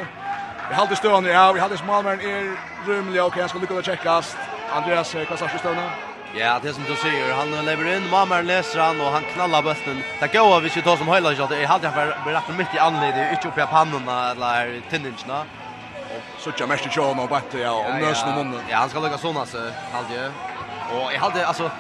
Vi 0.69 0.75
hade 0.75 0.97
stöna, 0.97 1.29
ja, 1.29 1.53
vi 1.53 1.61
hade 1.61 1.77
smalare 1.77 2.15
är 2.15 2.57
rymliga 2.87 3.25
och 3.25 3.37
jag 3.37 3.51
ska 3.51 3.59
lyckas 3.59 3.85
checkas. 3.85 4.37
Andreas, 4.73 5.15
vad 5.15 5.39
sa 5.39 5.49
stöna? 5.59 6.10
Ja, 6.35 6.59
det 6.63 6.73
som 6.73 6.85
du 6.85 6.97
säger, 6.97 7.35
han 7.35 7.65
lever 7.65 7.97
in, 7.97 8.11
mamma 8.11 8.41
läser 8.41 8.81
han 8.81 9.01
och 9.01 9.13
han 9.13 9.23
knallar 9.35 9.63
bulten. 9.63 10.03
Det 10.21 10.33
går 10.33 10.61
vi 10.61 10.71
ska 10.71 10.83
ta 10.83 10.97
som 10.97 11.09
hela 11.09 11.35
shot. 11.35 11.51
Jag 11.51 11.69
hade 11.69 11.87
jag 11.87 12.35
rätt 12.35 12.59
mitt 12.59 12.75
i 12.75 12.79
anledning, 12.79 13.31
inte 13.31 13.49
uppe 13.49 13.61
på 13.61 13.67
pannorna 13.67 14.31
eller 14.31 14.81
tinningarna. 14.91 15.45
Så 16.39 16.51
jag 16.59 16.69
mest 16.69 16.97
jag 16.97 17.19
och 17.19 17.29
bättre 17.29 17.59
ja, 17.61 17.73
om 17.73 18.01
nös 18.01 18.25
med 18.27 18.35
munnen. 18.37 18.61
Ja, 18.71 18.77
han 18.77 18.89
ska 18.89 19.01
lägga 19.01 19.19
såna 19.19 19.47
så 19.47 19.59
hade 19.59 20.15
jag. 20.15 20.33
Och 20.93 21.13
jag 21.15 21.21
hade 21.21 21.47
alltså 21.47 21.71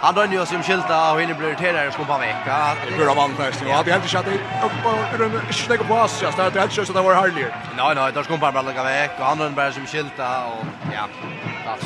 han 0.00 0.14
drar 0.14 0.26
ju 0.26 0.46
som 0.46 0.62
skylta 0.62 1.12
och 1.12 1.20
hinner 1.20 1.34
blir 1.34 1.48
irriterad 1.48 1.88
och 1.88 1.94
ska 1.94 2.04
på 2.04 2.18
vecka. 2.18 2.76
Det 2.88 2.96
blir 2.96 3.14
man 3.14 3.34
först? 3.36 3.60
Ja, 3.68 3.82
vi 3.86 3.92
hade 3.92 4.08
chatta 4.08 4.30
upp 4.30 4.84
och 4.84 5.18
runt 5.18 5.54
snägga 5.54 5.84
på 5.84 5.94
oss. 5.94 6.22
Jag 6.22 6.32
stod 6.32 6.56
helt 6.56 6.72
så 6.72 6.92
det 6.92 7.02
var 7.02 7.14
härligt. 7.14 7.52
Nej, 7.76 7.94
nej, 7.94 8.12
då 8.14 8.22
ska 8.22 8.36
bara 8.36 8.62
lägga 8.62 8.82
veck 8.84 9.10
och 9.18 9.24
han 9.24 9.38
drar 9.38 9.50
bara 9.50 9.72
som 9.72 9.86
skylta 9.86 10.44
och 10.46 10.64
ja. 10.94 11.04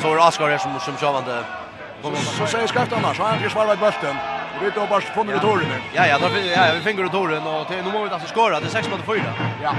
Så 0.01 0.13
är 0.13 0.27
Oskar 0.27 0.57
som 0.57 0.79
som 0.79 0.97
sjövande 0.97 1.43
Så 2.01 2.47
säger 2.47 2.67
Skaftan 2.67 3.05
annars, 3.05 3.19
han 3.19 3.49
svarvat 3.49 3.79
bulten. 3.79 4.15
Vi 4.59 4.65
vet 4.65 4.75
då 4.75 4.85
bara 4.89 5.01
funnit 5.01 5.35
returen. 5.35 5.81
Ja, 5.93 6.07
ja, 6.07 6.17
där 6.19 6.29
ja, 6.55 6.73
vi 6.73 6.81
fingrar 6.81 7.03
returen 7.03 7.47
och 7.47 7.67
till 7.67 7.77
nu 7.77 7.83
måste 7.83 7.99
vi 7.99 8.09
alltså 8.09 8.27
skora. 8.27 8.59
Det 8.59 8.65
är 8.65 8.69
6 8.69 8.89
mot 8.89 9.05
4. 9.05 9.15
Ja. 9.63 9.73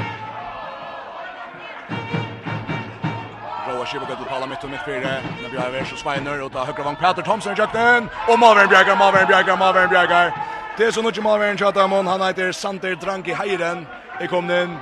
Roa 3.68 3.86
Shiva 3.86 4.04
gott 4.04 4.18
till 4.18 4.26
Palla 4.26 4.46
mitt 4.46 4.64
och 4.64 4.70
mitt 4.70 4.84
fyra. 4.84 5.08
När 5.42 5.48
vi 5.50 5.56
har 5.56 5.84
så 5.84 5.96
Sveiner 5.96 6.42
och 6.42 6.52
tar 6.52 6.64
högra 6.66 6.82
vang 6.82 6.96
Peter 6.96 7.22
Thomson 7.22 7.52
i 7.52 7.56
kökten. 7.56 8.08
Och 8.28 8.38
Malvern 8.38 8.68
Bjärgar, 8.68 8.96
Malvern 8.96 9.26
Bjärgar, 9.26 9.56
Malvern 9.56 9.88
Bjärgar. 9.88 10.32
Det 10.76 10.84
är 10.84 10.90
så 10.90 11.02
mycket 11.02 11.22
Mavern 11.22 11.58
Chatamon. 11.58 12.06
Han 12.06 12.22
heter 12.22 12.52
Sander 12.52 12.94
Dranki 12.94 13.32
Heiren. 13.32 13.86
Det 14.20 14.26
kom 14.26 14.46
den. 14.46 14.78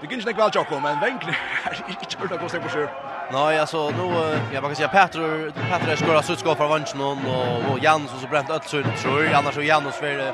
Det 0.00 0.06
gick 0.06 0.12
inte 0.12 0.32
väl 0.32 0.50
Jakob, 0.54 0.82
men 0.82 1.00
vänk. 1.00 1.22
Inte 1.88 2.16
hört 2.18 2.32
att 2.32 2.40
gå 2.40 2.48
steg 2.48 2.62
på 2.62 2.68
sjö. 2.68 3.11
Nej, 3.32 3.58
alltså 3.58 3.90
nu 3.90 4.38
jag 4.52 4.62
bara 4.62 4.74
säga 4.74 4.88
Petro 4.88 5.52
Petro 5.70 5.96
skorar 5.96 6.22
så 6.22 6.36
skapar 6.36 6.68
vanschen 6.68 7.00
och 7.00 7.72
och 7.72 7.78
Jans 7.78 8.14
och 8.14 8.20
så 8.20 8.26
bränt 8.28 8.50
Ötsund 8.50 8.86
tror 9.02 9.24
jag 9.24 9.34
annars 9.34 9.54
så 9.54 9.62
Janus 9.62 9.94
för 9.94 10.32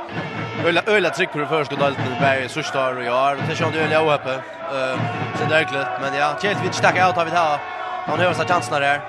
öla 0.66 0.82
öla 0.86 1.10
tryck 1.10 1.30
för 1.32 1.46
första 1.46 1.76
delen 1.76 1.92
i 2.16 2.20
Berg 2.20 2.48
så 2.48 2.62
står 2.62 2.96
och 2.96 3.04
jag 3.04 3.36
det 3.48 3.56
känns 3.56 3.74
ju 3.74 3.80
öliga 3.80 4.14
uppe. 4.14 4.32
Eh 4.32 4.98
så 5.38 5.44
det 5.48 5.56
är 5.56 5.64
klart 5.64 6.00
men 6.00 6.14
ja, 6.14 6.36
Chelsea 6.42 6.62
vill 6.62 6.72
stacka 6.72 7.10
ut 7.10 7.18
av 7.18 7.26
det 7.26 7.36
här. 7.36 7.58
Han 8.06 8.18
har 8.18 8.32
så 8.32 8.44
chansen 8.44 8.80
där. 8.80 9.00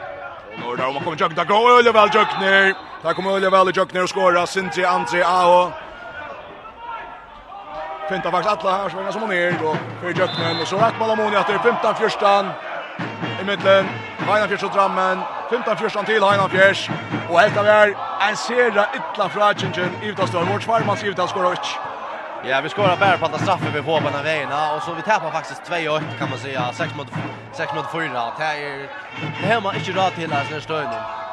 Och 0.66 0.78
då 0.78 0.92
man 0.92 1.04
kommer 1.04 1.18
jukta 1.18 1.44
gå 1.44 1.78
öliga 1.80 1.94
väl 1.94 2.10
jukner. 2.14 2.74
Där 3.04 3.14
kommer 3.14 3.32
öliga 3.32 3.50
väl 3.50 3.78
jukner 3.78 4.04
och 4.04 4.10
skora 4.10 4.48
Sintri 4.48 4.86
Andre 4.86 5.26
Ao. 5.26 5.72
Fintar 8.10 8.32
faktiskt 8.32 8.66
alla 8.66 8.78
här 8.78 8.90
så 8.90 8.96
många 8.96 9.12
som 9.12 9.24
är 9.24 9.28
ner 9.28 9.66
och 9.66 9.78
för 10.02 10.08
juknen 10.08 10.62
och 10.62 10.68
så 10.68 10.78
rätt 10.78 11.00
ballamoni 11.00 11.36
att 11.36 11.48
det 11.48 11.54
är 11.54 11.58
15-14 11.58 12.50
mittlen, 13.50 13.90
Heinafjers 14.30 14.64
og 14.64 14.74
Drammen, 14.74 15.22
15-14 15.52 16.06
til 16.06 16.24
Heinafjers, 16.24 16.90
og 17.30 17.40
helt 17.42 17.58
av 17.58 17.70
er 17.76 17.94
en 18.30 18.38
sera 18.38 18.86
ytla 18.98 19.30
fra 19.34 19.54
Tjinchen, 19.54 19.96
Ivdalstør, 20.06 20.46
vårt 20.52 20.68
svarmans 20.68 21.04
Ivdal 21.04 21.30
skårer 21.32 21.58
ut. 21.58 21.72
Ja, 22.46 22.62
vi 22.62 22.70
skorar 22.70 22.98
bara 22.98 23.18
på 23.18 23.26
att 23.26 23.42
straffa 23.42 23.66
vi 23.74 23.82
får 23.84 24.02
på 24.02 24.10
den 24.10 24.24
vägen 24.24 24.50
och 24.76 24.84
så 24.84 24.94
vi 24.94 25.02
tappar 25.02 25.32
faktiskt 25.32 25.62
2-1 25.64 26.02
kan 26.20 26.30
man 26.30 26.40
säga, 26.40 26.74
6 26.74 26.96
mot 26.96 27.08
6 27.54 27.74
mot 27.76 27.92
4. 27.92 28.34
Det 28.38 28.44
är 28.44 28.90
det 29.42 29.48
här 29.48 29.62
man 29.62 29.76
inte 29.76 29.92
råd 29.92 30.16
till 30.16 30.34
alltså 30.34 30.62
stöden. 30.62 31.29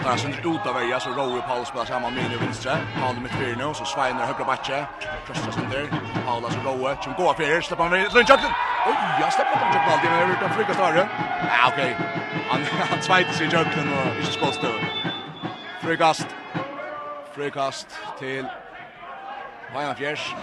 Och 0.00 0.10
där 0.10 0.16
sen 0.16 0.32
ut 0.32 0.66
av 0.66 0.74
vägen 0.74 1.00
så 1.00 1.10
Rowe 1.10 1.40
Paul 1.48 1.66
spelar 1.66 1.84
samma 1.84 2.10
minne 2.10 2.36
vänstra. 2.40 2.76
Paul 3.00 3.16
med 3.20 3.30
fyra 3.30 3.56
nu 3.56 3.74
så 3.74 3.84
Sveiner 3.84 4.26
högra 4.26 4.44
backe. 4.44 4.86
Krossar 5.26 5.60
den 5.60 5.70
där. 5.70 5.86
Paul 6.26 6.44
alltså 6.44 6.60
Rowe 6.60 6.96
som 7.04 7.12
går 7.12 7.34
för 7.34 7.42
er 7.42 7.60
släpper 7.60 7.84
han 7.84 7.92
ner. 7.92 8.08
Sen 8.08 8.24
Jackson. 8.28 8.52
Oj, 8.86 8.96
jag 9.20 9.32
släpper 9.32 9.52
inte 9.66 9.78
Jackson 9.78 9.84
bollen 9.88 10.12
men 10.18 10.30
utan 10.36 10.50
Frika 10.50 10.74
där. 10.74 11.08
Ja, 11.48 11.72
okej. 11.72 11.96
Han 12.50 12.60
han 12.90 13.00
tvåte 13.00 13.32
sig 13.32 13.46
Jackson 13.46 13.88
och 13.92 14.16
inte 14.18 14.32
skott 14.32 14.58
då. 14.62 14.72
Frikast. 15.82 16.26
Frikast 17.34 17.88
till 18.18 18.46
Vajan 19.74 19.96
Fjärs. 19.96 20.34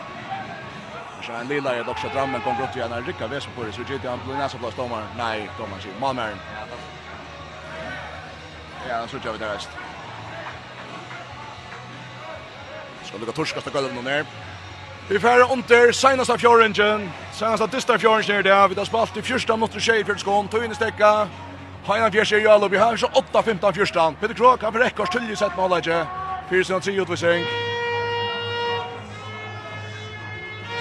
Så 1.26 1.34
en 1.34 1.48
lilla 1.48 1.76
är 1.76 1.84
dock 1.84 2.00
så 2.00 2.10
fram 2.10 2.34
kom 2.42 2.56
gott 2.58 2.76
igen. 2.76 2.92
Han 2.92 3.04
rycker 3.04 3.28
på 3.56 3.64
det 3.64 3.72
så 3.72 3.82
gick 3.82 4.06
han 4.06 4.20
på 4.20 4.34
nästa 4.34 4.58
plats 4.58 4.76
domaren. 4.76 5.08
Nej, 5.18 5.50
domaren. 5.58 5.82
Malmö. 6.00 6.34
Ja, 8.90 9.08
så 9.08 9.20
tror 9.20 9.32
vi 9.32 9.38
det 9.38 9.54
rest. 9.54 9.70
Ska 13.04 13.18
lukka 13.18 13.32
torskast 13.32 13.68
av 13.68 13.74
gulven 13.74 14.04
ned. 14.04 14.26
Vi 15.10 15.20
færre 15.20 15.48
under 15.52 15.92
senast 15.92 16.30
av 16.30 16.38
fjøringen. 16.38 17.10
Senast 17.34 17.64
av 17.64 17.70
distar 17.72 17.98
fjøringen 17.98 18.44
det. 18.44 18.56
Vi 18.70 18.76
har 18.76 18.86
spalt 18.86 19.18
i 19.18 19.22
fyrsta 19.22 19.56
minutter 19.56 19.80
tjej 19.80 20.02
i 20.02 20.04
fjørdskån. 20.04 20.50
i 20.72 20.76
stekka. 20.76 21.28
Heinan 21.88 22.12
fjers 22.12 22.32
er 22.32 22.44
jalo. 22.44 22.68
Vi 22.68 22.78
har 22.78 22.98
så 22.98 23.08
8-15 23.08 23.72
fyrstan. 23.74 24.16
Peter 24.20 24.34
Krok, 24.34 24.60
Krog 24.60 24.60
kan 24.60 24.74
for 24.74 24.84
rekkars 24.84 25.10
tullig 25.10 25.38
sett 25.38 25.56
med 25.56 25.64
alle 25.64 25.78
ikke. 25.78 26.08
Fyrsen 26.50 26.76
og 26.76 26.84
tri 26.84 27.00
utvisning. 27.00 27.46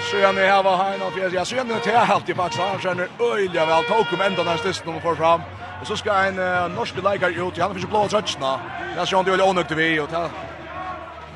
Sjøen 0.09 0.37
er 0.37 0.51
hava 0.51 0.75
Heinan 0.83 1.11
fjers. 1.15 1.33
Ja, 1.33 1.45
sjøen 1.45 1.71
er 1.71 1.79
til 1.79 1.95
alltid 1.95 2.35
faktiskt. 2.35 2.61
Han 2.61 2.79
känner 2.79 3.07
øyelig 3.21 3.67
väl. 3.67 3.83
Tog 3.87 4.13
om 4.13 4.21
enda 4.21 4.43
nærstisten 4.43 4.89
om 4.89 4.99
å 4.99 5.01
får 5.01 5.15
fram. 5.15 5.41
Och 5.81 5.87
så 5.87 5.97
ska 5.97 6.13
en 6.13 6.39
uh, 6.39 6.67
norsk 6.67 6.95
läkare 7.03 7.31
ut. 7.31 7.57
Han 7.57 7.75
fick 7.75 7.89
blå 7.89 8.07
trötsna. 8.07 8.59
Där 8.95 9.05
ser 9.05 9.15
han 9.15 9.25
det 9.25 9.31
väl 9.31 9.41
onökt 9.41 9.71
vi 9.71 9.99
och 9.99 10.09
ta. 10.09 10.29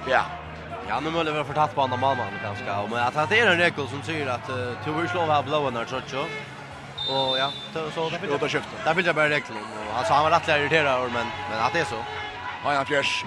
Ja. 0.10 0.22
Ja, 0.88 1.00
nu 1.00 1.10
måste 1.10 1.32
vi 1.32 1.38
ha 1.38 1.46
förtatt 1.46 1.76
på 1.76 1.82
andra 1.82 1.98
mannen 1.98 2.26
ganska. 2.44 2.84
Men 2.90 3.00
att 3.00 3.30
det 3.30 3.40
är 3.40 3.52
en 3.52 3.58
regel 3.58 3.88
som 3.88 4.04
säger 4.04 4.28
att 4.28 4.50
uh, 4.50 4.56
Tor 4.86 5.08
slår 5.08 5.26
här 5.26 5.44
blåa 5.44 5.70
när 5.70 5.86
trötsna. 5.86 6.20
Och 7.10 7.38
ja, 7.38 7.52
så 7.74 8.10
där 8.10 8.18
fick 8.18 8.30
jag. 8.30 8.62
Där 8.86 8.94
fick 8.94 9.08
jag 9.08 9.16
bara 9.16 9.30
Han 9.94 10.06
sa 10.06 10.14
han 10.14 10.24
var 10.24 10.32
rätt 10.32 10.48
irriterad 10.48 11.12
men 11.14 11.26
men 11.50 11.60
att 11.60 11.74
det 11.74 11.80
är 11.80 11.86
så. 11.86 11.96
Ja, 12.64 12.74
han 12.74 12.86
fjärs. 12.86 13.26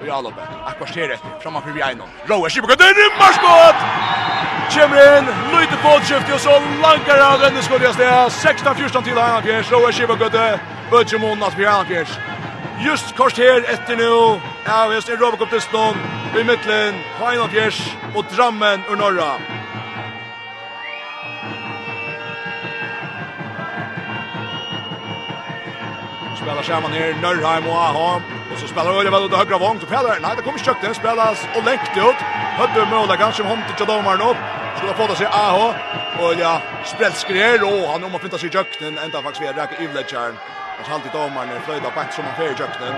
Och 0.00 0.06
jag 0.06 0.24
lovar. 0.24 0.46
Akvarteret 0.66 1.20
framför 1.42 1.70
vi 1.70 1.80
är 1.80 1.94
någon. 1.94 2.08
Rowe 2.26 2.48
det 2.48 2.76
den 2.76 2.88
i 2.88 3.18
marskott 3.18 4.39
kommer 4.74 5.18
inn, 5.18 5.26
lite 5.60 5.76
båtskift, 5.82 6.32
og 6.32 6.40
så 6.40 6.54
langer 6.84 7.22
han 7.24 7.40
denne 7.44 7.62
skuddet 7.62 7.90
i 7.90 7.92
sted. 7.92 8.10
16-14 8.30 9.04
til 9.04 9.18
Einar 9.18 9.42
Fjers, 9.42 9.72
og 9.72 9.88
er 9.88 9.96
skiva 9.96 10.16
gøtte, 10.22 10.46
Bøtjemon, 10.90 11.42
at 11.42 11.58
vi 11.58 11.66
Einar 11.66 11.86
Fjers. 11.90 12.18
Just 12.86 13.14
kors 13.16 13.36
her 13.36 13.64
etter 13.68 13.98
nå, 13.98 14.40
ja, 14.66 14.82
vi 14.88 15.00
er 15.00 15.22
Robocop-testen, 15.22 16.04
i 16.38 16.44
midtlen, 16.46 17.00
Einar 17.18 17.50
Fjers, 17.54 17.80
og 18.14 18.24
Drammen 18.36 18.86
ur 18.90 18.96
Norra. 18.96 19.49
spelar 26.42 26.62
samman 26.62 26.90
ner 26.90 27.14
Nörheim 27.22 27.66
och 27.66 27.76
Aham. 27.76 28.22
Och 28.52 28.58
så 28.58 28.66
spelar 28.66 28.98
Öljevad 28.98 29.22
ut 29.24 29.34
högra 29.34 29.58
vång. 29.58 29.80
Så 29.80 29.86
Peder, 29.86 30.18
nej 30.20 30.32
det 30.36 30.42
kommer 30.42 30.58
kökt 30.58 30.82
den 30.82 30.94
spelas 30.94 31.38
och 31.56 31.64
läckt 31.64 31.96
ut. 31.96 32.20
hade 32.58 32.86
måla 32.90 33.16
kanske 33.16 33.42
hon 33.42 33.58
till 33.76 33.86
domaren 33.86 34.20
upp. 34.30 34.40
Skulle 34.76 34.94
få 34.94 35.06
det 35.06 35.16
sig 35.16 35.26
Aho. 35.26 35.66
Och 36.22 36.34
ja, 36.42 36.60
spelskrer 36.84 37.62
och 37.62 37.88
han 37.92 38.04
om 38.04 38.14
att 38.14 38.20
finta 38.20 38.38
sig 38.38 38.48
i 38.48 38.52
kökten 38.52 38.98
ända 38.98 39.22
faktiskt 39.22 39.42
vidare 39.42 39.68
i 39.78 39.84
Ivletjärn. 39.84 40.34
Och 40.80 40.86
så 40.86 40.92
alltid 40.92 41.12
domaren 41.12 41.48
är 41.50 41.60
flöjda 41.60 41.90
på 41.90 42.00
som 42.16 42.24
han 42.24 42.34
fer 42.36 42.52
i 42.52 42.56
kökten. 42.56 42.94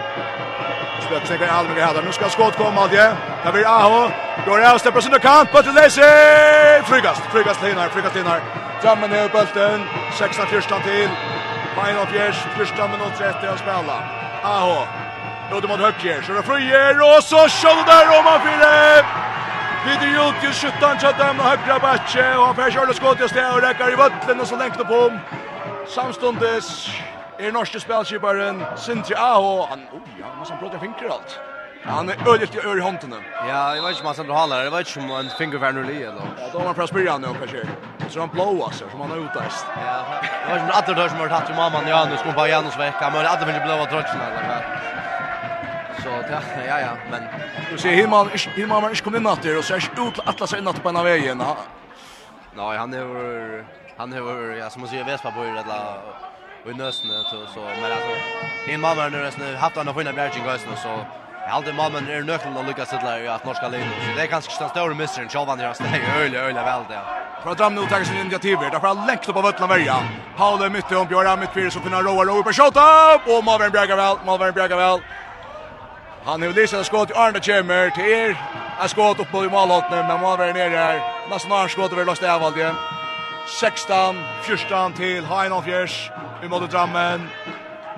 Spelar 1.07 1.25
sig 1.25 1.49
Almgren 1.49 1.89
här. 1.89 2.03
Nu 2.03 2.13
ska 2.13 2.29
skott 2.29 2.57
komma 2.57 2.81
allt 2.81 2.93
det. 2.93 3.17
Där 3.45 3.53
blir 3.53 3.67
Aho. 3.67 4.11
Går 4.47 4.59
det 4.59 4.73
och 4.73 4.81
släpper 4.81 5.01
sin 5.01 5.19
kamp 5.29 5.53
på 5.53 5.63
till 5.63 5.75
Lacy. 5.75 6.13
Frigast, 6.91 7.23
frigast 7.33 7.63
Linar, 7.63 7.89
frigast 7.89 8.15
Linar. 8.15 8.41
Jammen 8.85 9.13
är 9.13 9.29
bulten. 9.29 9.81
16-14 10.19 10.83
till. 10.83 11.32
Main 11.77 11.97
och 11.99 12.09
Fjärs, 12.09 12.37
första 12.57 12.89
minut 12.89 13.17
30 13.19 13.47
att 13.47 13.59
spela. 13.59 14.03
Aho. 14.43 14.87
Ute 15.57 15.69
mot 15.69 15.81
Höckjer, 15.81 16.23
så 16.23 16.33
det 16.33 16.43
fröjer 16.43 17.01
och 17.01 17.25
så 17.25 17.49
kör 17.49 17.77
det 17.77 17.93
där 17.93 18.19
om 18.19 18.25
han 18.25 18.41
fyrer! 18.41 19.05
Peter 19.85 20.07
Jutjus 20.07 20.61
skjuter 20.61 20.99
så 20.99 21.07
att 21.07 21.15
han 21.15 21.37
högra 21.41 21.79
backe 21.79 22.37
och 22.37 22.47
han 22.47 22.55
försöker 22.55 22.93
skott 22.93 23.21
i 23.21 23.29
sted, 23.29 23.55
och 23.55 23.63
räcker 23.63 23.93
i 23.93 23.97
vattnet 23.97 24.41
och 24.41 24.47
så 24.47 24.57
längt 24.57 24.81
upp 24.81 24.91
om. 24.91 25.19
Samstundes 25.87 26.91
er 27.39 27.53
norske 27.53 27.81
spelskiparen 27.81 28.65
Sintri 28.77 29.15
Aho. 29.15 29.67
Han, 29.71 29.81
oj, 29.93 30.23
han 30.23 30.39
har 30.39 30.45
som 30.45 30.59
bröt 30.59 30.75
en 30.75 30.81
finker 30.81 31.09
allt. 31.09 31.41
Han 31.85 32.09
är 32.09 32.35
ödigt 32.35 32.55
i 32.55 32.59
över 32.59 32.81
hånden. 32.81 33.15
Ja, 33.49 33.77
jag 33.77 33.83
vet 33.83 33.91
inte 33.91 34.01
om 34.01 34.07
han 34.07 34.15
sen 34.15 34.31
håller. 34.31 34.65
Jag 34.65 34.71
vet 34.71 34.97
inte 34.97 35.13
om 35.13 35.21
en 35.21 35.31
fingervärn 35.31 35.77
eller 35.77 35.95
eller. 35.95 36.27
Ja, 36.39 36.49
då 36.53 36.59
har 36.59 36.65
man 36.65 36.75
fast 36.75 36.93
början 36.93 37.21
nu 37.21 37.29
kanske. 37.39 37.67
Så 38.09 38.21
han 38.21 38.29
blå 38.29 38.71
så 38.71 38.85
som 38.91 39.01
han 39.01 39.11
har 39.11 39.19
utast. 39.19 39.67
Ja. 39.87 40.05
Jag 40.49 40.55
vet 40.55 40.63
inte 40.63 40.75
att 40.75 40.87
det 40.87 41.09
som 41.09 41.19
har 41.19 41.29
tagit 41.29 41.57
mamman 41.57 41.89
ja 41.89 42.07
nu 42.11 42.17
ska 42.17 42.33
på 42.33 42.47
Janus 42.47 42.79
vecka. 42.79 43.11
Men 43.11 43.27
att 43.27 43.41
det 43.41 43.47
blå 43.65 43.73
av 43.73 43.87
trotsen 43.87 44.21
eller 44.21 44.43
Så 46.03 46.09
ja, 46.09 46.41
ja, 46.67 46.81
ja, 46.81 46.93
men 47.11 47.23
du 47.71 47.79
ser 47.79 47.91
Hillman, 47.91 48.29
Hillman 48.55 48.83
man 48.83 48.95
kom 48.95 49.17
in 49.17 49.23
natt 49.23 49.43
där 49.43 49.59
och 49.59 49.65
så 49.65 49.75
är 49.75 49.81
ut 50.09 50.19
att 50.25 50.49
sig 50.49 50.63
natt 50.63 50.83
på 50.83 50.89
ena 50.89 51.03
vägen. 51.03 51.43
Nej, 52.57 52.79
han 52.79 52.95
är 52.95 53.65
han 53.97 54.13
är 54.13 54.57
ja 54.57 54.71
som 54.71 54.81
man 54.81 54.91
säger 54.91 55.05
Vespa 55.05 55.31
på 55.31 55.41
eller 55.41 55.65
och 56.65 56.71
i 56.71 56.75
nösten 56.75 57.11
så 57.55 57.61
men 57.61 57.93
alltså 57.93 58.15
Hillman 58.67 58.99
har 58.99 59.11
nu 59.11 59.57
haft 59.57 59.77
han 59.77 59.89
att 59.89 59.95
få 59.95 60.01
in 60.01 60.07
en 60.07 60.17
så 60.77 61.05
Alde 61.51 61.73
mammen 61.73 62.09
är 62.09 62.23
nöklen 62.23 62.57
att 62.57 62.67
lyckas 62.67 62.89
sitta 62.89 63.21
i 63.21 63.29
att 63.29 63.45
norska 63.45 63.69
linjen. 63.69 63.91
Det 64.17 64.23
är 64.23 64.27
kanske 64.27 64.59
den 64.59 64.69
stora 64.69 64.95
misseren 64.95 65.29
Chavan 65.29 65.59
deras 65.59 65.79
det 65.79 65.85
är 65.85 66.25
öle 66.25 66.39
öle 66.39 66.63
väl 66.63 66.83
det. 66.89 67.01
För 67.43 67.55
dram 67.55 67.75
nu 67.75 67.87
tar 67.87 68.05
sin 68.05 68.17
initiativ 68.17 68.59
där 68.59 68.81
han 68.81 69.07
att 69.07 69.29
upp 69.29 69.37
av 69.37 69.43
vattnet 69.43 69.71
värja. 69.71 69.97
Paul 70.37 70.63
är 70.63 70.71
mitt 70.71 70.93
om 70.93 71.07
Björn 71.07 71.41
mitt 71.41 71.53
fyra 71.55 71.71
som 71.71 71.83
kunna 71.83 72.03
roa 72.03 72.25
roa 72.25 72.43
på 72.43 72.53
shot 72.53 72.77
och 73.27 73.45
Malvern 73.45 73.73
bjärgar 73.73 73.97
väl 73.97 74.17
Malvern 74.27 74.55
bjärgar 74.55 74.77
väl. 74.77 75.01
Han 76.25 76.41
vill 76.41 76.53
att 76.75 76.87
skott 76.87 77.11
i 77.11 77.15
Arne 77.15 77.41
Kemmer 77.41 77.91
till 77.91 78.05
er. 78.05 78.37
Ett 78.85 78.91
skott 78.91 79.21
upp 79.21 79.31
på 79.31 79.43
målhållningen 79.43 80.07
men 80.07 80.21
Malvern 80.21 80.57
är 80.57 80.71
där. 80.71 81.01
Nästan 81.31 81.51
har 81.51 81.69
skott 81.69 81.93
över 81.93 82.05
Lars 82.05 82.23
Evaldi. 82.23 82.71
16 83.61 84.17
14 84.43 84.93
till 84.93 85.25
Heinolf 85.25 85.67
Jers. 85.67 86.11
Vi 86.43 86.49
måste 86.49 86.67
drammen. 86.67 87.29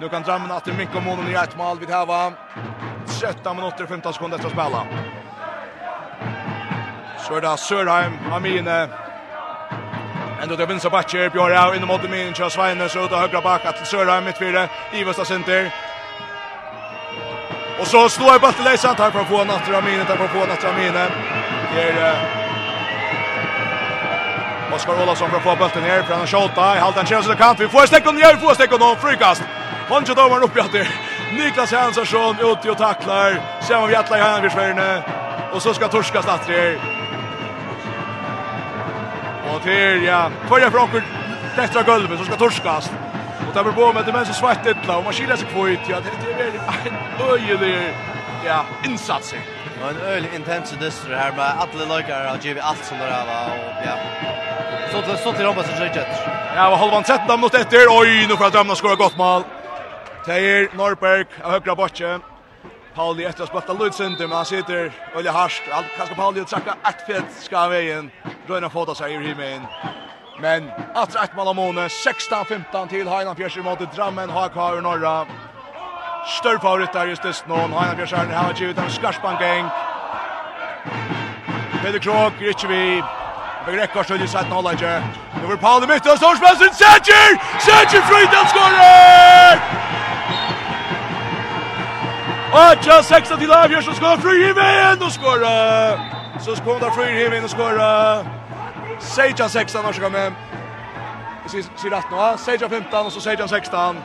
Nu 0.01 0.09
kan 0.09 0.23
drammen 0.23 0.51
att 0.51 0.65
det 0.65 0.73
mycket 0.73 0.97
om 0.97 1.05
månen 1.05 1.31
i 1.31 1.35
ett 1.35 1.57
mål 1.57 1.79
vid 1.79 1.91
häva. 1.91 2.33
17 3.21 3.57
minuter, 3.57 3.83
och 3.83 3.89
15 3.89 4.13
sekunder 4.13 4.37
efter 4.37 4.49
att 4.49 4.53
spela. 4.53 4.87
Så 7.19 7.35
är 7.35 7.41
det 7.41 7.57
Sörheim, 7.57 8.13
Amine. 8.33 8.89
Ändå 10.43 10.57
till 10.57 10.67
vinstra 10.67 10.91
backer, 10.91 11.31
Björja 11.31 11.75
inom 11.75 11.89
mot 11.89 12.11
min, 12.11 12.35
kör 12.35 12.49
Sveine, 12.49 12.89
så 12.89 13.05
ut 13.05 13.13
av 13.13 13.19
högra 13.19 13.41
backa 13.41 13.73
till 13.73 13.87
Sörheim, 13.87 14.25
mittfyrre, 14.25 14.69
Ivesta 14.93 15.25
Sinter. 15.25 15.75
Och 17.81 17.87
så 17.87 18.09
slår 18.09 18.29
jag 18.29 18.41
bara 18.41 18.53
till 18.53 18.65
Leysand, 18.65 18.99
här 18.99 19.11
för 19.11 19.21
att 19.21 19.29
få 19.29 19.41
en 19.41 19.47
natt 19.47 19.69
Amine, 19.69 20.05
här 20.05 20.17
för 20.17 20.25
att 20.25 20.31
få 20.31 20.43
en 20.43 20.49
natt 20.49 20.65
Amine. 20.65 21.07
Det 21.75 21.83
är 21.83 22.45
Oskar 24.75 25.09
Olsson 25.09 25.31
för 25.31 25.37
att 25.37 25.43
få 25.43 25.57
bulten 25.57 25.83
ner, 25.83 26.03
för 26.03 26.11
han 26.11 26.21
har 26.21 26.27
tjata, 26.27 26.61
halten 26.61 27.07
känns 27.07 27.27
det 27.27 27.37
kant, 27.37 27.61
vi 27.61 27.69
får 27.69 27.87
stäck 27.87 28.07
och 28.07 28.15
ner, 28.15 28.35
vi 28.35 28.41
får 28.41 28.49
en 28.49 28.55
stäck 28.55 28.73
och 28.73 28.81
någon 28.81 28.97
frikast. 28.97 29.43
Honjo 29.89 30.13
upp 30.13 30.45
uppe 30.45 30.63
att 30.63 30.73
det. 30.73 30.89
Niklas 31.33 31.73
Hansson 31.73 32.37
ut 32.41 32.71
och 32.71 32.79
tacklar. 32.79 33.41
Sen 33.61 33.81
har 33.81 33.89
vi 33.89 33.95
alla 33.95 34.19
i 34.19 34.21
handen. 34.21 35.03
Och 35.53 35.63
så 35.63 35.75
ska 35.75 35.89
Torska 35.89 36.23
Statrer. 36.23 36.81
Och 39.55 39.63
till 39.63 40.05
ja, 40.05 40.31
förra 40.49 40.71
frågan 40.71 41.03
detta 41.57 41.83
gulvet 41.83 42.19
så 42.19 42.25
ska 42.25 42.37
Torskas. 42.37 42.91
Och 43.49 43.55
där 43.55 43.63
blir 43.63 43.73
på 43.73 43.93
med 43.93 44.05
det 44.07 44.13
mest 44.13 44.35
svart 44.35 44.67
ytla. 44.67 44.97
och 44.97 45.05
man 45.05 45.13
skilar 45.13 45.37
sig 45.37 45.49
kvitt. 45.49 45.81
Ja, 45.89 45.97
det 46.01 46.31
är 46.31 46.37
väl 46.37 46.53
en 46.85 47.31
öjlig 47.31 47.95
ja, 48.47 48.65
insatser. 48.85 49.41
Och 49.83 49.91
en 49.91 50.01
öjlig 50.07 50.35
intens 50.35 50.71
distro 50.71 51.15
här 51.15 51.33
med 51.33 51.47
alla 51.47 51.95
lojkar 51.95 52.25
har 52.25 52.55
vi 52.55 52.61
allt 52.61 52.85
som 52.85 52.99
det 52.99 53.05
här 53.05 53.27
var 53.27 53.57
och 53.57 53.87
ja. 53.87 53.97
Så 54.93 55.03
till 55.03 55.25
så 55.25 55.33
till 55.33 55.47
hoppas 55.47 55.67
och 55.73 55.79
rätt. 55.79 56.09
Ja, 56.57 56.71
och 56.71 56.79
halvan 56.79 57.03
13 57.03 57.41
mot 57.41 57.55
1. 57.55 57.67
Oj, 57.89 58.27
nu 58.29 58.37
får 58.37 58.45
jag 58.45 58.53
drömma 58.53 58.75
skora 58.75 58.95
gott 58.95 59.17
mål. 59.17 59.43
Teir 60.25 60.69
Norberg 60.75 61.27
av 61.43 61.51
högra 61.51 61.75
botje. 61.75 62.21
Pauli 62.95 63.25
efter 63.25 63.43
att 63.43 63.49
spotta 63.49 63.73
Lundsen, 63.73 64.17
men 64.19 64.33
han 64.33 64.45
sitter 64.45 64.93
Ulla 65.15 65.33
Harst. 65.33 65.63
Han 65.71 65.85
kanske 65.97 66.15
Pauli 66.15 66.41
att 66.41 66.49
sacka 66.49 66.75
ett 66.89 67.07
fet 67.07 67.25
ska 67.41 67.69
vägen. 67.69 68.11
Röna 68.47 68.71
fota 68.71 68.95
sig 68.95 69.15
i 69.15 69.19
himen. 69.19 69.61
Men 70.41 70.71
att 70.95 71.15
ett 71.15 71.37
mål 71.37 71.57
Mone 71.57 71.89
16-15 71.89 72.89
till 72.89 73.09
Heinan 73.09 73.37
Fjärs 73.37 73.57
mot 73.57 73.95
Drammen 73.95 74.31
HK 74.31 74.57
ur 74.57 74.81
norra. 74.81 75.27
Stör 76.41 76.59
favorit 76.59 76.93
där 76.93 77.07
just 77.07 77.23
det 77.23 77.47
någon 77.47 77.73
Hainan 77.73 77.97
Fjärs 77.97 78.13
här 78.13 78.27
har 78.27 78.53
givit 78.53 78.79
en 78.79 78.91
skarsbanking. 78.91 79.67
Peter 81.83 81.99
Krog, 81.99 82.33
Ritchevi, 82.39 83.03
Vi 83.67 83.77
rekker 83.77 84.03
så 84.03 84.17
de 84.17 84.29
satt 84.29 84.49
nå 84.51 84.61
lenge. 84.61 85.03
Nå 85.41 85.49
vil 85.49 85.59
Pauli 85.59 85.87
mitt, 85.87 85.95
midten, 85.95 86.11
og 86.11 86.19
Storsmansen, 86.19 86.75
Sætjer! 86.75 87.41
Sætjer 87.59 88.03
Frydal 88.09 88.49
skårer! 88.53 89.94
Atja, 92.57 93.03
sexta 93.03 93.37
till 93.37 93.53
avgörs 93.53 93.89
och 93.89 93.95
skåra 93.95 94.17
Fryr 94.17 94.47
Hivén 94.47 95.03
och 95.03 95.13
skåra! 95.13 95.99
Så 96.41 96.57
skåra 96.57 96.91
Fryr 96.91 97.13
Hivén 97.13 97.45
och 97.45 97.51
skåra! 97.51 98.25
Seja 99.01 99.49
sexta 99.49 99.83
när 99.83 99.93
ska 99.93 100.11
med. 100.11 100.33
Sier 101.47 101.93
18 101.93 102.19
va? 102.19 102.37
Seja 102.37 102.69
15 102.69 103.07
och 103.07 103.13
så 103.13 103.21
Seja 103.21 103.49
16. 103.49 103.97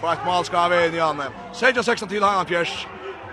För 0.00 0.12
ett 0.12 0.24
mål 0.26 0.44
ska 0.44 0.68
vi 0.68 0.86
in 0.86 0.94
i 0.94 1.00
Anne. 1.00 1.24
Seja 1.52 1.82
16 1.82 2.08
till 2.08 2.22
Hanna 2.22 2.44
Fjärs. 2.44 2.86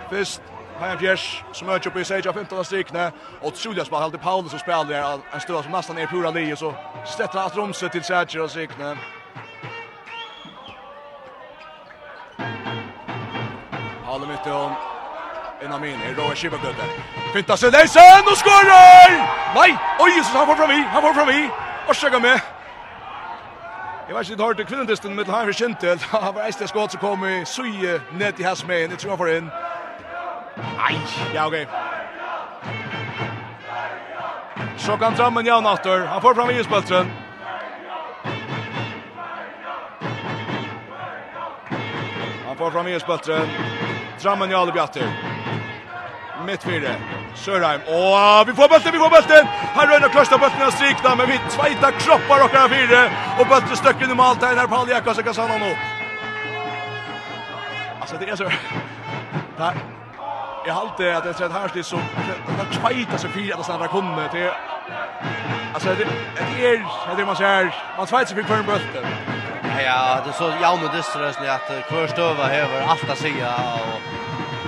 Först 0.10 0.42
Hanna 0.80 0.98
Fjärs 0.98 1.44
som 1.52 1.70
ökar 1.70 1.90
upp 1.90 1.98
i 1.98 2.06
Seja 2.06 2.34
15 2.34 2.60
av 2.60 2.64
strikne. 2.64 3.12
Och 3.42 3.54
Tsulja 3.54 3.86
spelar 3.86 4.04
alltid 4.04 4.22
Paulus 4.22 4.50
som 4.50 4.60
spelar 4.60 4.86
där. 4.86 5.20
En 5.34 5.40
stöd 5.40 5.64
som 5.64 5.72
nästan 5.72 5.98
är 5.98 6.08
pura 6.08 6.32
li 6.32 6.54
och 6.54 6.58
så 6.58 6.74
slätter 7.06 7.38
han 7.38 7.48
att 7.48 7.58
romse 7.58 7.90
till 7.90 8.04
Seja 8.04 8.44
och 8.44 8.50
strikne. 8.50 8.98
Alle 14.14 14.28
mitt 14.28 14.48
om 14.48 14.72
Enamin 15.62 16.02
er 16.06 16.14
Roa 16.22 16.34
Kibabdødde. 16.36 16.86
Finta 17.34 17.56
seg 17.58 17.72
Leisen 17.74 18.28
og 18.30 18.36
skårer! 18.38 19.16
Nei! 19.56 19.72
Oi, 20.04 20.10
Jesus, 20.18 20.34
han 20.36 20.46
får 20.46 20.60
fram 20.60 20.70
vi! 20.70 20.82
Han 20.94 21.02
får 21.02 21.14
fram 21.14 21.28
vi! 21.32 21.40
Årsøkka 21.90 22.20
med! 22.20 22.40
Jeg 24.08 24.16
vet 24.16 24.30
ikke, 24.30 24.38
det 24.38 24.46
har 24.46 24.54
til 24.54 24.66
kvinnendisten 24.66 25.16
med 25.16 25.26
Harvey 25.26 25.54
Kintel. 25.54 26.00
Han 26.12 26.36
var 26.36 26.46
eist 26.46 26.60
skott 26.60 26.70
skått 26.70 26.92
som 26.92 27.02
kom 27.02 27.26
i 27.26 27.40
suje 27.46 28.02
ned 28.20 28.40
i 28.40 28.44
Hasmein. 28.44 28.92
Jeg 28.92 29.00
tror 29.00 29.10
han 29.10 29.18
får 29.18 29.32
inn. 29.38 29.50
Nei! 30.78 30.96
Ja, 31.34 31.48
ok. 31.48 31.58
Så 34.78 34.98
kan 34.98 35.18
Drammen 35.18 35.46
jævn 35.46 35.66
atter. 35.66 36.06
Han 36.06 36.22
får 36.22 36.36
fram 36.36 36.50
i 36.50 36.60
Isbøltren. 36.60 37.12
Han 42.48 42.58
får 42.58 42.72
fram 42.72 42.88
i 42.88 42.96
Isbøltren. 42.96 43.50
Drammen 44.24 44.52
i 44.52 44.72
Bjatter. 44.72 45.08
Mitt 46.46 46.64
fyra. 46.64 46.90
Sørheim. 47.36 47.82
Åh, 47.88 48.44
vi 48.48 48.54
får 48.54 48.70
bulten, 48.70 48.92
vi 48.92 49.00
får 49.00 49.10
bulten! 49.10 49.46
Här 49.48 49.88
röjnar 49.88 50.10
Klosta 50.10 50.38
bulten 50.38 50.68
och 50.68 50.74
strikna, 50.74 51.16
men 51.16 51.28
vi 51.28 51.38
tveita 51.50 51.92
kroppar 51.92 52.44
och 52.46 52.50
här 52.50 52.70
fyra. 52.70 53.10
Och 53.40 53.48
bulten 53.48 53.78
stöcker 53.78 54.12
i 54.12 54.16
Malta 54.16 54.46
här 54.46 54.68
på 54.68 54.76
kan 54.76 55.16
sanna 55.16 55.24
Kassanano. 55.24 55.76
Alltså 58.00 58.16
det 58.20 58.30
är 58.30 58.36
så... 58.36 58.44
Nej. 59.58 59.76
Jag 60.66 60.74
har 60.74 60.82
alltid 60.82 61.08
att 61.08 61.24
det 61.24 61.40
är 61.40 61.46
ett 61.46 61.52
härsligt 61.52 61.88
som... 61.88 62.00
Det 62.58 62.80
tvajta 62.80 63.18
sig 63.18 63.30
fyra 63.30 63.56
att 63.56 63.66
snabba 63.66 63.88
kommer 63.88 64.28
till... 64.28 64.50
Alltså 65.74 65.90
det 65.90 66.04
är 66.04 66.86
det 67.16 67.22
är 67.22 67.26
man 67.26 67.36
ser 67.36 67.76
man 67.98 68.08
tvär 68.08 68.26
sig 68.26 68.36
för 68.36 68.44
kvar 68.44 68.58
bulten. 68.58 69.06
Ja, 69.86 70.22
det 70.24 70.30
är 70.30 70.34
så 70.34 70.50
jävla 70.62 70.94
dyströsning 70.96 71.50
att 71.50 71.88
kvar 71.88 72.08
stöva 72.08 72.54
över 72.54 72.82
allt 72.82 73.10
att 73.10 73.18
säga 73.18 73.56
och 73.56 74.13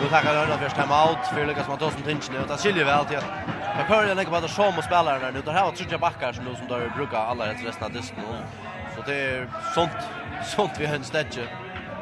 Nu 0.02 0.10
tackar 0.10 0.34
jag 0.34 0.48
då 0.48 0.58
först 0.58 0.76
timeout 0.76 1.28
för 1.34 1.78
ta 1.78 1.92
som 1.92 2.02
tinch 2.02 2.32
nu. 2.32 2.40
Det 2.48 2.58
skiljer 2.58 2.86
väl 2.86 3.06
till 3.06 3.18
att 3.18 3.26
jag 3.78 3.88
kör 3.88 4.16
den 4.16 4.26
på 4.26 4.36
att 4.36 4.52
som 4.52 4.78
och 4.78 4.84
spelar 4.84 5.20
där 5.20 5.32
nu. 5.32 5.42
Det 5.46 5.52
här 5.52 5.66
var 5.66 5.72
tredje 5.72 5.98
backar 5.98 6.34
som 6.34 6.46
nu 6.46 6.56
som 6.56 6.68
där 6.68 6.94
brukar 6.96 7.18
alla 7.18 7.48
rätt 7.48 7.66
resten 7.66 7.84
av 7.84 7.92
disken. 7.92 8.24
Så 8.96 9.02
det 9.06 9.16
är 9.16 9.48
sånt 9.76 9.92
sånt 10.46 10.72
vi 10.80 10.86
höns 10.86 11.12
det 11.12 11.26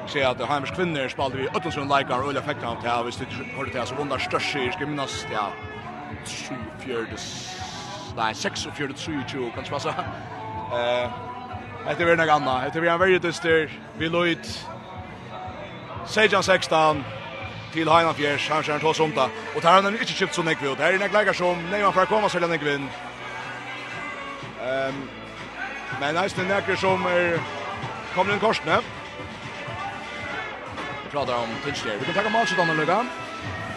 Se 0.08 0.24
att 0.24 0.41
Heimers 0.41 0.72
kvinnor 0.72 1.08
spelade 1.08 1.38
vi 1.38 1.48
Öttensund 1.48 1.91
likar 1.98 2.20
och 2.26 2.34
jag 2.34 2.44
fick 2.44 2.58
han 2.64 2.78
det 2.84 2.89
här. 2.89 3.04
Vi 3.04 3.12
hörde 3.58 3.72
till 3.72 3.82
så 3.86 3.96
vundar 3.96 4.18
störst 4.18 4.56
i 4.56 4.72
ska 4.72 4.88
minnas 4.88 5.28
ja. 5.34 5.48
24 6.26 6.98
Nej, 8.18 8.36
6 8.36 8.66
och 8.66 8.72
23 8.78 9.52
kanske 9.56 9.72
vad 9.72 9.82
så. 9.82 9.89
Eh 9.89 11.10
Det 11.98 12.04
är 12.04 12.16
något 12.16 12.30
annat. 12.30 12.74
Det 12.74 12.80
är 12.80 12.86
en 12.86 13.00
väldigt 13.00 13.22
dyster. 13.22 13.70
Vi 13.98 14.10
lojt. 14.10 14.68
Sejan 16.06 16.44
16 16.44 17.04
til 17.74 17.90
Heinan 17.90 18.16
Fjers, 18.16 18.48
han 18.48 18.64
skjer 18.64 18.78
en 18.78 18.82
tås 18.84 19.00
omta. 19.00 19.28
Og 19.56 19.62
der 19.62 19.70
har 19.70 19.82
han 19.82 19.96
ikke 19.98 20.14
kjøpt 20.14 20.36
så 20.36 20.46
nekve 20.46 20.72
ut. 20.72 20.78
Her 20.78 20.94
er 20.94 21.00
en 21.00 21.06
ekleger 21.08 21.34
som 21.34 21.62
Neiman 21.72 21.94
fra 21.94 22.06
Koma 22.06 22.30
selv 22.30 22.46
en 22.46 22.54
inn. 22.54 22.90
Um, 24.64 25.00
men 26.00 26.18
eisen 26.18 26.44
er 26.46 26.56
nekker 26.56 26.78
som 26.80 27.06
er 27.10 27.40
kommer 28.14 28.34
inn 28.34 28.40
korsene. 28.42 28.78
Vi 31.04 31.10
prater 31.12 31.34
om 31.34 31.50
Tinsler. 31.66 31.98
Vi 31.98 32.06
kan 32.06 32.14
takke 32.20 32.34
Malsut 32.34 32.60
an 32.60 32.70
og 32.70 32.78
lukka. 32.82 33.00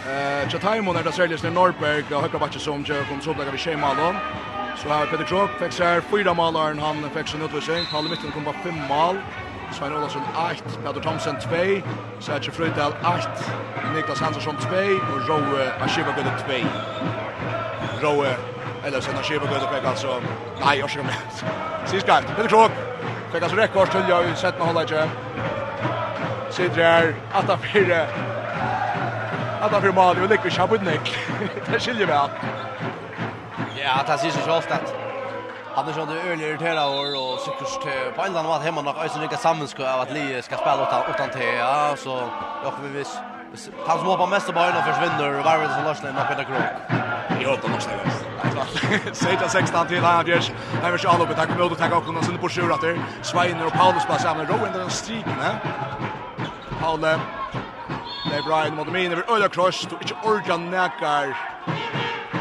Uh, 0.07 0.43
Tjataimon 0.49 0.95
er 0.95 1.03
det 1.03 1.13
særlig 1.13 1.39
til 1.39 1.53
Norberg 1.53 2.13
og 2.13 2.21
høyre 2.21 2.39
bakke 2.39 2.59
som 2.59 2.85
kom 3.09 3.21
så 3.21 3.33
oppdaget 3.33 3.53
vi 3.53 3.63
tjej 3.65 3.75
malon. 3.75 4.21
Så 4.77 4.89
har 4.89 5.01
er 5.03 5.09
Peter 5.09 5.25
Krok, 5.25 5.49
fikk 5.59 5.73
seg 5.73 6.03
fyra 6.11 6.33
malaren, 6.37 6.79
han 6.79 7.01
fikk 7.13 7.27
sin 7.27 7.41
utvisning. 7.41 7.85
Palle 7.91 8.09
Mitten 8.09 8.31
kom 8.31 8.45
på 8.45 8.53
fem 8.63 8.77
mal. 8.89 9.17
Svein 9.71 9.93
Olsson 9.93 10.21
8, 10.35 10.63
Peter 10.83 11.01
Thomsen 11.01 11.37
2, 11.39 11.83
Sergio 12.19 12.51
Frøydal 12.53 12.93
8, 13.03 13.29
Niklas 13.95 14.19
Hansson 14.19 14.57
2 14.57 14.67
og 15.13 15.29
Roe 15.29 15.71
Ashiva 15.81 16.11
Gøde 16.15 16.31
2. 16.37 16.53
Roe, 18.03 18.35
eller 18.85 19.01
sen 19.01 19.17
Ashiva 19.17 19.45
Gøde 19.45 19.67
fikk 19.73 19.87
altså, 19.87 20.19
nei, 20.63 20.77
jeg 20.79 20.89
skal 20.89 21.03
med. 21.03 21.13
meg. 21.91 22.03
gang, 22.03 22.25
Peter 22.35 22.49
Krog, 22.49 22.71
fikk 23.31 23.43
altså 23.43 23.57
rekord 23.57 23.87
til 23.91 24.03
jeg, 24.07 24.31
i 24.31 24.35
med 24.57 24.65
holdet 24.65 24.81
ikke. 24.81 25.09
Sidre 26.51 26.81
er 26.81 27.11
8-4, 27.35 28.03
8-4 29.61 29.91
Mali, 29.91 30.21
og 30.21 30.29
Likvish 30.29 30.59
har 30.59 30.67
budt 30.67 30.85
nek. 30.85 31.11
Det 31.71 31.81
skiljer 31.81 32.05
vi 32.05 32.11
alt. 32.11 32.31
Ja, 33.77 33.99
det 34.07 34.19
sier 34.19 34.31
seg 34.31 34.43
selv 34.43 34.73
at 34.79 35.06
Han 35.77 35.87
är 35.87 36.05
det 36.05 36.31
öle 36.31 36.43
irriterad 36.43 36.89
och 36.89 37.33
och 37.33 37.39
säkert 37.39 38.15
på 38.15 38.21
en 38.21 38.31
annan 38.31 38.45
mat 38.45 38.63
hemma 38.63 38.81
nog 38.81 38.95
ösen 38.97 39.21
lika 39.21 39.37
sammanskå 39.37 39.83
av 39.83 39.99
att 39.99 40.13
Lee 40.13 40.41
ska 40.41 40.57
spela 40.57 40.81
utan 40.87 41.01
utan 41.13 41.29
te 41.29 41.55
ja 41.55 41.95
så 41.97 42.09
jag 42.63 42.73
vi 42.83 42.89
vis 42.89 43.11
han 43.87 43.97
som 43.99 44.07
hoppar 44.07 44.27
mest 44.27 44.47
på 44.47 44.53
bollen 44.53 44.83
försvinner 44.89 45.39
och 45.39 45.45
varvet 45.45 45.71
som 45.75 45.83
Larsen 45.83 46.17
och 46.17 46.27
Peter 46.29 46.43
Krok. 46.43 46.69
Jo, 47.43 47.51
det 47.61 47.67
måste 47.67 47.91
jag. 47.93 49.15
Sätta 49.15 49.49
16 49.49 49.87
till 49.87 49.99
han 49.99 50.19
Anders. 50.19 50.51
Han 50.81 50.91
vill 50.91 50.99
själv 50.99 51.21
uppta 51.21 51.45
kommer 51.45 51.71
att 51.71 51.77
ta 51.77 51.97
upp 51.97 52.07
någon 52.07 52.23
sin 52.23 52.37
på 52.37 52.49
sjur 52.49 52.71
att 52.73 52.81
det. 52.81 52.99
Sveiner 53.21 53.65
och 53.65 53.73
Paulus 53.73 54.05
passar 54.05 54.35
med 54.35 54.49
Rowan 54.49 54.71
den 54.73 54.89
streken, 54.89 55.37
ne? 55.43 55.51
Paul 56.81 57.01
Det 57.01 58.41
Brian 58.45 58.75
mot 58.75 58.91
mig 58.91 59.05
över 59.07 59.23
öra 59.33 59.49
cross 59.49 59.87
och 59.91 60.01
inte 60.01 60.15
organ 60.21 60.69
näkar. 60.69 61.25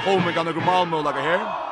Home 0.04 0.32
kan 0.32 0.46
gå 0.46 0.60
mål 0.60 0.88
med 0.88 1.04
lagar 1.04 1.22
här. 1.22 1.65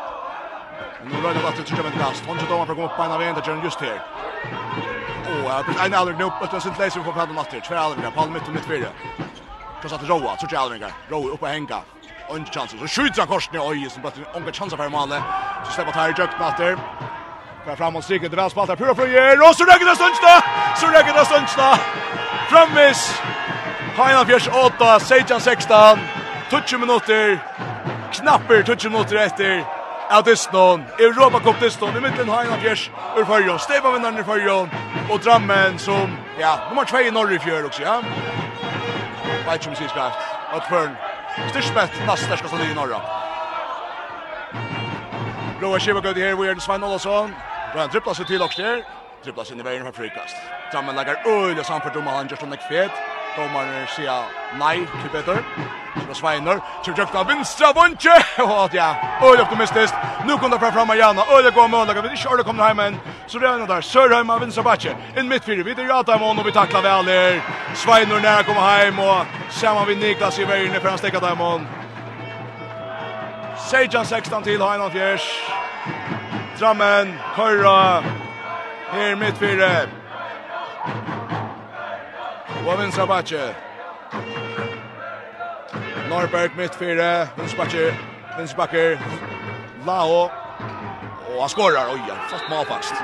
Nu 1.10 1.16
rör 1.22 1.34
det 1.34 1.40
vart 1.40 1.56
till 1.56 1.76
German 1.76 1.92
Kast. 1.92 2.24
Hon 2.26 2.38
tjuter 2.38 2.74
gå 2.74 2.84
upp 2.84 2.96
på 2.96 3.04
ena 3.04 3.18
vägen 3.18 3.34
där 3.34 3.64
just 3.64 3.80
här. 3.80 4.02
Och 5.44 5.50
jag 5.50 5.64
blir 5.64 5.84
en 5.84 5.94
aldrig 5.94 6.18
nu 6.18 6.24
upp 6.24 6.42
att 6.42 6.62
sen 6.62 6.72
läser 6.78 7.00
vi 7.00 7.06
på 7.06 7.12
Palme 7.12 7.34
Matter. 7.34 7.60
Två 7.60 7.74
aldrig 7.74 8.14
Palme 8.14 8.34
mitt 8.34 8.48
och 8.48 8.54
mitt 8.54 8.64
fyra. 8.64 8.88
Så 9.82 9.88
satt 9.88 10.08
Roa, 10.08 10.36
så 10.36 10.46
tjuter 10.46 10.56
aldrig. 10.56 10.82
Roa 11.08 11.32
upp 11.32 11.42
och 11.42 11.48
hänga. 11.48 11.80
Och 12.28 12.36
en 12.36 12.46
chans 12.46 12.70
så 12.70 12.76
skjuter 12.76 13.18
han 13.20 13.28
korsen 13.28 13.54
i 13.54 13.58
oj. 13.58 13.90
som 13.90 14.02
bara 14.02 14.12
en 14.34 14.52
chanser 14.52 14.76
för 14.76 14.88
Malle. 14.88 15.22
Så 15.64 15.72
släpper 15.72 15.92
Tyre 15.92 16.14
Jökt 16.18 16.40
Matter. 16.40 16.78
Där 17.66 17.76
framåt 17.76 18.04
stiger 18.04 18.28
det 18.28 18.36
väl 18.36 18.50
spalt 18.50 18.68
här. 18.68 18.76
pura 18.76 18.94
fröjer. 18.94 19.48
Och 19.48 19.56
så 19.56 19.64
räcker 19.64 19.86
det 19.86 19.96
stundsna. 19.96 20.34
Så 20.76 20.86
räcker 20.86 21.12
det 21.12 21.24
stundsna. 21.24 21.78
Framvis. 22.50 23.20
Hajna 23.96 24.24
fjärs 24.24 24.48
8, 24.48 25.00
Sejan 25.00 25.40
16. 25.40 25.98
20 26.66 26.78
minuter. 26.78 27.38
Knapper 28.12 28.62
20 28.62 28.88
minuter 28.90 29.16
efter 29.16 29.83
av 30.10 30.24
Disnon, 30.24 30.84
Europa 30.98 31.40
Cup 31.40 31.60
Disnon, 31.60 31.96
i 31.96 32.00
mitten 32.00 32.28
har 32.28 32.44
han 32.44 32.60
fjers 32.60 32.90
ur 33.16 33.24
Førjon, 33.24 33.58
Stefan 33.58 33.94
vinnaren 33.96 34.20
i 34.20 34.24
Førjon, 34.24 34.70
og 35.10 35.20
Drammen 35.24 35.78
som, 35.78 36.12
ja, 36.38 36.56
nummer 36.68 36.84
2 36.84 37.06
i 37.08 37.10
Norge 37.10 37.34
i 37.34 37.38
fjør 37.38 37.68
også, 37.68 37.82
ja. 37.82 37.96
Vet 39.44 39.60
ikke 39.60 39.72
om 39.72 39.78
sier 39.78 39.92
skreft, 39.92 40.26
at 40.56 40.68
Førn, 40.68 40.96
styrspett, 41.50 42.00
nast 42.06 42.28
der 42.28 42.36
skal 42.36 42.52
stå 42.52 42.60
i 42.64 42.76
Norge. 42.76 43.00
Roa 45.62 45.78
Kiva 45.78 46.00
gøy 46.04 46.20
her, 46.20 46.36
vi 46.36 46.48
er 46.48 46.60
Svein 46.60 46.84
Olasson, 46.84 47.34
Brian 47.72 47.90
trippla 47.90 48.14
seg 48.14 48.28
til 48.28 48.42
også 48.42 48.62
der, 48.62 48.84
trippla 49.24 49.44
inn 49.50 49.60
i 49.60 49.66
veien 49.66 49.86
for 49.88 50.02
frikast. 50.02 50.36
Drammen 50.72 50.96
legger 50.96 51.16
øyne 51.26 51.64
om 51.64 52.06
han 52.06 52.28
gjør 52.28 52.44
sånn 52.44 52.52
ekk 52.52 52.68
fet, 52.68 53.13
Domaren 53.36 53.86
sier 53.96 54.28
nei 54.58 54.76
til 55.02 55.10
Peter. 55.10 55.40
Så 55.94 56.06
det 56.08 56.16
sveiner. 56.16 56.60
Så 56.84 56.92
kjøpt 56.94 57.14
av 57.18 57.28
vinstra 57.28 57.72
bunche. 57.74 58.14
Og 58.44 58.74
ja, 58.74 58.94
øyne 59.22 59.42
optimistisk. 59.42 59.94
Nå 60.26 60.36
kom 60.38 60.50
det 60.50 60.60
fra 60.60 60.70
framme 60.70 60.94
igjen. 60.94 61.18
Øyne 61.18 61.50
går 61.50 61.66
med 61.66 61.78
øyne. 61.78 62.02
Vi 62.02 62.14
ikke 62.14 62.36
det 62.36 62.46
kommer 62.46 62.66
hjemme. 62.66 63.00
Så 63.26 63.38
det 63.38 63.48
er 63.48 63.58
noe 63.58 63.68
der. 63.68 63.80
Sørheim 63.80 64.30
av 64.30 64.40
vinstra 64.40 64.62
batje. 64.62 64.94
Inn 65.18 65.28
midt 65.28 65.44
fire. 65.44 65.64
Vi 65.64 65.74
til 65.74 65.90
Rata 65.90 66.18
Mån 66.18 66.38
og 66.38 66.46
vi 66.46 66.52
takler 66.52 66.82
vel 66.82 67.10
her. 67.10 67.40
Sveiner 67.74 68.20
nær 68.20 68.42
kommer 68.42 68.84
hjem. 68.84 68.98
Og 68.98 69.26
sammen 69.50 69.88
vi 69.88 69.94
Niklas 69.94 70.38
i 70.38 70.46
veien 70.46 70.78
for 70.80 70.88
han 70.88 70.98
stekker 70.98 71.20
dem 71.20 71.38
Mån. 71.38 71.66
Sejan 73.58 74.06
16 74.06 74.42
til 74.44 74.62
Heinan 74.62 74.90
Fjers. 74.92 75.26
Drammen, 76.60 77.18
Køyra. 77.34 78.02
Her 78.92 79.14
midt 79.14 79.38
fire 79.38 80.03
og 82.66 82.78
vinstra 82.80 83.04
bakje. 83.06 83.42
Norberg 86.08 86.56
mitt 86.56 86.76
fire, 86.78 87.28
vinstra 87.36 87.64
bakje, 87.64 87.90
vinstra 88.38 88.62
bakje, 88.62 88.84
Lao, 89.84 90.30
og 91.28 91.40
han 91.42 91.52
skårar, 91.52 91.92
oi, 91.92 92.00
han 92.08 92.24
fast 92.30 92.48
mal 92.48 92.64
fast. 92.68 92.94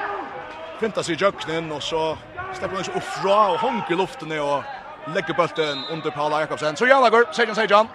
Fintas 0.81 1.11
i 1.13 1.17
jøknen, 1.21 1.69
og 1.73 1.83
så 1.85 2.15
stepper 2.57 2.81
han 2.81 2.93
upp 2.97 3.09
fra, 3.21 3.39
og 3.53 3.59
honk 3.61 3.91
i 3.91 3.99
luften, 4.01 4.33
og 4.41 4.65
legger 5.13 5.37
bulten 5.37 5.85
under 5.93 6.11
Paula 6.11 6.41
Jakobsen. 6.41 6.77
Så 6.77 6.89
Jan 6.89 7.05
Lager, 7.05 7.29
Sejan 7.33 7.55
Sejan. 7.55 7.89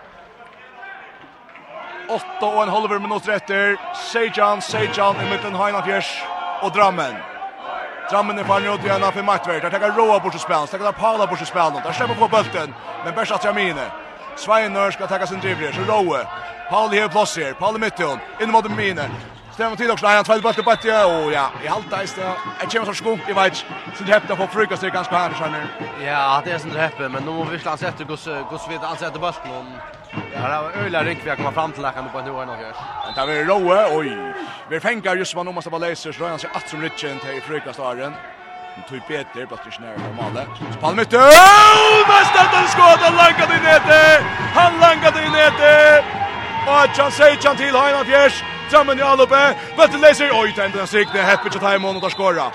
Åtta 2.09 2.45
og 2.45 2.63
en 2.63 2.70
halver 2.70 2.99
minutter 3.01 3.39
etter, 3.39 3.80
Sejan, 4.11 4.61
Sejan 4.61 5.22
i 5.24 5.32
mitten 5.32 5.57
Heinafjers 5.57 6.11
og 6.61 6.76
Drammen. 6.78 7.35
Drammen 8.12 8.39
er 8.39 8.43
fan 8.43 8.66
ut 8.66 8.84
igjen 8.84 9.03
av 9.03 9.12
för 9.12 9.24
matchvärd. 9.24 9.62
Der 9.62 9.70
tenker 9.70 9.91
Roa 9.91 10.20
bort 10.20 10.32
til 10.32 10.39
spillen. 10.39 10.68
Där 10.72 10.78
tar 10.78 10.91
Paula 10.91 11.26
bort 11.26 11.38
til 11.38 11.47
spillen. 11.47 11.82
Der 11.84 11.91
slipper 11.93 12.16
på 12.16 12.28
bulten. 12.28 12.74
Men 13.06 13.14
bäst 13.16 13.32
att 13.32 13.43
Jamine. 13.43 13.86
Sveinor 14.38 14.91
ska 14.91 15.08
ta 15.08 15.28
sin 15.28 15.39
dribbler. 15.39 15.72
Så 15.72 15.82
Roa. 15.82 16.20
Paul 16.70 16.89
här 16.89 17.08
plats 17.08 17.38
här. 17.38 17.53
Paul 17.53 17.80
mitt 17.80 17.99
hon. 17.99 18.20
In 18.41 18.51
mot 18.51 18.70
Jamine. 18.70 19.10
Stämmer 19.53 19.76
till 19.76 19.91
också. 19.91 20.06
Han 20.08 20.24
tvär 20.24 20.39
bulten 20.39 20.64
på 20.64 20.76
det. 20.82 21.06
Och 21.06 21.32
ja, 21.32 21.49
i 21.64 21.68
halta 21.68 21.95
är 22.01 22.08
det. 22.16 22.34
Jag 22.60 22.72
kommer 22.72 22.86
så 22.86 22.93
skunk 22.93 23.22
i 23.30 23.34
vet. 23.34 23.66
Så 23.97 24.03
det 24.03 24.12
häpnar 24.14 24.36
på 24.36 24.47
frukost 24.47 24.82
det 24.82 24.89
ganska 24.89 25.18
här 25.18 25.34
så 25.38 25.43
Ja, 26.06 26.41
det 26.45 26.51
är 26.51 26.58
sånt 26.58 26.76
häppe, 26.76 27.10
men 27.10 27.24
nu 27.24 27.32
måste 27.32 27.53
vi 27.53 27.60
slå 27.60 27.78
sätta 27.78 28.03
gosse 28.03 28.43
gosse 28.49 28.70
vid 28.70 28.84
alltså 28.84 29.06
att 29.06 29.14
bulten. 29.14 29.66
Ja, 30.34 30.47
det 30.47 30.61
var 30.63 30.86
öliga 30.86 31.03
rik 31.03 31.18
vi 31.24 31.30
har 31.30 31.36
kommer 31.36 31.51
fram 31.51 31.72
till 31.72 31.82
läkaren 31.82 32.09
på 32.09 32.20
en 32.20 32.26
nu 32.26 32.32
och 32.32 32.47
några 32.47 32.61
görs. 32.61 32.76
Det 33.16 33.26
var 33.26 33.45
roe, 33.45 33.97
oj. 33.97 34.34
Vi 34.70 34.80
fänkar 34.80 35.16
just 35.16 35.36
man 35.36 35.53
måste 35.53 35.70
vara 35.70 35.80
läser 35.80 36.11
så 36.11 36.28
han 36.28 36.39
ser 36.39 36.49
att 36.53 36.70
som 36.70 36.82
Richen 36.82 37.20
till 37.20 37.41
frukostaren. 37.41 38.13
Nu 38.78 38.84
tog 38.89 39.07
Peter 39.07 39.45
blant 39.45 39.66
ikke 39.68 39.82
nær 39.82 39.97
normale. 39.97 40.41
Så 40.74 40.80
Palme 40.80 41.01
ut. 41.01 41.13
Mästaren 42.11 42.49
den 42.53 42.97
han 43.03 43.16
langar 43.22 43.47
i 43.57 43.59
nätet. 43.68 44.24
Han 44.53 44.74
langar 44.80 45.13
i 45.26 45.30
nätet. 45.30 46.05
Och 46.68 46.74
han 46.74 47.11
säger 47.11 47.47
han 47.47 47.57
till 47.57 47.76
Heinan 47.76 48.05
Fjärs. 48.05 48.43
Drammen 48.72 48.99
i 48.99 49.01
alloppe. 49.01 49.55
Bättre 49.78 49.97
läser. 49.97 50.32
oi, 50.32 50.51
tänder 50.51 50.78
den 50.78 50.88
sikne. 50.88 51.22
Heppet 51.22 51.51
til 51.51 51.61
Taimon 51.61 51.95
og 51.95 52.01
tar 52.01 52.09
skåra. 52.09 52.51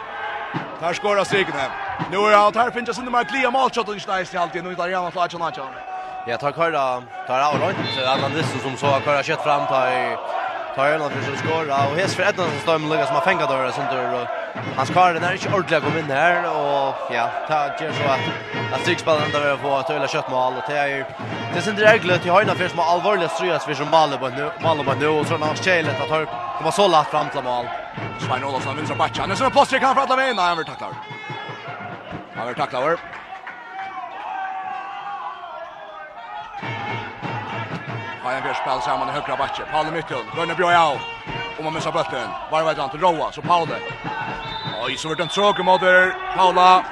Tar 0.81 0.93
skåra 0.93 1.25
sikne. 1.25 1.65
Nu 2.11 2.19
er 2.27 2.37
alt 2.37 2.57
her, 2.57 2.71
finnes 2.71 2.87
det 2.87 2.95
sin 2.95 3.05
nummer. 3.05 3.25
Glia 3.25 3.51
målskott 3.51 3.89
och 3.89 3.95
inte 3.95 4.17
näst 4.17 4.35
i 4.35 4.37
halvtid. 4.37 4.65
Nu 4.65 4.71
är 4.73 4.77
det 4.77 4.91
gärna 4.91 5.11
flatsen. 5.11 5.90
Ja, 6.27 6.37
tar 6.37 6.53
köra 6.53 7.03
tar 7.27 7.41
av 7.41 7.55
rundt, 7.61 7.79
så 7.95 8.01
er 8.01 8.21
han 8.21 8.35
visste 8.35 8.59
som 8.61 8.77
så 8.77 8.87
har 8.87 9.01
köra 9.01 9.23
kött 9.23 9.43
fram 9.43 9.67
tar 9.67 9.87
i 9.89 10.17
tar 10.75 10.93
en 10.93 11.03
av 11.03 11.15
som 11.25 11.37
skåre, 11.41 11.79
og 11.89 11.97
hes 11.97 12.15
for 12.15 12.27
Edna 12.29 12.45
som 12.45 12.59
står 12.65 12.79
med 12.79 12.91
Lucas 12.91 13.07
som 13.07 13.17
har 13.17 13.23
fengt 13.25 13.49
där 13.49 13.67
och 13.67 13.75
sånt 13.75 13.91
där 13.91 14.29
hans 14.77 14.91
kar 14.91 15.15
den 15.15 15.25
ikke 15.35 15.49
ordentlig 15.49 15.79
å 15.79 15.81
komme 15.81 15.99
inn 15.99 16.11
her, 16.13 16.45
og 16.51 16.95
ja 17.15 17.25
det 17.49 17.81
gjør 17.81 17.93
så 17.93 18.05
at 18.05 18.21
at 18.73 19.09
att 19.09 19.25
enda 19.27 19.41
vil 19.41 19.59
få 19.63 19.81
et 19.81 19.91
øyla 19.91 20.07
kjøttmål, 20.07 20.53
og 20.57 20.63
det 20.69 20.77
er 20.77 21.05
det 21.55 21.63
synd 21.63 21.79
det 21.79 22.03
glöt 22.03 22.23
til 22.23 22.33
høyna 22.33 22.55
för 22.55 22.69
som 22.69 22.81
alvorlig 22.81 23.31
strös 23.31 23.65
för 23.65 23.75
som 23.75 23.91
maler 23.91 24.19
på 24.19 24.29
nu 24.29 24.51
Malle 24.61 24.85
på 24.85 24.95
nu. 24.95 25.07
Och 25.07 25.27
så 25.27 25.39
när 25.39 25.55
Schelet 25.55 26.01
att 26.01 26.11
har 26.11 26.27
de 26.59 26.65
har 26.65 26.71
så 26.71 26.89
lagt 26.89 27.11
fram 27.11 27.29
til 27.31 27.43
mål. 27.43 27.67
Svein 28.19 28.45
Olofsson 28.45 28.77
vinstra 28.77 29.31
er 29.31 29.35
som 29.35 29.47
en 29.47 29.53
postrik 29.53 29.83
han 29.83 29.95
för 29.95 30.03
alla 30.03 30.17
vägen. 30.17 30.37
nei, 30.37 30.49
han 30.49 30.57
vil 30.57 30.67
takla 30.67 30.87
over. 30.87 30.97
Han 32.35 32.47
vill 32.47 32.57
tackla. 32.57 33.20
Björk 38.51 38.63
spelar 38.63 38.81
samman 38.81 39.09
i 39.09 39.13
högra 39.13 39.37
backen. 39.37 39.67
Paul 39.73 39.87
i 39.87 39.91
mitten. 39.91 40.19
Björk 40.35 40.57
Björjau. 40.57 40.99
Om 41.59 41.65
man 41.65 41.75
missar 41.75 41.93
bötten. 41.93 42.29
vet 42.65 42.79
han 42.79 42.91
till 42.91 43.01
Roa. 43.01 43.33
Så 43.33 43.43
Paul. 43.43 43.69
Oj, 44.85 44.97
så 44.97 45.09
vart 45.09 45.17
det 45.17 45.23
en 45.23 45.29
tråkig 45.29 45.65
där 45.65 46.15
Paula. 46.37 46.85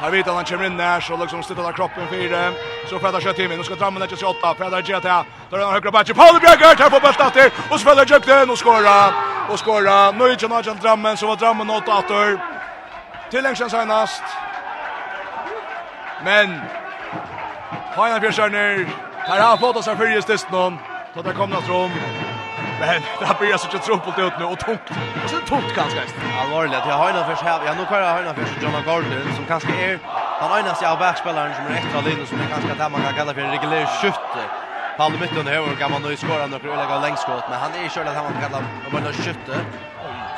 Här 0.00 0.10
vet 0.10 0.26
han 0.26 0.44
kommer 0.44 0.64
in 0.64 0.76
där 0.76 1.00
så 1.00 1.16
liksom 1.16 1.42
stöttar 1.42 1.62
där 1.62 1.72
kroppen 1.72 2.08
för 2.08 2.16
det. 2.16 2.52
Så 2.88 2.98
Fredda 2.98 3.20
kör 3.20 3.32
till 3.32 3.48
Nu 3.48 3.64
ska 3.64 3.74
drammen 3.74 4.08
sig 4.08 4.18
28. 4.18 4.54
Fredda 4.54 4.80
ger 4.80 5.00
till. 5.00 5.30
Då 5.50 5.56
är 5.56 5.72
högra 5.72 5.90
backen. 5.90 6.14
Paul 6.14 6.40
Björk 6.40 6.80
här 6.80 6.90
på 6.90 7.00
bollen 7.00 7.50
Och 7.70 7.80
så 7.80 7.84
Fredda 7.86 8.04
Jökten 8.04 8.50
och 8.50 8.58
skora. 8.58 8.98
Och 9.50 9.58
skora. 9.58 10.10
Nu 10.10 10.24
är 10.24 10.28
det 10.28 10.70
inte 10.70 10.82
drammen 10.82 11.16
så 11.16 11.26
var 11.26 11.36
drammen 11.36 11.70
8 11.70 12.02
Till 13.30 13.42
längst 13.42 13.70
senast. 13.70 14.22
Men 16.24 16.60
Hajna 17.96 18.20
Björnsjörner. 18.20 18.86
Här 19.28 19.40
har 19.40 19.56
fått 19.56 19.76
oss 19.76 19.86
här 19.86 19.96
för 19.96 20.06
just 20.06 20.50
någon. 20.50 20.78
Så 21.14 21.22
där 21.22 21.32
kom 21.32 21.50
något 21.50 21.68
rum. 21.68 21.90
Men 22.80 23.02
det 23.20 23.38
blir 23.38 23.56
så 23.56 23.68
tjockt 23.68 23.84
trumpelt 23.86 24.18
ut 24.18 24.32
nu 24.38 24.44
och 24.44 24.58
tungt. 24.58 24.88
Och 25.24 25.30
sen 25.30 25.44
tungt 25.52 25.74
ganska. 25.76 26.00
Allvarligt. 26.40 26.84
Jag 26.88 26.98
har 27.02 27.08
en 27.08 27.24
för 27.24 27.44
här. 27.44 27.66
Jag 27.66 27.76
nu 27.76 27.84
kör 27.90 28.00
jag 28.00 28.12
har 28.16 28.22
en 28.22 28.34
för 28.34 28.62
John 28.62 28.72
Gordon 28.86 29.34
som 29.36 29.44
kanske 29.52 29.72
är 29.84 29.98
han 30.40 30.60
ena 30.60 30.74
sig 30.74 30.88
av 30.88 30.98
backspelaren 30.98 31.54
som 31.54 31.64
är 31.66 31.74
extra 31.80 32.00
linjen 32.00 32.26
som 32.26 32.40
är 32.40 32.46
kanske 32.54 32.74
där 32.74 32.90
man 32.90 33.00
kan 33.00 33.14
kalla 33.14 33.34
för 33.34 33.40
en 33.40 33.50
regulär 33.50 33.86
skytte. 34.00 34.42
Paul 34.96 35.12
mitt 35.20 35.30
här 35.30 35.60
och 35.60 35.78
kan 35.78 35.90
man 35.90 36.02
nu 36.02 36.16
skora 36.16 36.46
några 36.46 36.68
öliga 36.72 37.00
längskott 37.00 37.44
men 37.50 37.58
han 37.64 37.70
är 37.74 37.82
ju 37.82 37.88
körd 37.88 38.06
att 38.06 38.16
han 38.16 38.32
kan 38.32 38.42
kalla 38.42 38.58
och 38.86 38.98
en 38.98 39.12
skytte. 39.12 39.54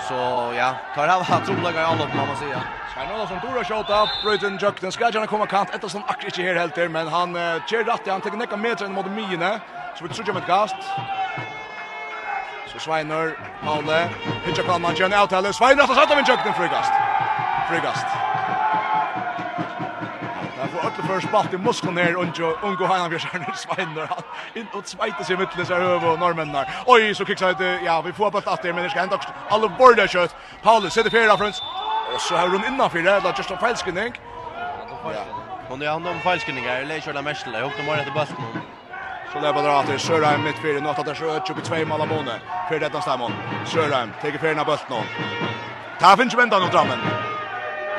Så 0.08 0.14
ja, 0.56 0.74
tar 0.94 1.06
han 1.08 1.18
vad 1.18 1.26
tror 1.46 1.56
i 1.80 1.84
alla 1.84 1.96
man 2.14 2.26
man 2.26 2.36
säger. 2.36 2.60
Svein 2.94 3.20
Olsson 3.20 3.40
tora 3.40 3.64
shot 3.64 3.90
up, 3.90 4.10
Bruden 4.22 4.58
Jökten 4.58 4.92
ska 4.92 5.10
gärna 5.10 5.26
komma 5.26 5.46
kant. 5.46 5.74
Ett 5.74 5.90
som 5.90 6.02
akkurat 6.06 6.38
inte 6.38 6.42
här 6.42 6.54
helt 6.54 6.76
men 6.88 7.08
han 7.08 7.34
kör 7.66 7.84
rätt, 7.84 8.06
han 8.06 8.20
tar 8.20 8.30
näka 8.30 8.56
meter 8.56 8.88
mot 8.88 9.06
Mine. 9.06 9.60
Så 9.98 10.04
vi 10.04 10.14
tror 10.14 10.26
ju 10.26 10.32
med 10.32 10.46
gast. 10.46 10.76
Så 12.72 12.78
Sveinor, 12.78 13.38
Paule, 13.64 14.08
hitcha 14.46 14.62
kan 14.62 14.80
man 14.80 14.94
ju 14.94 15.04
en 15.04 15.12
out 15.12 15.32
Svein 15.54 15.78
har 15.78 15.86
satt 15.94 16.10
av 16.10 16.18
en 16.18 16.24
Jökten 16.24 16.54
frigast. 16.54 16.92
Frigast 17.68 18.33
för 21.06 21.20
spalt 21.20 21.52
i 21.52 21.58
muskeln 21.58 21.96
här 21.96 22.16
och 22.16 22.22
Ungo 22.62 22.84
Hanan 22.84 23.10
Björn 23.10 23.44
Sveinar. 23.56 24.08
In 24.54 24.66
och 24.72 24.88
svajta 24.88 25.24
sig 25.24 25.36
mittles 25.36 25.68
här 25.68 25.80
över 25.80 26.08
och 26.12 26.18
normen 26.18 26.52
där. 26.52 26.68
Oj 26.86 27.14
så 27.14 27.24
kickar 27.24 27.54
det 27.58 27.80
ja 27.84 28.02
vi 28.02 28.12
får 28.12 28.30
bara 28.30 28.52
att 28.52 28.62
det 28.62 28.72
men 28.72 28.84
det 28.84 28.90
ska 28.90 29.00
ändå 29.00 29.18
alla 29.48 29.68
borda 29.68 30.06
kött. 30.06 30.36
Paulus 30.62 30.92
sätter 30.92 31.10
fyra 31.10 31.36
från 31.36 31.52
och 32.14 32.20
så 32.20 32.36
har 32.36 32.48
hon 32.48 32.64
innanför 32.64 32.98
det 32.98 33.20
där 33.20 33.34
just 33.36 33.50
en 33.50 33.58
felskinning. 33.58 34.12
Ja. 35.04 35.24
Hon 35.68 35.82
är 35.82 35.86
ändå 35.86 36.10
en 36.10 36.20
felskinning 36.20 36.64
här. 36.64 37.00
kör 37.00 37.12
den 37.12 37.24
mest. 37.24 37.46
Jag 37.52 37.62
hoppar 37.62 37.96
ner 37.96 38.04
till 38.04 38.12
basten. 38.12 38.36
Så 39.32 39.40
där 39.40 39.52
bara 39.52 39.78
att 39.78 40.00
Sörheim 40.00 40.44
mitt 40.44 40.58
fyra 40.62 40.80
något 40.80 40.98
att 40.98 41.06
det 41.06 41.14
sköt 41.14 41.50
upp 41.50 41.58
i 41.58 41.60
två 41.60 41.86
mål 41.86 42.00
av 42.00 42.08
månen. 42.08 42.40
För 42.68 42.80
detta 42.80 43.00
stämmer. 43.00 43.30
Sörheim 43.66 44.10
tar 44.22 44.38
fyra 44.38 44.64
bollen. 44.64 45.04
Ta 46.00 46.16
finns 46.16 46.34
väntan 46.34 46.62
och 46.62 46.70
drammen. 46.70 46.98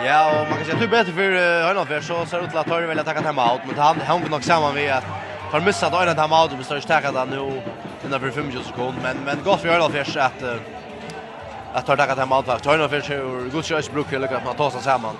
Ja, 0.03 0.41
och 0.41 0.49
man 0.49 0.57
kan 0.57 0.65
säga 0.65 0.73
att 0.73 0.79
du 0.79 0.85
är 0.85 0.89
bättre 0.89 1.13
för 1.13 1.63
Hörnalfer 1.67 2.01
så 2.01 2.25
ser 2.25 2.43
ut 2.43 2.55
att 2.55 2.67
Torre 2.67 2.87
vill 2.87 2.99
attacka 2.99 3.21
hemma 3.21 3.53
out, 3.53 3.61
men 3.67 3.77
han 3.77 4.01
har 4.01 4.29
nog 4.29 4.43
samman 4.43 4.73
med 4.73 4.93
att 4.93 5.03
har 5.51 5.61
missat 5.61 5.93
att 5.93 6.17
hemma 6.17 6.43
out 6.43 6.51
och 6.51 6.57
består 6.57 6.79
stärka 6.79 7.11
där 7.11 7.25
nu 7.25 7.61
innan 8.05 8.19
för 8.19 8.31
25 8.31 8.63
sekunder, 8.63 9.01
men 9.03 9.17
men 9.25 9.43
gott 9.43 9.61
för 9.61 9.69
Hörnalfer 9.69 10.17
att 10.19 10.43
att 11.73 11.85
ta 11.85 11.95
tacka 11.97 12.15
hemma 12.15 12.37
out 12.37 12.47
vart. 12.47 12.65
Hörnalfer 12.65 13.01
hur 13.01 13.49
god 13.49 13.65
chans 13.65 13.91
bruk 13.91 14.13
eller 14.13 14.35
att 14.35 14.45
man 14.45 14.55
tar 14.55 14.69
sig 14.69 14.81
samman. 14.81 15.15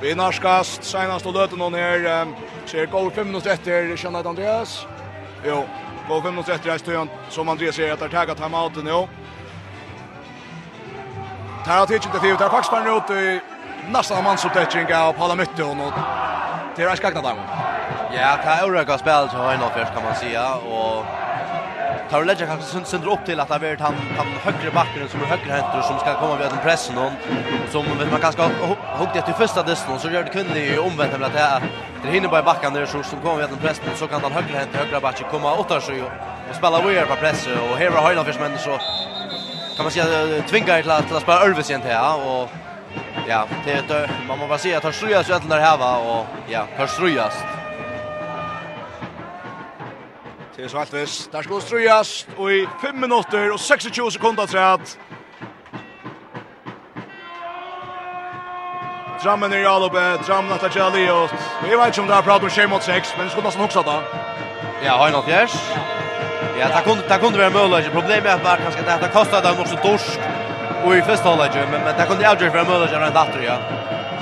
Vi 0.00 0.14
narskast, 0.14 0.84
senast 0.84 1.26
och 1.26 1.34
löten 1.34 1.60
hon 1.60 1.74
här, 1.74 2.26
ser 2.66 2.86
goal 2.86 3.10
5 3.10 3.26
minuter 3.26 3.50
efter, 3.50 3.96
känner 3.96 4.28
Andreas. 4.28 4.86
Jo, 5.46 5.64
goal 6.08 6.22
5 6.22 6.34
minuter 6.34 6.70
efter, 6.74 7.06
som 7.28 7.48
Andreas 7.48 7.74
säger 7.74 7.92
att 7.92 8.00
har 8.00 8.08
tagit 8.08 8.40
hemma 8.40 8.64
out 8.64 8.84
nu. 8.84 9.06
Tar 11.64 11.78
har 11.78 11.86
tidsen 11.86 12.12
till 12.12 12.36
där 12.36 12.48
faktiskt 12.48 12.72
man 12.72 12.96
ut 12.96 13.10
i 13.10 13.40
nästan 13.90 14.24
man 14.24 14.38
så 14.38 14.48
av 14.48 15.12
Paula 15.12 15.34
Mytte 15.34 15.62
och 15.62 15.92
det 16.76 16.82
är 16.82 16.96
skakna 16.96 17.22
där. 17.22 17.34
Ja, 18.14 18.36
det 18.44 18.48
är 18.48 18.64
oerhört 18.64 19.00
spel 19.00 19.28
till 19.28 19.38
Heinolf 19.38 19.72
först 19.72 19.94
kan 19.94 20.02
man 20.04 20.14
säga 20.14 20.54
och 20.54 21.04
tar 22.10 22.20
och 22.20 22.26
lägger 22.26 22.46
kanske 22.46 22.84
sönder 22.84 23.12
upp 23.12 23.24
till 23.24 23.40
att 23.40 23.48
det 23.48 23.54
är 23.54 23.76
han 23.76 23.94
han 24.18 24.26
högre 24.26 24.70
backen 24.70 25.08
som 25.08 25.20
är 25.22 25.26
högre 25.26 25.52
händer 25.52 25.82
som 25.82 25.98
ska 25.98 26.14
komma 26.14 26.36
vid 26.36 26.46
den 26.48 26.58
pressen 26.58 26.98
och 26.98 27.12
som 27.72 27.82
vet 27.98 28.10
man 28.10 28.20
kanske 28.20 28.42
hugga 29.00 29.22
till 29.22 29.34
första 29.34 29.62
distan 29.62 29.98
så 29.98 30.10
gör 30.10 30.22
det 30.22 30.30
kunde 30.30 30.58
ju 30.58 30.78
omvänt 30.78 31.12
med 31.12 31.26
att 31.26 31.32
det 31.32 31.62
det 32.02 32.08
hinner 32.08 32.28
bara 32.28 32.42
backen 32.42 32.72
där 32.72 32.86
så 32.86 33.02
som 33.02 33.20
kommer 33.20 33.36
vid 33.36 33.48
den 33.48 33.58
pressen 33.58 33.84
så 33.94 34.06
kan 34.06 34.20
han 34.20 34.32
högre 34.32 34.56
händer 34.58 34.78
högre 34.78 35.00
backen 35.00 35.26
komma 35.30 35.54
åtta 35.54 35.80
så 35.80 35.92
och 36.50 36.56
spela 36.56 36.82
vidare 36.82 37.06
på 37.06 37.16
pressen 37.16 37.52
och 37.70 37.76
här 37.78 37.90
har 37.90 38.02
Heinolf 38.06 38.26
först 38.26 38.40
men 38.40 38.58
så 38.58 38.78
kan 39.76 39.84
man 39.84 39.92
säga 39.92 40.42
tvingar 40.42 40.82
till 40.82 40.90
att 40.90 41.06
till 41.06 41.16
att 41.16 41.22
spela 41.22 41.44
Örvis 41.44 41.70
igen 41.70 41.82
här 41.82 42.28
och 42.28 42.48
ja, 43.28 43.46
det 43.64 43.72
är 43.72 43.78
man 44.28 44.38
måste 44.38 44.48
bara 44.48 44.58
säga 44.58 44.76
att 44.76 44.84
han 44.84 44.92
strujas 44.92 45.30
ju 45.30 45.34
alla 45.34 45.60
här 45.60 45.78
va 45.78 45.96
och 45.96 46.26
ja, 46.48 46.66
han 46.76 46.88
strujas. 46.88 47.34
Det 50.56 50.62
är 50.62 50.68
så 50.68 50.78
allt 50.78 50.94
alltvis. 50.94 51.28
Där 51.32 51.42
ska 51.42 51.60
strujas 51.60 52.26
och 52.36 52.52
i 52.52 52.68
5 52.82 53.00
minuter 53.00 53.52
och 53.52 53.58
26 53.58 53.84
sekunder 54.12 54.46
tror 54.46 54.46
träd. 54.46 54.80
Drammen 59.22 59.52
är 59.52 59.64
all 59.64 59.82
uppe, 59.82 60.16
Drammen 60.26 60.52
att 60.52 60.76
jag 60.76 60.90
Vi 61.62 61.76
vet 61.76 61.86
inte 61.86 62.00
om 62.00 62.06
det 62.06 62.14
här 62.14 62.22
pratar 62.22 62.44
om 62.44 62.50
6 62.50 62.70
mot 62.70 62.82
6, 62.82 63.14
men 63.16 63.26
det 63.26 63.30
skulle 63.30 63.46
nästan 63.46 63.64
också 63.64 63.82
då. 63.82 64.02
Ja, 64.84 64.96
har 64.96 65.08
en 65.08 65.22
fjärs. 65.22 65.52
Ja. 65.74 66.01
Ja, 66.58 66.66
det 66.68 66.82
kunde 66.84 67.02
det 67.08 67.18
kunde 67.18 67.38
vara 67.38 67.68
möjligt. 67.68 67.92
Problemet 67.92 68.26
är 68.26 68.44
bara 68.44 68.56
kanske 68.56 68.92
att 68.94 69.00
det 69.00 69.08
kostar 69.08 69.42
dem 69.42 69.60
också 69.60 69.76
torsk 69.76 70.20
och 70.84 70.96
i 70.96 71.02
första 71.02 71.28
halvlek 71.28 71.54
men 71.54 71.80
men 71.84 71.96
det 71.98 72.06
kunde 72.06 72.28
aldrig 72.28 72.52
vara 72.52 72.64
möjligt 72.64 72.92
rent 72.92 73.16
efter 73.16 73.42
ja. 73.42 73.56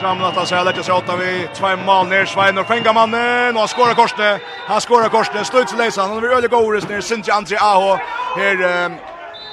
Framlat 0.00 0.36
att 0.36 0.48
säga 0.48 0.62
lägger 0.62 0.82
sig 0.82 0.94
åtta 0.94 1.16
vi 1.16 1.48
två 1.54 1.76
mål 1.76 2.06
ner 2.06 2.24
Svein 2.24 2.58
och 2.58 2.66
fänga 2.66 2.92
mannen 2.92 3.56
och 3.56 3.70
skora 3.70 3.94
korsne. 3.94 4.38
Han 4.66 4.80
skora 4.80 5.08
korsne 5.08 5.44
sluts 5.44 5.74
läsa 5.78 6.02
han 6.02 6.20
vill 6.20 6.30
öle 6.30 6.48
goals 6.48 6.88
ner 6.88 7.00
Sinti 7.00 7.30
Andri 7.30 7.56
Aho 7.56 7.98
här 8.36 8.90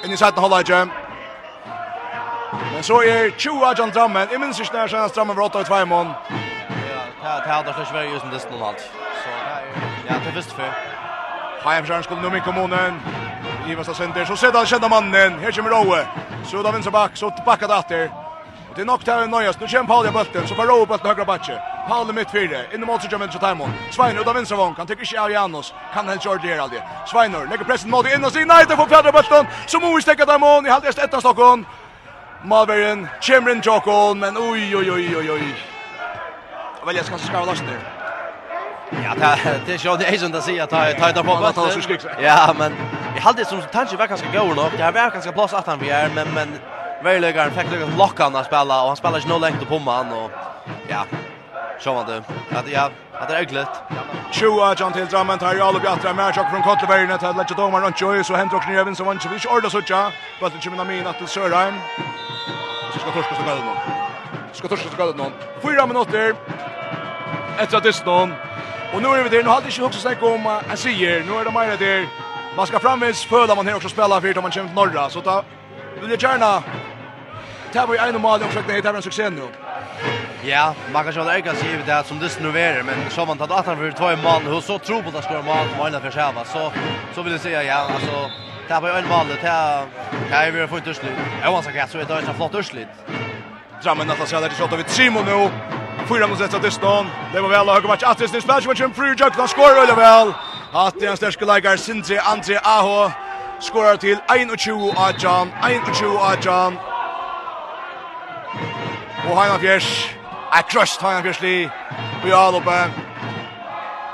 in 0.04 0.12
i 0.12 0.16
sätta 0.16 0.40
halvlek. 0.40 0.68
Men 2.72 2.82
så 2.82 3.02
är 3.02 3.30
Chua 3.38 3.74
John 3.78 3.90
Drammen. 3.90 4.28
Jag 4.32 4.40
minns 4.40 4.60
inte 4.60 4.76
när 4.76 4.88
sen 4.88 5.08
Drammen 5.14 5.36
var 5.36 5.44
åtta 5.44 5.60
i 5.60 5.64
två 5.64 5.86
mål. 5.86 6.06
Ja, 7.22 7.40
det 7.44 7.52
hade 7.52 7.72
så 7.72 7.84
Sverige 7.84 8.10
just 8.12 8.24
nu 8.24 8.64
allt. 8.64 8.80
Så 9.22 9.28
ja, 10.08 10.14
det 10.24 10.36
visst 10.36 10.52
för. 10.52 10.87
Hajemskjern 11.62 12.02
skulle 12.02 12.20
nu 12.22 12.30
min 12.30 12.42
kommunen. 12.42 13.00
Ivesta 13.68 13.94
center, 13.94 14.24
så 14.24 14.36
sedan 14.36 14.66
kända 14.66 14.88
mannen. 14.88 15.38
Här 15.38 15.52
kommer 15.52 15.70
Rowe. 15.70 16.06
Så 16.44 16.62
då 16.62 16.70
vänster 16.70 16.90
back, 16.90 17.16
så 17.16 17.30
tillbaka 17.30 17.66
där. 17.66 18.10
Och 18.68 18.74
det 18.74 18.80
är 18.80 18.84
nog 18.84 19.00
där 19.04 19.26
nöjas. 19.26 19.60
Nu 19.60 19.68
kör 19.68 19.84
Paul 19.84 20.06
i 20.06 20.10
bulten, 20.10 20.46
så 20.48 20.54
får 20.54 20.66
Rowe 20.66 20.86
bulten 20.86 21.06
högra 21.06 21.24
backe. 21.24 21.62
Paul 21.88 22.10
i 22.10 22.12
mitt 22.12 22.30
fyra, 22.30 22.58
in 22.74 22.82
i 22.82 22.86
mål 22.86 23.00
så 23.00 23.08
kommer 23.08 23.24
inte 23.24 23.38
Timon. 23.38 23.72
Svein 23.90 24.18
ut 24.18 24.26
av 24.26 24.34
vänster 24.34 24.56
vång, 24.56 24.74
kan 24.74 24.86
tycker 24.86 25.02
inte 25.02 25.20
av 25.20 25.30
Janos. 25.30 25.74
Kan 25.94 26.08
han 26.08 26.18
köra 26.18 26.38
det 26.42 26.58
aldrig. 26.58 26.82
Sveinor 27.06 27.46
lägger 27.50 27.64
pressen 27.64 27.90
mot 27.90 28.06
in 28.14 28.24
och 28.24 28.32
sin 28.32 28.48
nej, 28.48 28.64
det 28.68 28.76
får 28.76 28.86
fjärde 28.86 29.12
bulten. 29.12 29.46
Så 29.66 29.80
Moe 29.80 30.02
stäcker 30.02 30.26
Timon 30.26 30.66
i 30.66 30.70
halvdest 30.70 30.98
ettan 30.98 31.20
Stockholm. 31.20 31.66
Malveren, 32.44 33.08
Chimrin 33.20 33.60
Jokon, 33.64 34.18
men 34.18 34.36
oj 34.36 34.76
oj 34.76 34.90
oj 34.92 35.16
oj 35.16 35.30
oj. 35.30 35.54
Väl 36.86 36.96
jag 36.96 37.04
ska 37.04 37.18
skava 37.18 37.44
loss 37.44 37.60
där. 37.60 37.97
Ja, 38.90 39.14
det 39.14 39.60
det 39.66 39.72
är 39.72 39.78
ju 39.78 39.96
det 39.96 40.06
är 40.14 40.18
som 40.18 40.32
det 40.32 40.42
säger 40.42 40.62
att 40.62 40.70
ta 40.70 41.12
ta 41.12 41.22
på 41.22 41.34
vatten. 41.34 41.82
Ja, 42.20 42.54
men 42.58 42.72
jag 43.14 43.22
hade 43.22 43.44
som 43.44 43.62
tanke 43.72 43.96
var 43.96 44.06
ganska 44.06 44.28
gå 44.38 44.44
nog. 44.44 44.70
Det 44.76 44.90
var 44.90 45.10
ganska 45.10 45.32
plats 45.32 45.54
att 45.54 45.66
han 45.66 45.78
vi 45.78 45.90
är, 45.90 46.10
men 46.14 46.28
men 46.34 46.48
väl 47.02 47.20
lägger 47.20 47.40
han 47.40 47.50
fick 47.50 47.72
lyckas 47.72 47.98
locka 47.98 48.22
han 48.22 48.36
att 48.36 48.46
spela 48.46 48.82
och 48.82 48.88
han 48.88 48.96
spelar 48.96 49.18
ju 49.18 49.28
nog 49.28 49.40
längt 49.40 49.68
på 49.68 49.78
man 49.78 50.12
och 50.12 50.30
ja. 50.88 51.04
Så 51.80 51.94
var 51.94 52.04
det. 52.04 52.22
Att 52.58 52.68
ja, 52.68 52.90
att 53.12 53.28
det 53.28 53.34
är 53.34 53.42
äckligt. 53.42 53.70
Tjoa 54.30 54.74
John 54.74 54.92
till 54.92 55.06
Drummond 55.06 55.40
tar 55.40 55.54
ju 55.54 55.60
alla 55.60 55.78
bjattra 55.78 56.14
med 56.14 56.34
chock 56.34 56.50
från 56.50 56.62
Kotlebergen 56.62 57.10
att 57.12 57.22
lägga 57.22 57.54
domaren 57.56 57.84
runt 57.84 58.00
Joy 58.00 58.24
så 58.24 58.34
händer 58.34 58.56
också 58.56 58.70
Nevin 58.70 58.96
så 58.96 59.04
vann 59.04 59.20
så 59.20 59.28
vi 59.28 59.36
ordas 59.48 59.72
så 59.72 59.82
tjå. 59.82 60.10
Vad 60.40 60.52
det 60.52 60.60
Chimina 60.60 60.84
Mina 60.84 61.12
till 61.12 61.26
Sörheim. 61.26 61.74
Så 62.92 62.98
ska 62.98 63.10
torska 63.10 63.34
så 63.34 63.42
galen. 63.42 63.76
Ska 64.52 64.68
torska 64.68 64.88
så 64.90 64.96
galen. 64.96 65.32
Fyra 65.62 65.86
minuter. 65.86 66.34
Ett 67.58 67.74
att 67.74 67.82
det 67.82 67.92
Och 68.92 69.02
nu 69.02 69.08
är 69.08 69.22
vi 69.22 69.28
där, 69.28 69.42
nu 69.42 69.50
hade 69.50 69.66
inte 69.66 69.82
också 69.82 70.00
sagt 70.00 70.22
om 70.22 70.60
en 70.70 70.76
seger, 70.76 71.24
nu 71.28 71.34
är 71.40 71.44
det 71.44 71.50
mer 71.50 71.76
där. 71.76 72.06
Man 72.56 72.66
ska 72.66 72.78
framvis 72.78 73.24
föda 73.24 73.54
man 73.54 73.66
här 73.66 73.76
också 73.76 73.88
spela 73.88 74.20
för 74.20 74.28
att 74.28 74.42
man 74.42 74.50
kommer 74.50 74.66
till 74.66 74.74
norra, 74.74 75.10
så 75.10 75.20
ta 75.20 75.42
vill 76.00 76.10
jag 76.10 76.22
gärna 76.22 76.62
ta 77.72 77.86
vi 77.86 77.98
en 77.98 78.20
mål 78.20 78.40
och 78.42 78.46
försöka 78.46 78.72
hitta 78.72 78.88
en 78.88 79.02
succé 79.02 79.30
nu. 79.30 79.48
Ja, 80.42 80.74
man 80.92 81.04
kan 81.04 81.12
själva 81.12 81.36
äga 81.36 81.54
sig 81.54 81.68
det 81.86 82.04
som 82.06 82.18
det 82.18 82.40
nu 82.40 82.60
är, 82.60 82.82
men 82.82 82.94
så 83.10 83.26
man 83.26 83.38
tar 83.38 83.58
att 83.58 83.66
han 83.66 83.76
för 83.76 83.90
två 83.90 84.16
mål 84.16 84.54
och 84.56 84.64
så 84.64 84.78
tror 84.78 85.02
på 85.02 85.18
att 85.18 85.24
ska 85.24 85.42
man 85.42 85.68
och 85.70 85.76
mål 85.78 86.00
för 86.00 86.10
själva 86.10 86.44
så 86.44 86.72
så 87.14 87.22
vill 87.22 87.32
jag 87.32 87.40
säga 87.40 87.62
ja, 87.62 87.74
alltså 87.74 88.30
ta 88.68 88.80
på 88.80 88.86
en 88.86 89.08
mål 89.08 89.26
det 89.28 89.48
här 89.48 89.84
kan 90.30 90.54
vi 90.54 90.66
få 90.66 90.76
ett 90.76 90.96
slut. 90.96 91.12
Jag 91.42 91.54
vill 91.54 91.64
säga 91.64 91.86
så 91.86 91.98
är 91.98 92.04
det 92.04 92.18
ett 92.18 92.36
flott 92.36 92.66
slut. 92.66 92.88
Drammen 93.82 94.10
att 94.10 94.28
så 94.28 94.40
där 94.40 94.48
det 94.48 94.54
så 94.54 94.64
att 94.64 94.78
vi 94.78 94.82
3 94.82 95.10
mål 95.10 95.24
nu 95.24 95.50
fyra 96.08 96.26
mot 96.26 96.40
ett 96.40 96.62
till 96.62 96.72
stånd. 96.72 97.08
Det 97.32 97.40
var 97.40 97.48
väl 97.48 97.68
höga 97.68 97.88
match. 97.88 98.02
Att 98.02 98.18
det 98.18 98.28
spelar 98.28 98.66
match 98.66 98.80
en 98.80 98.94
free 98.94 99.14
jump 99.18 99.38
och 99.38 99.50
skorar 99.50 99.82
eller 99.82 99.96
väl. 99.96 100.32
Att 100.72 100.94
det 101.00 101.06
är 101.06 101.10
en 101.10 101.16
stärska 101.16 101.44
lägger 101.44 101.76
Sindre 101.76 102.20
Andre 102.20 102.60
Aho 102.62 103.10
skorar 103.60 103.96
till 103.96 104.18
21 104.58 104.94
Ajan, 104.96 105.50
21 105.94 106.20
Ajan. 106.20 106.78
Och 109.30 109.36
Heina 109.40 109.58
Fjärs. 109.58 110.14
Jag 110.52 110.68
crushed 110.68 111.02
Heina 111.02 111.22
Fjärs 111.22 111.42
li. 111.42 111.68
Vi 112.24 112.32
all 112.32 112.54
uppe. 112.54 112.90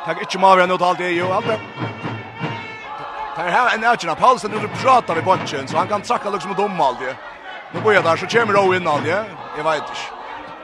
Tack 0.05 0.20
inte 0.20 0.38
mer 0.38 0.61
än 0.61 0.70
åt 0.70 0.82
allt 0.82 0.99
det 0.99 1.11
ju. 1.11 1.32
Allt 1.32 1.47
det. 1.47 1.61
Här 3.36 3.51
har 3.51 3.74
en 3.74 3.84
Ajan 3.84 4.16
Paulsen 4.16 4.51
nu 4.51 4.68
pratar 4.82 5.14
vi 5.14 5.22
bunchen 5.22 5.68
så 5.68 5.76
han 5.76 5.88
kan 5.88 6.01
tacka 6.01 6.30
liksom 6.30 6.49
mot 6.51 6.59
dom 6.59 6.80
allt 6.80 7.01
det. 7.01 7.16
Nu 7.72 7.80
börjar 7.80 8.03
där 8.03 8.16
så 8.16 8.26
kommer 8.26 8.53
Rowe 8.53 8.76
in 8.76 8.88
allt 8.88 9.05
det. 9.05 9.24
Jag 9.57 9.64
vet 9.64 9.74
inte. 9.76 10.14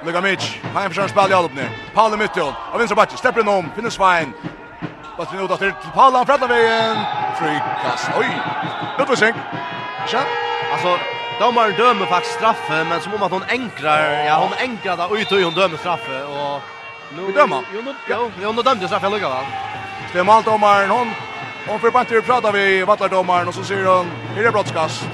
Lukas 0.04 0.22
Mitch, 0.22 0.58
han 0.74 0.88
försöker 0.88 1.08
spela 1.08 1.40
i 1.40 1.48
nu. 1.54 1.68
Paul 1.94 2.14
i 2.14 2.16
mitten, 2.16 2.42
av 2.72 2.78
vänstra 2.78 2.96
backen, 2.96 3.18
släpper 3.18 3.40
in 3.40 3.48
om, 3.48 3.70
finner 3.76 3.90
Svein. 3.90 4.32
Vad 5.16 5.28
vi 5.32 5.38
nu 5.38 5.46
då 5.46 5.56
till 5.56 5.72
Paul, 5.94 6.12
han 6.12 6.26
frättar 6.26 6.48
vägen. 6.48 6.96
Frikast. 7.38 8.10
oj! 8.18 8.30
Lutvising. 8.98 9.34
Tja. 10.06 10.22
Alltså, 10.72 10.98
domaren 11.40 11.74
dömer 11.76 12.06
faktiskt 12.06 12.34
straffe, 12.34 12.84
men 12.84 13.00
som 13.00 13.14
om 13.14 13.22
att 13.22 13.32
hon 13.32 13.42
enkrar, 13.48 14.24
ja 14.24 14.36
hon 14.36 14.52
enkrar 14.58 14.96
där 14.96 15.18
ut 15.18 15.32
och 15.32 15.40
hon 15.40 15.54
dömer 15.54 15.76
straffe. 15.76 16.22
Och 16.24 16.60
nu, 17.16 17.26
vi 17.26 17.32
dömer? 17.32 17.60
Jo, 17.74 17.80
nu, 17.84 17.94
jo, 18.08 18.30
jo, 18.42 18.52
nu 18.52 18.62
dömde 18.62 18.86
straffe, 18.86 19.08
Luka 19.08 19.28
va? 19.28 19.40
Stemalt 20.10 20.44
domaren, 20.44 20.90
hon, 20.90 21.10
hon 21.68 21.80
förbantar 21.80 22.20
pratar 22.20 22.52
vi 22.52 22.84
vattlardomaren 22.84 23.48
och 23.48 23.54
så 23.54 23.64
säger 23.64 23.84
hon, 23.84 24.10
är 24.36 24.42
det 24.42 24.50
brottskast? 24.50 25.08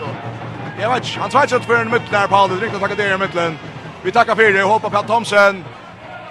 Jag 0.81 0.95
vet 0.95 1.07
inte, 1.07 1.21
han 1.21 1.31
tvärsätter 1.31 1.67
för 1.67 1.77
en 1.77 1.91
mittlen 1.91 2.21
här, 2.21 2.27
Paul, 2.27 2.49
det 2.49 2.55
är 2.55 2.61
riktigt 2.61 2.83
att 2.83 2.91
tacka 2.91 3.03
det 3.03 3.15
i 3.15 3.19
mittlen. 3.19 3.59
Vi 4.07 4.13
tackar 4.13 4.35
för 4.35 4.43
det. 4.43 4.59
Jag 4.59 4.69
hoppas 4.69 4.95
att 4.95 5.07
Thomsen 5.07 5.65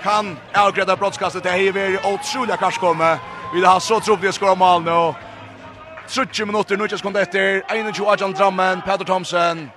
kan 0.03 0.37
avgräda 0.53 0.95
brottskastet. 0.95 1.43
Det 1.43 1.49
här 1.49 1.77
är 1.77 2.13
otroliga 2.13 2.57
karskomme. 2.57 3.17
Vi 3.53 3.65
har 3.65 3.79
så 3.79 3.99
troligt 3.99 4.29
att 4.29 4.35
skåra 4.35 4.55
mål 4.55 4.83
nu. 4.83 5.13
30 6.07 6.45
minuter, 6.45 6.77
nu 6.77 6.87
sekund 6.89 7.17
efter. 7.17 7.63
21 7.93 8.07
Ajan 8.07 8.33
Drammen, 8.33 8.81
Peter 8.81 9.05
Thomsen, 9.05 9.71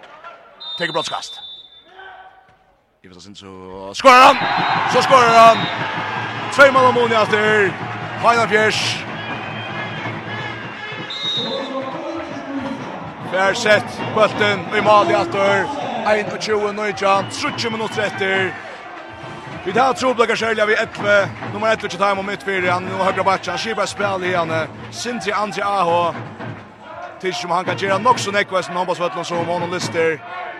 teker 0.78 0.92
brottskast. 0.92 1.40
Ivesta 3.04 3.20
sin 3.20 3.34
så 3.34 3.90
skorar 3.94 4.22
han! 4.26 4.36
Så 4.92 5.02
skorar 5.02 5.38
han! 5.46 5.56
Tvei 6.54 6.70
mål 6.70 6.84
og 6.84 6.94
Moni 6.94 7.14
efter. 7.14 7.72
Fajna 8.22 8.46
Fjers. 8.48 9.04
Fjers 13.30 13.58
sett, 13.58 14.02
bulten 14.14 14.60
i 14.78 14.80
mål 14.80 15.10
i 15.10 15.14
etter, 15.14 15.87
21 16.06 16.72
nøyja, 16.72 17.22
30 17.30 17.70
minutter 17.70 18.02
etter. 18.02 18.50
Vi 19.64 19.72
tar 19.72 19.92
troblaga 19.92 20.36
Kjærlia 20.36 20.64
vi 20.66 20.74
etve, 20.78 21.14
nummer 21.52 21.68
11 21.68 21.88
til 21.88 21.98
time 21.98 22.22
og 22.22 22.24
mitt 22.24 22.42
fyrir, 22.42 22.70
han 22.70 22.86
og 22.94 23.04
høyre 23.04 23.24
batsja, 23.24 23.52
han 23.52 23.60
skipa 23.60 23.86
spil 23.86 24.24
i 24.24 24.32
han, 24.32 24.52
Sintri 24.90 25.34
Andri 25.34 25.60
Aho, 25.64 26.14
til 27.20 27.34
som 27.34 27.50
han 27.50 27.66
kan 27.66 27.76
gjøre 27.76 27.98
nok 28.02 28.18
så 28.22 28.32
nekva 28.32 28.62
som 28.62 28.78
håndbassvøtlen 28.78 29.24
som 29.24 29.44
Mono 29.46 29.66
Lister, 29.72 30.16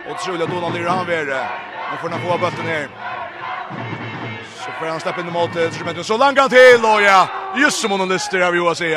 og 0.09 0.19
trolig 0.19 0.43
at 0.43 0.51
Donald 0.51 0.77
Lyra 0.77 0.99
han 0.99 1.07
vere, 1.07 1.41
nå 1.89 1.97
får 2.01 2.13
han 2.13 2.27
få 2.27 2.37
bøtten 2.43 2.69
her. 2.69 2.87
Så 4.59 4.75
får 4.79 4.91
han 4.91 4.99
steppe 4.99 5.21
inn 5.21 5.33
i 5.33 5.65
instrumenten, 5.65 6.03
så 6.03 6.17
langt 6.17 6.39
han 6.39 6.49
til, 6.49 6.85
og 6.85 7.01
ja, 7.01 7.25
just 7.57 7.81
som 7.81 7.89
Mono 7.89 8.05
Lister, 8.05 8.39
jeg 8.39 8.51
vil 8.51 8.65
jo 8.65 8.69
å 8.69 8.77
si, 8.77 8.93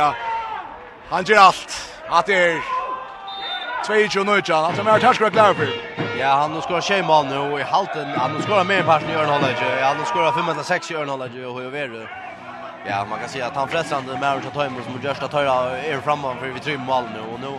han 1.12 1.24
gjør 1.24 1.44
alt, 1.46 1.80
at 2.12 2.26
det 2.26 2.36
er 2.36 2.81
22 3.86 4.24
nøytja, 4.24 4.56
han 4.62 4.76
som 4.76 4.86
er 4.86 5.00
terskra 5.02 5.30
klar 5.30 5.54
för. 5.54 5.68
Ja, 6.18 6.34
han 6.34 6.52
har 6.54 6.60
skorat 6.60 6.84
tjej 6.84 7.02
mål 7.02 7.26
nu 7.26 7.38
och 7.38 7.60
i 7.60 7.62
halten, 7.62 8.08
han 8.16 8.30
har 8.30 8.40
skorat 8.40 8.66
mer 8.66 8.82
pass 8.82 9.02
i 9.02 9.14
Örnhållet. 9.14 9.56
Han 9.82 9.96
har 9.96 10.04
skorat 10.04 10.34
5 10.34 10.48
eller 10.48 10.62
6 10.62 10.90
i 10.90 10.94
Örnhållet 10.94 11.30
och 11.30 11.60
hur 11.60 11.74
är 11.74 11.88
det? 11.88 12.08
Ja, 12.86 13.06
man 13.10 13.18
kan 13.18 13.28
säga 13.28 13.46
att 13.46 13.56
han 13.56 13.68
frälsande 13.68 14.12
med 14.12 14.24
Örnhållet 14.24 14.54
Tøymer 14.54 14.82
som 14.82 15.00
Gjørsta 15.02 15.28
Tøyra 15.28 15.78
er 15.86 16.00
framme 16.00 16.34
för 16.40 16.46
vi 16.46 16.60
tre 16.60 16.78
mål 16.78 17.04
nu. 17.14 17.20
Och 17.32 17.40
nu 17.40 17.58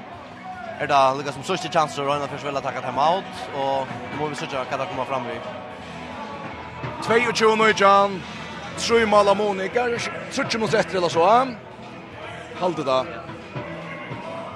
är 0.80 0.88
det 0.88 1.18
lika 1.18 1.32
som 1.32 1.44
sista 1.44 1.70
chans 1.70 2.00
att 2.00 2.06
Røyna 2.06 2.28
först 2.28 2.46
vill 2.46 2.58
attacka 2.58 2.82
timeout. 2.82 3.34
Och 3.56 3.88
nu 4.12 4.20
måste 4.20 4.46
vi 4.46 4.52
söka 4.52 4.66
kan 4.66 4.80
det 4.80 4.86
komma 4.86 5.06
fram 5.06 5.24
vid. 5.26 5.42
22 7.08 7.56
nøytja, 7.56 8.10
3 8.78 9.06
mål 9.06 9.28
av 9.28 9.38
Monika, 9.38 9.88
30 10.32 10.58
mot 10.58 10.74
1 10.74 10.96
eller 10.96 11.10
så. 11.10 11.48
Halvt 12.60 12.78
det 12.78 12.84
da. 12.84 13.06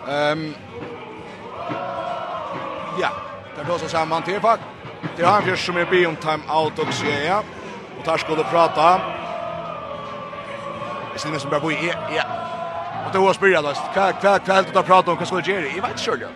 Ehm 0.10 0.40
um, 0.40 0.67
Ja, 3.02 3.10
det 3.58 3.64
går 3.68 3.78
så 3.78 3.88
samman 3.88 4.24
till 4.24 4.42
fakt. 4.42 4.64
Det 5.18 5.24
har 5.24 5.42
han 5.42 5.58
som 5.58 5.78
är 5.78 5.86
bi 5.86 6.06
om 6.06 6.16
time 6.16 6.44
out 6.54 6.80
och 6.80 6.94
så 6.94 7.06
ja. 7.28 7.44
Och 8.00 8.06
tar 8.06 8.18
skulle 8.18 8.44
prata. 8.44 9.02
Det 11.14 11.20
syns 11.20 11.42
som 11.42 11.52
bara 11.52 11.60
bo 11.60 11.72
i 11.72 11.94
ja. 12.16 12.24
Och 13.06 13.12
det 13.14 13.20
var 13.20 13.34
spyrja 13.34 13.62
då. 13.62 13.74
Kvar 13.94 14.12
kvar 14.12 14.40
kvar 14.40 14.66
att 14.74 14.86
prata 14.86 15.12
om 15.12 15.18
vad 15.18 15.28
skulle 15.28 15.54
göra. 15.54 15.66
Jag 15.76 15.82
vet 15.82 16.00
själv. 16.00 16.28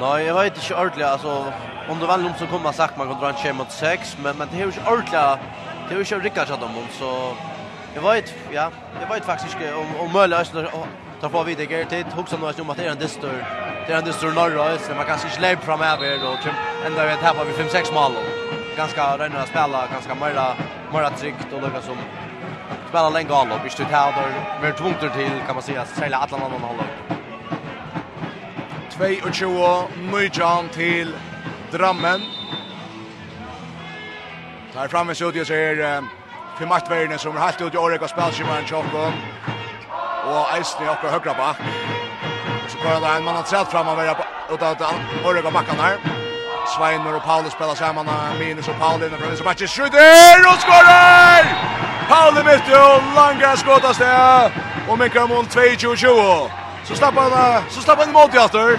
Nej, 0.00 0.26
jag 0.26 0.34
vet 0.34 0.56
inte 0.56 0.74
ordentligt 0.74 1.06
alltså 1.06 1.52
om 1.88 1.98
det 2.00 2.06
var 2.06 2.18
någon 2.18 2.34
som 2.34 2.46
kommer 2.46 2.72
sagt 2.72 2.96
man 2.96 3.08
kan 3.08 3.20
dra 3.20 3.28
en 3.28 3.36
tjej 3.36 3.52
mot 3.52 3.70
sex, 3.70 4.16
men, 4.22 4.36
men 4.36 4.48
det 4.50 4.56
är 4.56 4.60
ju 4.60 4.64
inte 4.64 4.90
ordentligt. 4.90 5.12
Det 5.88 5.94
är 5.94 5.98
ju 5.98 5.98
inte 5.98 6.18
Rickard 6.18 6.48
som 6.48 6.62
om, 6.62 6.86
så 6.98 7.34
jag 7.94 8.02
vet, 8.02 8.34
ja, 8.52 8.70
jag 9.00 9.14
vet 9.14 9.24
faktiskt 9.24 9.54
inte 9.54 9.74
om, 9.74 9.86
om 10.00 10.12
Möller 10.12 10.40
östner 10.40 10.70
Då 11.24 11.30
får 11.30 11.44
vi 11.44 11.54
det 11.54 11.64
gert 11.64 11.90
tid. 11.90 12.06
Huxa 12.06 12.36
nu 12.36 12.62
om 12.62 12.70
att 12.70 12.76
det 12.76 12.84
är 12.84 12.90
en 12.90 12.98
distor. 12.98 13.44
Det 13.86 13.92
är 13.92 13.98
en 13.98 14.04
distor 14.04 14.32
norra 14.32 14.78
så 14.78 14.94
man 14.94 15.06
kanske 15.06 15.26
inte 15.26 15.38
släpp 15.38 15.64
fram 15.64 15.80
här 15.80 15.98
Och 15.98 16.38
Ända 16.86 17.06
vet 17.06 17.18
här 17.18 17.34
har 17.34 17.44
vi 17.44 17.52
5-6 17.52 17.94
mål. 17.94 18.12
Ganska 18.76 19.18
rena 19.18 19.40
att 19.40 19.48
spela, 19.48 19.86
ganska 19.92 20.14
mera 20.14 20.54
mera 20.92 21.10
tryggt 21.10 21.52
och 21.52 21.62
lugna 21.62 21.82
som 21.82 21.96
spela 22.88 23.10
länge 23.10 23.28
gall 23.28 23.52
och 23.52 23.60
bistut 23.64 23.86
här 23.86 24.12
då. 24.12 24.22
Vi 24.62 24.68
är 24.68 24.72
tvungna 24.72 24.98
till 24.98 25.30
kan 25.46 25.54
man 25.54 25.62
säga 25.62 25.84
sälja 25.84 26.16
alla 26.16 26.44
andra 26.44 26.58
håll. 26.58 26.76
22 29.32 29.82
Myjan 30.12 30.68
till 30.68 31.14
Drammen. 31.70 32.20
Tar 34.74 34.88
fram 34.88 35.08
en 35.08 35.14
studio 35.14 35.44
så 35.44 35.54
här 35.54 36.02
för 36.58 36.66
matchvärden 36.66 37.18
som 37.18 37.36
har 37.36 37.46
haft 37.46 37.60
ut 37.60 37.74
i 37.74 37.76
Orek 37.76 38.02
och 38.02 38.10
spelskivan 38.10 38.66
Chokkom 38.66 39.12
og 40.24 40.56
eisen 40.56 40.84
i 40.84 40.88
okker 40.88 41.14
høyre 41.14 41.34
bak. 41.38 41.62
Så 42.68 42.76
går 42.82 43.00
det 43.04 43.16
en 43.16 43.24
mann 43.24 43.36
har 43.40 43.48
trett 43.48 43.70
fram 43.72 43.88
av 43.88 43.98
ut 44.52 44.62
av 44.62 44.84
Årega 45.24 45.50
bakken 45.50 45.80
her. 45.80 45.98
Sveinur 46.76 47.14
og 47.14 47.22
Pauli 47.22 47.50
spelar 47.50 47.74
saman 47.74 48.08
Minus 48.38 48.68
og 48.68 48.74
Pauli 48.80 49.06
innan 49.06 49.20
fra 49.20 49.28
Vinsa 49.28 49.44
Matches 49.44 49.70
Skjuter 49.70 50.46
og 50.48 50.60
skorar! 50.64 51.44
Pauli 52.08 52.44
mitt 52.44 52.68
jo 52.68 52.84
langa 53.16 53.56
skotast 53.56 54.00
det 54.00 54.88
Og 54.88 54.98
minkar 54.98 55.26
mål 55.26 55.44
22-20 55.44 56.50
Så 56.84 56.96
slappar 56.96 57.28
han 57.36 57.62
Så 57.70 57.82
slappar 57.82 58.04
han 58.04 58.10
imot 58.10 58.34
i 58.34 58.36
aftur 58.36 58.78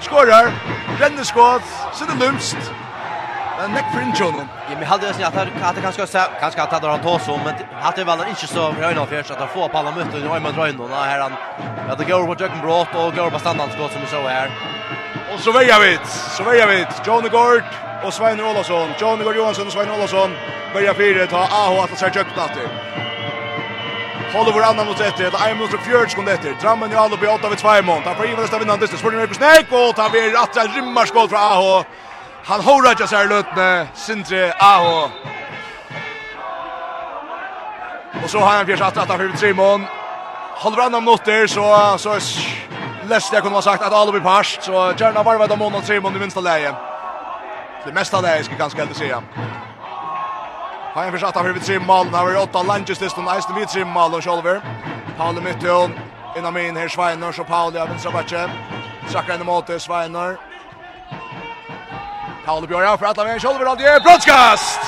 Skorar 0.00 0.52
Renner 1.00 1.24
skot 1.24 1.62
Sinne 1.94 2.18
lumst 2.24 2.79
Men 3.60 3.72
Nick 3.72 3.84
Frinchon. 3.94 4.34
Ja, 4.70 4.76
men 4.78 4.86
hade 4.86 5.06
jag 5.06 5.14
sett 5.14 5.26
att 5.26 5.48
att 5.62 5.82
kanske 5.82 6.06
ska 6.06 6.24
kanske 6.40 6.62
att 6.62 6.82
han 6.82 7.00
tar 7.00 7.18
så 7.18 7.40
men 7.44 7.54
att 7.82 7.96
det 7.96 8.04
väl 8.04 8.18
inte 8.28 8.46
så 8.46 8.72
bra 8.72 8.90
innan 8.90 9.06
för 9.06 9.16
att 9.18 9.50
få 9.50 9.68
på 9.68 9.78
alla 9.78 9.90
möten 9.90 10.28
och 10.28 10.42
man 10.42 10.52
drar 10.52 10.68
in 10.68 10.76
då 10.76 10.86
här 10.86 11.20
han 11.20 11.32
ja 11.88 11.94
det 11.94 12.04
går 12.04 12.26
på 12.26 12.42
Jacken 12.42 12.60
Bråt 12.60 12.88
och 12.94 13.14
går 13.16 13.30
på 13.30 13.38
standardskott 13.38 13.92
som 13.92 14.00
vi 14.00 14.06
så 14.06 14.28
här. 14.28 14.50
Och 15.34 15.40
så 15.40 15.52
väjer 15.52 15.80
vi. 15.80 15.98
Så 16.36 16.42
väjer 16.42 16.66
vi 16.66 16.86
John 17.06 17.22
Gord 17.22 17.64
och 18.04 18.14
Svein 18.14 18.40
Olsson. 18.40 18.88
John 19.00 19.24
Gord 19.24 19.36
Johansson 19.36 19.66
och 19.66 19.72
Svein 19.72 19.90
Olsson 19.90 20.30
börjar 20.74 20.94
fyra 20.94 21.26
ta 21.26 21.38
AH 21.38 21.84
att 21.84 21.98
sätta 21.98 22.14
köpt 22.14 22.38
att. 22.38 22.56
Håller 24.34 24.52
vår 24.52 24.62
annan 24.62 24.86
mot 24.86 25.00
ett, 25.00 25.16
det 25.16 25.24
är 25.24 25.54
mot 25.54 25.70
fjärde 25.70 26.10
sekund 26.10 26.28
efter. 26.28 26.54
Drammen 26.60 26.92
i 26.92 26.94
alla 26.94 27.16
på 27.16 27.26
8 27.26 27.48
vid 27.48 27.58
2 27.58 27.82
mån. 27.82 28.02
Tar 28.02 28.14
för 28.14 28.30
Ivar 28.32 28.46
Stavinan, 28.46 28.78
det 28.80 28.86
Spurning 28.86 29.00
spår 29.00 29.10
på 29.10 29.16
Marcus 29.16 29.40
Neck 29.40 29.66
och 29.72 29.96
tar 29.96 30.10
vi 30.10 30.36
att 30.36 30.76
rymmarskott 30.76 31.30
från 31.30 31.40
AH. 31.40 31.84
Han 32.44 32.60
horar 32.60 32.96
just 32.98 33.12
här 33.12 33.26
med 33.56 33.86
Sindre 33.94 34.52
Aho. 34.58 35.08
Och 38.24 38.30
så 38.30 38.38
har 38.38 38.56
han 38.56 38.66
fjärs 38.66 38.80
att 38.80 38.96
att 38.96 39.08
för 39.08 39.36
Simon. 39.36 39.86
Håller 40.54 40.82
han 40.82 40.94
om 40.94 41.04
där 41.24 41.46
så 41.46 41.98
så 41.98 42.18
läste 43.08 43.36
jag 43.36 43.42
kunde 43.42 43.56
ha 43.56 43.62
sagt 43.62 43.82
att 43.82 43.92
alla 43.92 44.12
blir 44.12 44.22
past 44.22 44.62
så 44.62 44.92
gärna 44.98 45.22
varva 45.22 45.46
och 45.46 45.72
mot 45.72 45.86
Simon 45.86 46.16
i 46.16 46.18
minsta 46.18 46.40
läge. 46.40 46.74
Det 47.84 47.92
mesta 47.92 48.20
läge 48.20 48.44
ska 48.44 48.54
ganska 48.54 48.84
helt 48.84 48.96
säga. 48.96 49.22
Har 50.94 51.02
han 51.02 51.12
fjärs 51.12 51.22
att 51.22 51.34
för 51.34 51.60
Simon 51.60 52.14
har 52.14 52.26
vi 52.26 52.36
åtta 52.36 52.62
lunches 52.62 52.98
tills 52.98 53.14
den 53.14 53.24
nästa 53.24 53.54
vid 53.54 53.70
Simon 53.70 54.14
och 54.14 54.26
Oliver. 54.26 54.60
Paul 55.16 55.42
mitt 55.42 55.62
hörn. 55.62 55.92
Innan 56.36 56.54
min 56.54 56.76
här 56.76 56.88
Schweiner 56.88 57.32
så 57.32 57.44
Paul 57.44 57.74
jag 57.74 57.86
vill 57.86 57.98
så 57.98 58.10
bara. 58.10 58.50
Sakra 59.08 59.34
in 59.34 59.46
mot 59.46 59.82
Sveinar. 59.82 60.49
Paul 62.50 62.66
Björn 62.66 62.98
for 62.98 63.06
alla 63.06 63.24
vägen 63.24 63.40
själva 63.40 63.74
det 63.74 63.84
är 63.84 64.00
broadcast. 64.00 64.80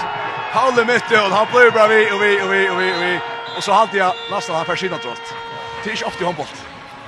Paule 0.53 0.85
mitt 0.85 1.11
och 1.11 1.37
han 1.37 1.47
blir 1.53 1.71
bra 1.71 1.87
vi 1.87 2.03
och 2.15 2.23
vi 2.23 2.33
och 2.43 2.53
vi 2.53 2.71
och 2.71 3.03
vi. 3.03 3.21
Och 3.57 3.65
så 3.65 3.73
hade 3.73 3.97
jag 3.97 4.13
nästan 4.31 4.57
han 4.57 4.65
Det 4.67 4.81
är 4.81 5.85
Tisch 5.85 6.03
ofta 6.07 6.23
i 6.23 6.25
handboll. 6.25 6.47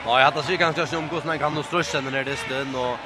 Ja, 0.07 0.19
jag 0.19 0.25
hade 0.25 0.43
sig 0.43 0.57
kanske 0.57 0.81
just 0.81 0.95
om 0.95 1.09
Gustman 1.09 1.39
kan 1.39 1.55
nog 1.55 1.65
när 1.65 2.25
det 2.25 2.33
är 2.33 2.37
stön 2.37 2.75
och 2.75 2.97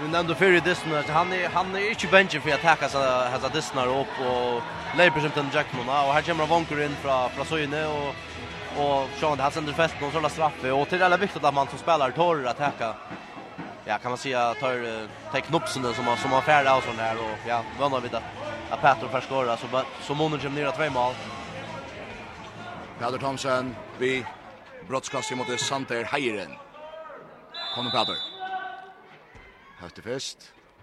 Men 0.00 0.10
nämnde 0.10 0.34
för 0.34 0.46
det 0.46 0.60
distan 0.60 0.94
att 0.94 1.08
han 1.08 1.32
är 1.32 1.48
han 1.54 1.76
är 1.76 1.88
inte 1.90 2.06
benchen 2.06 2.42
för 2.42 2.50
att 2.50 2.58
attacka 2.58 2.88
så 2.88 2.98
här 2.98 3.46
att 3.46 3.52
distan 3.52 3.88
upp 3.88 4.14
och 4.28 4.62
Leiper 4.96 5.20
som 5.20 5.30
den 5.34 5.50
Jackman 5.54 5.88
och 5.88 6.14
här 6.14 6.22
kommer 6.22 6.46
Vonker 6.46 6.84
in 6.84 6.96
från 7.02 7.30
från 7.30 7.46
Söjne 7.46 7.86
och 7.86 8.14
och 8.82 9.08
Sean 9.20 9.36
det 9.36 9.42
här 9.42 9.50
sänder 9.50 9.72
fest 9.72 9.94
någon 10.00 10.12
sån 10.12 10.22
där 10.22 10.28
straffe 10.28 10.70
och 10.70 10.88
till 10.88 11.02
alla 11.02 11.16
viktigt 11.16 11.44
att 11.44 11.54
man 11.54 11.68
som 11.68 11.78
spelar 11.78 12.10
torr 12.10 12.46
att 12.46 12.60
attacka 12.60 12.94
ja 13.90 13.98
kan 13.98 14.10
man 14.10 14.18
säga 14.18 14.54
tar 14.54 15.06
tar 15.32 15.40
knopsen 15.40 15.94
som 15.94 16.06
har 16.06 16.16
som 16.16 16.30
har 16.32 16.40
färd 16.40 16.66
av 16.66 16.80
sån 16.80 16.96
där 16.96 17.16
och 17.16 17.38
ja 17.48 17.62
vänner 17.78 18.00
vid 18.00 18.14
att 18.70 18.82
Petro 18.82 19.08
förskora 19.08 19.56
så 19.56 19.66
så 20.02 20.14
månaden 20.14 20.40
kommer 20.40 20.62
ner 20.62 20.70
två 20.70 20.90
mål. 20.90 21.14
Peter 22.98 23.18
Thomsen 23.18 23.76
vi 23.98 24.24
brottskast 24.88 25.36
mot 25.36 25.60
Santer 25.60 26.04
Heiren. 26.04 26.52
Kommer 27.74 27.90
Peter. 27.90 28.16
Höfte 29.80 30.02
fest. 30.02 30.38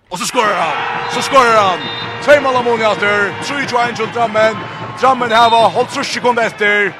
Och 0.09 0.19
så 0.19 0.25
skorar 0.25 0.53
han. 0.53 1.11
Så 1.13 1.21
skorar 1.21 1.61
han. 1.69 1.79
Två 2.23 2.41
mål 2.41 2.55
av 2.55 2.65
många 2.65 2.91
åter. 2.91 3.43
Tror 3.43 3.59
ju 3.59 3.77
Angel 3.77 4.07
Drammen. 4.13 4.55
Drammen 4.99 5.31
här 5.31 5.49
var 5.49 5.69
hållt 5.69 5.91
så 5.91 6.03
sekund 6.03 6.39
efter. 6.39 6.93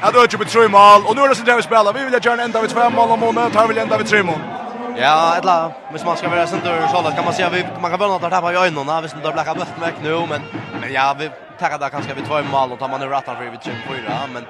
Jag 0.00 0.12
drar 0.12 0.26
ju 0.30 0.38
på 0.38 0.44
tre 0.44 0.68
mål 0.68 1.02
och 1.06 1.16
nu 1.16 1.22
är 1.22 1.28
det 1.28 1.34
så 1.34 1.44
där 1.44 1.56
vi 1.56 1.62
spelar. 1.62 1.92
Vi 1.92 2.04
vill 2.04 2.24
göra 2.24 2.42
ända 2.42 2.60
vid 2.60 2.70
fem 2.70 2.92
mål 2.92 3.10
om 3.10 3.20
månaden. 3.20 3.50
Tar 3.50 3.68
vi 3.68 3.80
ända 3.80 3.98
vid 3.98 4.06
tre 4.06 4.22
mål. 4.22 4.61
Ja, 4.96 5.36
ettla. 5.38 5.72
hvis 5.90 6.04
man 6.04 6.16
skal 6.16 6.30
være 6.30 6.46
sen 6.46 6.60
då 6.64 6.70
så 6.88 7.12
kan 7.16 7.24
man 7.24 7.34
se 7.34 7.48
vi 7.48 7.66
man 7.80 7.90
kan 7.90 8.00
väl 8.00 8.08
något 8.08 8.30
där 8.30 8.40
på 8.40 8.52
i 8.52 8.56
ögonen, 8.56 9.02
visst 9.02 9.16
det 9.22 9.32
blacka 9.32 9.54
bøtt 9.54 9.78
med 9.80 9.92
nu, 10.02 10.26
men 10.26 10.42
men 10.80 10.92
ja, 10.92 11.14
vi 11.18 11.30
tackar 11.58 11.78
där 11.78 11.88
kanske 11.88 12.14
vi 12.14 12.22
två 12.22 12.42
mål 12.42 12.72
och 12.72 12.78
tar 12.78 12.88
man 12.88 13.02
ur 13.02 13.08
rattan 13.08 13.36
för 13.36 13.44
vi 13.44 13.58
chip 13.64 13.86
på 13.86 13.92
det, 13.92 14.28
men 14.34 14.44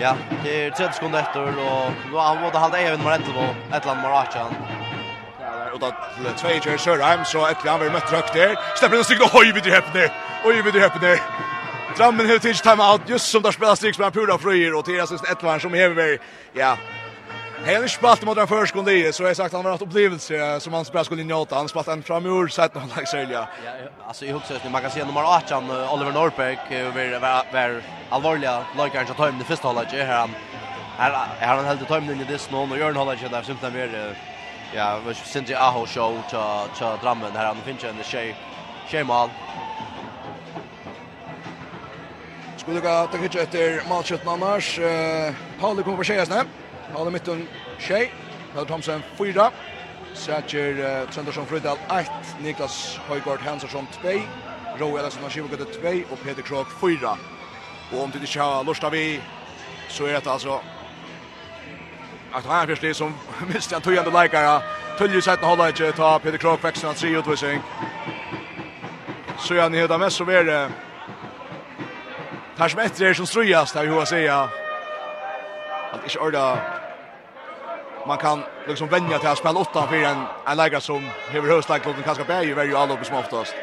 ja, 0.00 0.14
det 0.44 0.66
är 0.66 0.70
30 0.70 0.92
sekunder 0.94 1.18
efter 1.18 1.40
och 1.42 1.54
då 2.12 2.18
har 2.18 2.36
vi 2.36 2.42
hållit 2.42 2.74
även 2.74 3.02
med 3.02 3.20
ett 3.20 3.28
och 3.28 3.76
ett 3.76 3.86
land 3.86 4.02
Marachan. 4.02 4.54
Och 5.72 5.80
då 5.80 5.92
två 6.36 6.48
i 6.48 6.60
kör 6.60 6.76
Sörheim 6.76 7.24
så 7.24 7.46
ett 7.46 7.56
vi 7.64 7.68
har 7.68 7.90
mött 7.90 8.12
rökt 8.12 8.32
där. 8.34 8.56
Steppen 8.76 9.04
stygg 9.04 9.22
och 9.22 9.28
höj 9.28 9.52
vid 9.52 9.64
det 9.64 9.70
häpner. 9.70 10.12
Oj 10.44 10.62
vid 10.62 10.74
det 10.74 10.80
häpner. 10.80 11.20
Drammen 11.96 12.26
helt 12.26 12.42
tid 12.42 12.56
time 12.56 12.82
out 12.82 13.00
just 13.06 13.30
som 13.30 13.42
där 13.42 13.52
spelar 13.52 13.74
sticks 13.74 13.98
med 13.98 14.12
pura 14.12 14.38
fröjer 14.38 14.74
och 14.74 14.84
det 14.86 14.98
är 14.98 15.32
ett 15.32 15.42
land 15.42 15.60
som 15.60 15.74
häver. 15.74 16.18
Ja, 16.52 16.76
Hela 17.64 17.88
spalt 17.88 18.24
mot 18.24 18.36
den 18.36 18.46
förskon 18.46 18.84
det 18.84 19.12
så 19.14 19.22
jag 19.22 19.36
sagt 19.36 19.52
han 19.54 19.64
har 19.64 19.72
haft 19.72 19.82
upplevelse 19.82 20.60
som 20.60 20.72
han 20.72 20.84
spelar 20.84 21.04
skulle 21.04 21.22
njuta. 21.22 21.56
Han 21.56 21.68
spalt 21.68 21.88
en 21.88 22.02
framur 22.02 22.48
sett 22.48 22.74
han 22.74 22.88
like 22.96 23.06
sälja. 23.06 23.48
Ja, 23.64 23.70
alltså 24.06 24.24
i 24.24 24.32
huset 24.32 24.64
nu 24.64 24.70
man 24.70 24.82
kan 24.82 24.90
se 24.90 25.04
nummer 25.04 25.22
18 25.36 25.70
Oliver 25.70 26.12
Norberg 26.12 26.58
över 26.70 27.20
var 27.20 27.82
allvarliga 28.10 28.64
lagar 28.76 29.04
som 29.04 29.14
tar 29.14 29.26
hem 29.26 29.38
det 29.38 29.44
första 29.44 29.68
hållet 29.68 29.92
här 29.92 30.18
han 30.18 30.30
här 30.98 31.48
har 31.48 31.56
han 31.56 31.64
helt 31.64 31.88
tajmen 31.88 32.14
in 32.14 32.20
i 32.20 32.24
det 32.24 32.38
snön 32.38 32.72
och 32.72 32.78
gör 32.78 32.88
en 32.88 32.96
hållet 32.96 33.30
där 33.30 33.42
symptom 33.42 33.72
mer 33.72 34.14
ja, 34.74 34.98
vi 35.06 35.14
syns 35.14 35.50
ju 35.50 35.54
aho 35.54 35.86
show 35.86 36.22
ta 36.30 36.66
ta 36.78 36.96
drammen 36.96 37.32
här 37.36 37.46
han 37.46 37.56
finns 37.56 37.84
en 37.84 38.02
tjej 38.02 38.36
tjejmal. 38.88 39.28
Skulle 42.56 42.80
gå 42.80 42.88
att 42.88 43.12
ta 43.12 43.18
kitchen 43.18 43.42
efter 43.42 43.88
matchen 43.88 44.18
annars 44.26 44.78
eh 44.78 45.34
Paul 45.60 45.82
kommer 45.82 45.96
på 45.96 46.04
tjejasnä. 46.04 46.44
Alle 46.96 47.10
mitten 47.10 47.48
tjej. 47.78 48.10
Mel 48.54 48.66
Thomsen 48.66 49.02
4. 49.18 49.50
Sætjer 50.14 51.02
uh, 51.02 51.10
Trondarsson 51.10 51.46
Frydal 51.46 51.78
1. 52.00 52.10
Niklas 52.40 53.00
Høygaard 53.08 53.38
Hansson 53.38 53.88
2. 54.02 54.08
Roe 54.80 55.00
Ellison 55.00 55.22
har 55.22 55.30
skivgått 55.30 55.72
2. 55.82 55.88
Og 56.10 56.18
Peter 56.18 56.42
Krog 56.42 56.66
4. 56.80 57.18
Og 57.92 58.02
om 58.02 58.10
du 58.10 58.18
ikke 58.18 58.40
har 58.40 58.64
lust 58.64 58.84
av 58.84 58.92
vi, 58.92 59.20
så 59.88 60.06
er 60.06 60.18
dette 60.18 60.30
altså 60.30 60.60
att 62.32 62.44
han 62.50 62.70
er 62.70 62.76
fyrst 62.76 62.98
som 62.98 63.14
minst 63.48 63.72
en 63.72 63.82
tøyende 63.82 64.10
leikere. 64.10 64.60
Tølje 64.98 65.20
setten 65.22 65.48
holder 65.48 65.66
ikke 65.66 65.92
ta 65.92 66.18
Peter 66.18 66.38
Krog 66.38 66.62
veksten 66.62 66.88
av 66.88 66.94
3 66.94 67.18
utvisning. 67.18 67.62
Så 69.38 69.54
er 69.54 69.62
han 69.62 69.74
i 69.74 69.80
høyda 69.80 69.98
mest 69.98 70.16
så 70.16 70.24
er 70.24 70.44
det 70.44 70.68
Her 72.58 72.68
som 72.68 72.80
etter 72.80 73.06
er 73.06 73.14
som 73.14 73.26
strøyast, 73.26 73.74
det 73.74 73.86
vil 73.86 74.00
å 74.00 74.04
si. 74.04 74.24
At 74.26 74.50
ikke 76.04 76.20
ordet 76.20 76.77
man 78.08 78.18
kan 78.18 78.42
liksom 78.66 78.88
vänja 78.88 79.18
till 79.18 79.28
att 79.28 79.38
spela 79.38 79.60
åtta 79.60 79.86
för 79.86 79.96
en 79.96 80.24
en 80.46 80.56
lägare 80.56 80.80
som 80.80 81.10
över 81.34 81.48
höstlagt 81.48 81.82
klubben 81.84 82.02
kanske 82.02 82.24
bär 82.24 82.42
ju 82.42 82.54
varje 82.54 82.78
all 82.78 82.90
uppe 82.90 83.04
som 83.04 83.16
oftast. 83.16 83.54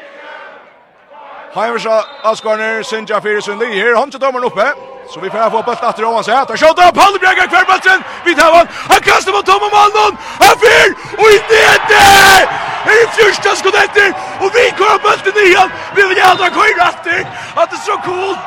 Heimer 1.54 1.78
så 1.78 2.02
Asgarner 2.22 2.82
Sinja 2.82 3.20
Fyrsund 3.20 3.60
Lee 3.60 3.82
här 3.82 3.94
han 4.00 4.10
till 4.10 4.20
domaren 4.20 4.44
uppe. 4.44 4.66
Så 5.10 5.20
vi 5.20 5.30
får 5.30 5.50
få 5.50 5.62
bollen 5.62 5.84
att 5.90 5.98
Rowan 5.98 6.24
säger 6.24 6.42
att 6.42 6.60
skjuta 6.60 6.88
upp 6.88 6.96
Hallbrega 7.02 7.46
kvar 7.52 7.64
bollen. 7.70 8.00
Vi 8.26 8.34
tar 8.34 8.52
han. 8.56 8.66
Han 8.90 9.00
kastar 9.08 9.32
mot 9.32 9.46
Tom 9.46 9.62
Malmon. 9.76 10.12
Han 10.44 10.56
fyr 10.64 10.88
och 11.20 11.28
i 11.36 11.38
det 11.50 11.62
är 11.62 12.96
det 13.00 13.08
första 13.18 13.50
skottet 13.60 13.96
och 14.42 14.50
vi 14.56 14.64
kör 14.78 14.98
bollen 15.04 15.36
i 15.46 15.54
han. 15.58 15.70
Vi 15.96 16.02
vill 16.08 16.16
gärna 16.16 16.46
köra 16.56 16.86
rätt. 16.86 17.26
Att 17.60 17.70
det 17.70 17.76
är 17.76 17.86
så 17.90 17.96
coolt. 18.06 18.38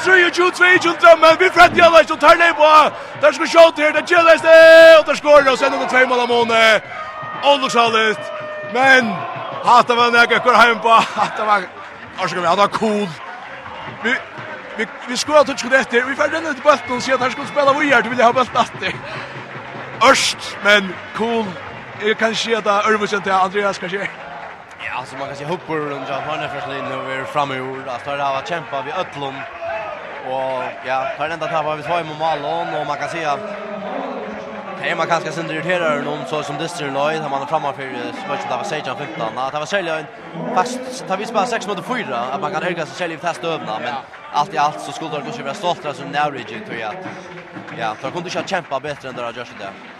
3-2-2 0.00 1.20
men 1.20 1.36
vi 1.38 1.50
frätt 1.50 1.76
jävla 1.76 2.04
som 2.04 2.18
tar 2.18 2.36
nej 2.36 2.52
på. 2.52 2.90
Där 3.20 3.32
ska 3.32 3.46
skott 3.46 3.78
här, 3.78 3.92
det 3.92 4.10
gillas 4.10 4.42
det 4.42 4.98
och 4.98 5.06
där 5.06 5.14
skorar 5.14 5.52
och 5.52 5.58
sen 5.58 5.74
under 5.74 5.86
två 5.86 6.08
mål 6.08 6.20
av 6.20 6.28
måne. 6.28 6.80
Olushalet. 7.44 8.18
Men 8.72 9.12
hata 9.64 9.94
var 9.94 10.10
några 10.10 10.38
kvar 10.38 10.54
hem 10.54 10.78
på. 10.78 10.88
Hata 11.20 11.44
var 11.44 11.62
Arsga 12.18 12.40
vi 12.40 12.46
hade 12.46 12.68
cool. 12.68 13.08
Vi 14.02 14.14
vi 14.76 14.86
vi 15.08 15.16
skulle 15.16 15.36
ha 15.36 15.44
touchat 15.44 15.72
efter. 15.72 16.02
Vi 16.02 16.14
får 16.14 16.28
den 16.28 16.46
ut 16.46 16.62
bollen 16.62 17.00
se 17.00 17.12
att 17.12 17.20
han 17.20 17.30
skulle 17.30 17.46
spela 17.46 17.78
vidare. 17.78 18.02
till 18.02 18.08
vill 18.08 18.22
ha 18.22 18.32
bollen 18.32 18.56
efter. 18.56 18.94
Örst 20.10 20.56
men 20.64 20.94
cool. 21.16 21.44
Jag 22.04 22.18
kan 22.18 22.34
se 22.34 22.54
att 22.54 22.66
Örvusen 22.66 23.22
till 23.22 23.32
Andreas 23.32 23.78
kanske. 23.78 24.08
Ja, 24.86 24.92
alltså 24.98 25.16
man 25.16 25.28
kan 25.28 25.36
se 25.36 25.44
hoppor 25.44 25.76
runt 25.76 26.08
Jan 26.08 26.22
Hanna 26.22 26.48
för 26.48 26.60
slin 26.60 26.84
nu 26.84 27.12
är 27.12 27.24
framme 27.24 27.54
ur. 27.54 27.88
Alltså 27.88 28.16
det 28.16 28.22
har 28.22 28.42
kämpa 28.42 28.82
vi 28.82 28.92
Ötlund 28.92 29.36
Och 30.26 30.62
ja, 30.86 31.06
tar 31.18 31.28
ända 31.28 31.46
tappar 31.46 31.76
vi 31.76 31.82
två 31.82 31.98
i 32.00 32.04
Malon 32.18 32.74
och 32.80 32.86
man 32.86 32.96
kan 32.96 33.08
se 33.08 33.24
att 33.24 33.40
Hej 34.80 34.94
man 34.96 35.06
kanske 35.06 35.32
sen 35.32 35.50
irriterar 35.50 36.02
någon 36.02 36.26
så 36.26 36.42
som 36.42 36.56
District 36.58 36.92
Lloyd 36.92 37.20
har 37.20 37.30
man 37.30 37.46
framan 37.46 37.74
för 37.74 37.82
matchen 38.28 38.48
där 38.48 38.56
var 38.56 38.64
Sejan 38.64 38.96
15. 38.96 39.26
Det 39.52 39.58
var 39.58 39.66
Selja 39.66 40.04
fast 40.54 41.08
tar 41.08 41.16
vi 41.16 41.26
spela 41.26 41.46
6 41.46 41.66
mot 41.66 41.86
4 41.86 42.18
att 42.18 42.40
man 42.40 42.52
kan 42.52 42.62
höga 42.62 42.86
sig 42.86 42.96
själv 42.96 43.12
i 43.12 43.16
fast 43.16 43.44
övna 43.44 43.78
men 43.78 43.94
allt 44.32 44.54
i 44.54 44.58
allt 44.58 44.80
så 44.80 44.92
skulle 44.92 45.10
det 45.10 45.36
ju 45.36 45.42
vara 45.42 45.54
stolt 45.54 45.86
alltså 45.86 46.02
Norwich 46.04 46.46
tror 46.46 46.80
jag. 46.80 46.94
Ja, 47.78 47.94
för 47.94 48.10
kunde 48.10 48.28
ju 48.28 48.42
kämpa 48.46 48.80
bättre 48.80 49.08
än 49.08 49.14
det 49.14 49.22
har 49.22 49.32
gjort 49.32 49.58
det. 49.58 49.95